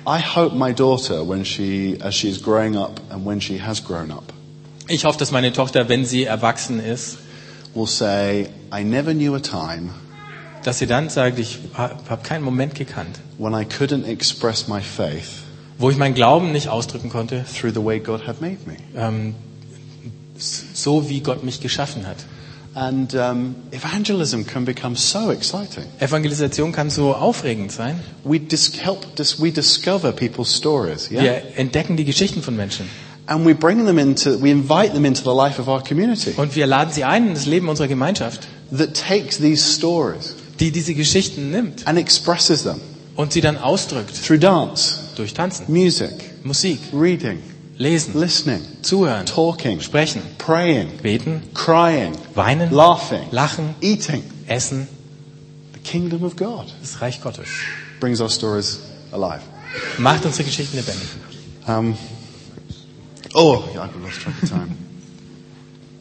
I 0.06 0.20
hope 0.20 0.54
my 0.56 0.74
daughter, 0.74 1.24
when 1.24 1.44
she, 1.44 1.98
as 2.02 2.16
she 2.16 2.30
is 2.30 2.42
growing 2.42 2.76
up 2.76 3.00
and 3.12 3.26
when 3.26 3.40
she 3.40 3.60
has 3.60 3.80
grown 3.84 4.12
up, 4.12 4.34
Ich 4.88 5.06
hoffe, 5.06 5.18
dass 5.18 5.32
meine 5.32 5.54
Tochter, 5.54 5.88
wenn 5.88 6.06
sie 6.06 6.26
erwachsen 6.26 6.80
ist, 6.80 7.18
will 7.74 7.88
say, 7.88 8.50
I 8.74 8.84
never 8.84 9.14
knew 9.14 9.36
a 9.36 9.40
time 9.40 9.92
dass 10.64 10.78
sie 10.78 10.86
dann 10.86 11.10
sagt, 11.10 11.40
ich 11.40 11.60
habe 11.74 12.22
keinen 12.24 12.44
Moment 12.44 12.76
gekannt, 12.76 13.20
when 13.38 13.54
I 13.54 13.66
couldn't 13.66 14.06
express 14.06 14.68
my 14.68 14.82
faith 14.82 15.44
wo 15.78 15.90
ich 15.90 15.98
meinen 15.98 16.14
Glauben 16.14 16.52
nicht 16.52 16.68
ausdrücken 16.68 17.10
konnte, 17.10 17.44
through 17.44 17.74
the 17.74 17.84
way 17.84 18.00
God 18.00 18.28
had 18.28 18.40
made 18.40 18.58
me. 18.68 18.78
ähm, 18.96 19.34
so 20.38 21.10
wie 21.10 21.22
Gott 21.22 21.44
mich 21.44 21.60
geschaffen 21.60 22.06
hat. 22.06 22.18
And 22.74 23.14
um, 23.16 23.56
evangelism 23.72 24.46
can 24.46 24.64
become 24.64 24.96
so 24.96 25.30
exciting. 25.32 25.84
Evangelisation 26.00 26.72
kann 26.72 26.90
so 26.90 27.14
aufregend 27.14 27.72
sein. 27.72 28.00
We 28.24 28.40
dis- 28.40 28.72
help 28.82 29.14
dis- 29.18 29.42
we 29.42 29.52
discover 29.52 30.14
people's 30.14 30.56
stories, 30.56 31.10
yeah, 31.12 31.22
Wir 31.22 31.42
entdecken 31.58 31.98
die 31.98 32.06
Geschichten 32.06 32.42
von 32.42 32.56
Menschen. 32.56 32.88
And 33.28 33.46
we 33.46 33.54
bring 33.54 33.86
them 33.86 33.98
into, 34.00 34.42
we 34.42 34.52
invite 34.52 34.94
them 34.94 35.04
into 35.06 35.22
the 35.24 35.36
life 35.36 35.60
of 35.60 35.68
our 35.68 35.84
community. 35.84 36.34
Und 36.38 36.56
wir 36.56 36.66
laden 36.66 36.94
sie 36.94 37.04
ein 37.04 37.28
in 37.28 37.34
das 37.34 37.46
Leben 37.46 37.68
unserer 37.68 37.88
Gemeinschaft, 37.90 38.48
that 38.76 38.94
takes 38.94 39.38
these 39.38 39.64
stories 39.64 40.36
die 40.60 40.72
diese 40.72 40.94
Geschichten 40.94 41.52
nimmt. 41.52 41.86
and 41.88 42.00
expresses 42.00 42.64
them 42.64 42.80
und 43.18 43.34
sie 43.34 43.42
dann 43.42 43.58
ausdrückt. 43.58 44.14
through 44.26 44.40
dance, 44.40 44.96
durch 45.18 45.34
Tanzen, 45.34 45.66
music, 45.68 46.12
Musik, 46.46 46.80
reading, 46.94 47.40
Lesen, 47.78 48.14
listening, 48.14 48.62
Zuhören, 48.84 49.26
talking, 49.26 49.80
Sprechen, 49.82 50.22
praying, 50.38 50.98
Beten, 51.02 51.42
crying, 51.54 52.16
Weinen, 52.36 52.70
laughing, 52.72 53.28
Lachen, 53.32 53.74
eating. 53.82 54.24
Essen, 54.48 54.88
The 55.74 55.80
kingdom 55.80 56.24
of 56.24 56.36
God 56.36 56.72
das 56.82 57.02
Reich 57.02 57.22
Gottes. 57.22 57.48
brings 58.00 58.20
our 58.22 58.30
stories 58.30 58.80
alive. 59.14 59.42
Macht 59.98 60.26
unsere 60.26 60.44
Geschichten 60.44 60.78
lebendig. 60.78 61.08
Um, 61.68 61.96
oh, 63.34 63.64
yeah, 63.74 63.84
I've 63.84 63.96
lost 63.96 64.20
track 64.20 64.36
of 64.44 64.50
time. 64.50 64.78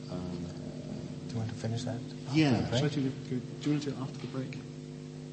Do 1.28 1.34
you 1.34 1.38
want 1.38 1.48
to 1.50 1.54
finish 1.54 1.84
that? 1.84 1.94
yeah, 2.34 2.64
should 2.76 2.84
I 2.84 2.88
do, 2.88 3.00
do 3.00 3.40
you 3.62 3.70
want 3.72 3.82
to 3.84 3.90
do 3.90 3.96
it 3.96 4.02
after 4.02 4.18
the 4.20 4.26
break? 4.28 4.58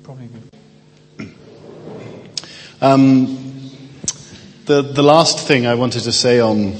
Probably 0.03 0.27
good. 1.17 1.33
Um, 2.81 3.46
the, 4.67 4.81
the 4.93 5.01
last 5.01 5.39
thing 5.47 5.65
I 5.65 5.73
wanted 5.75 6.03
to 6.03 6.11
say 6.11 6.39
on 6.41 6.73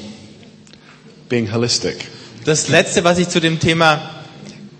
being 1.30 1.48
holistic 1.52 2.06
Das 2.46 2.70
letzte, 2.70 3.04
was 3.04 3.18
ich 3.18 3.28
zu 3.30 3.42
dem 3.42 3.60
Thema 3.60 4.00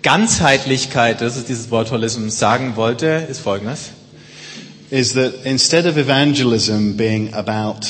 Ganzheitlichkeit, 0.02 1.20
das 1.20 1.36
ist 1.36 1.48
dieses 1.48 1.70
Wort 1.70 1.90
Holism, 1.90 2.28
sagen 2.30 2.76
wollte, 2.76 3.26
ist 3.28 3.40
folgendes. 3.40 3.90
is 4.90 5.12
that 5.14 5.44
instead 5.44 5.84
of 5.84 5.96
evangelism 5.98 6.96
being 6.96 7.34
about 7.34 7.86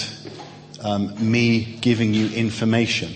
um, 0.83 1.13
me 1.21 1.77
giving 1.81 2.13
you 2.15 2.27
information, 2.35 3.15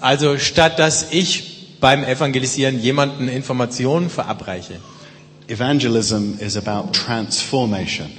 Also 0.00 0.36
statt 0.38 0.78
dass 0.78 1.06
ich 1.12 1.78
beim 1.80 2.04
Evangelisieren 2.04 2.78
jemanden 2.80 3.28
Informationen 3.28 4.10
verabreiche, 4.10 4.80
evangelism 5.48 6.38
is 6.40 6.56
about 6.58 6.92
transformation. 6.92 8.10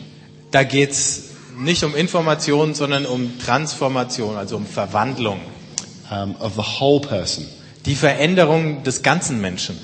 da 0.51 0.63
geht's 0.63 1.24
nicht 1.58 1.84
um 1.84 1.95
Information, 1.95 2.74
sondern 2.74 3.05
um 3.05 3.39
Transformation, 3.39 4.36
also 4.38 4.58
um 4.58 4.66
Verwandlung. 4.66 5.39
Um, 6.10 6.38
of 6.39 6.53
the 6.55 6.62
whole 6.80 7.01
person. 7.01 7.45
Die 7.86 7.95
Veränderung 7.95 8.84
des 8.84 9.03
ganzen 9.03 9.41
Menschen. 9.41 9.78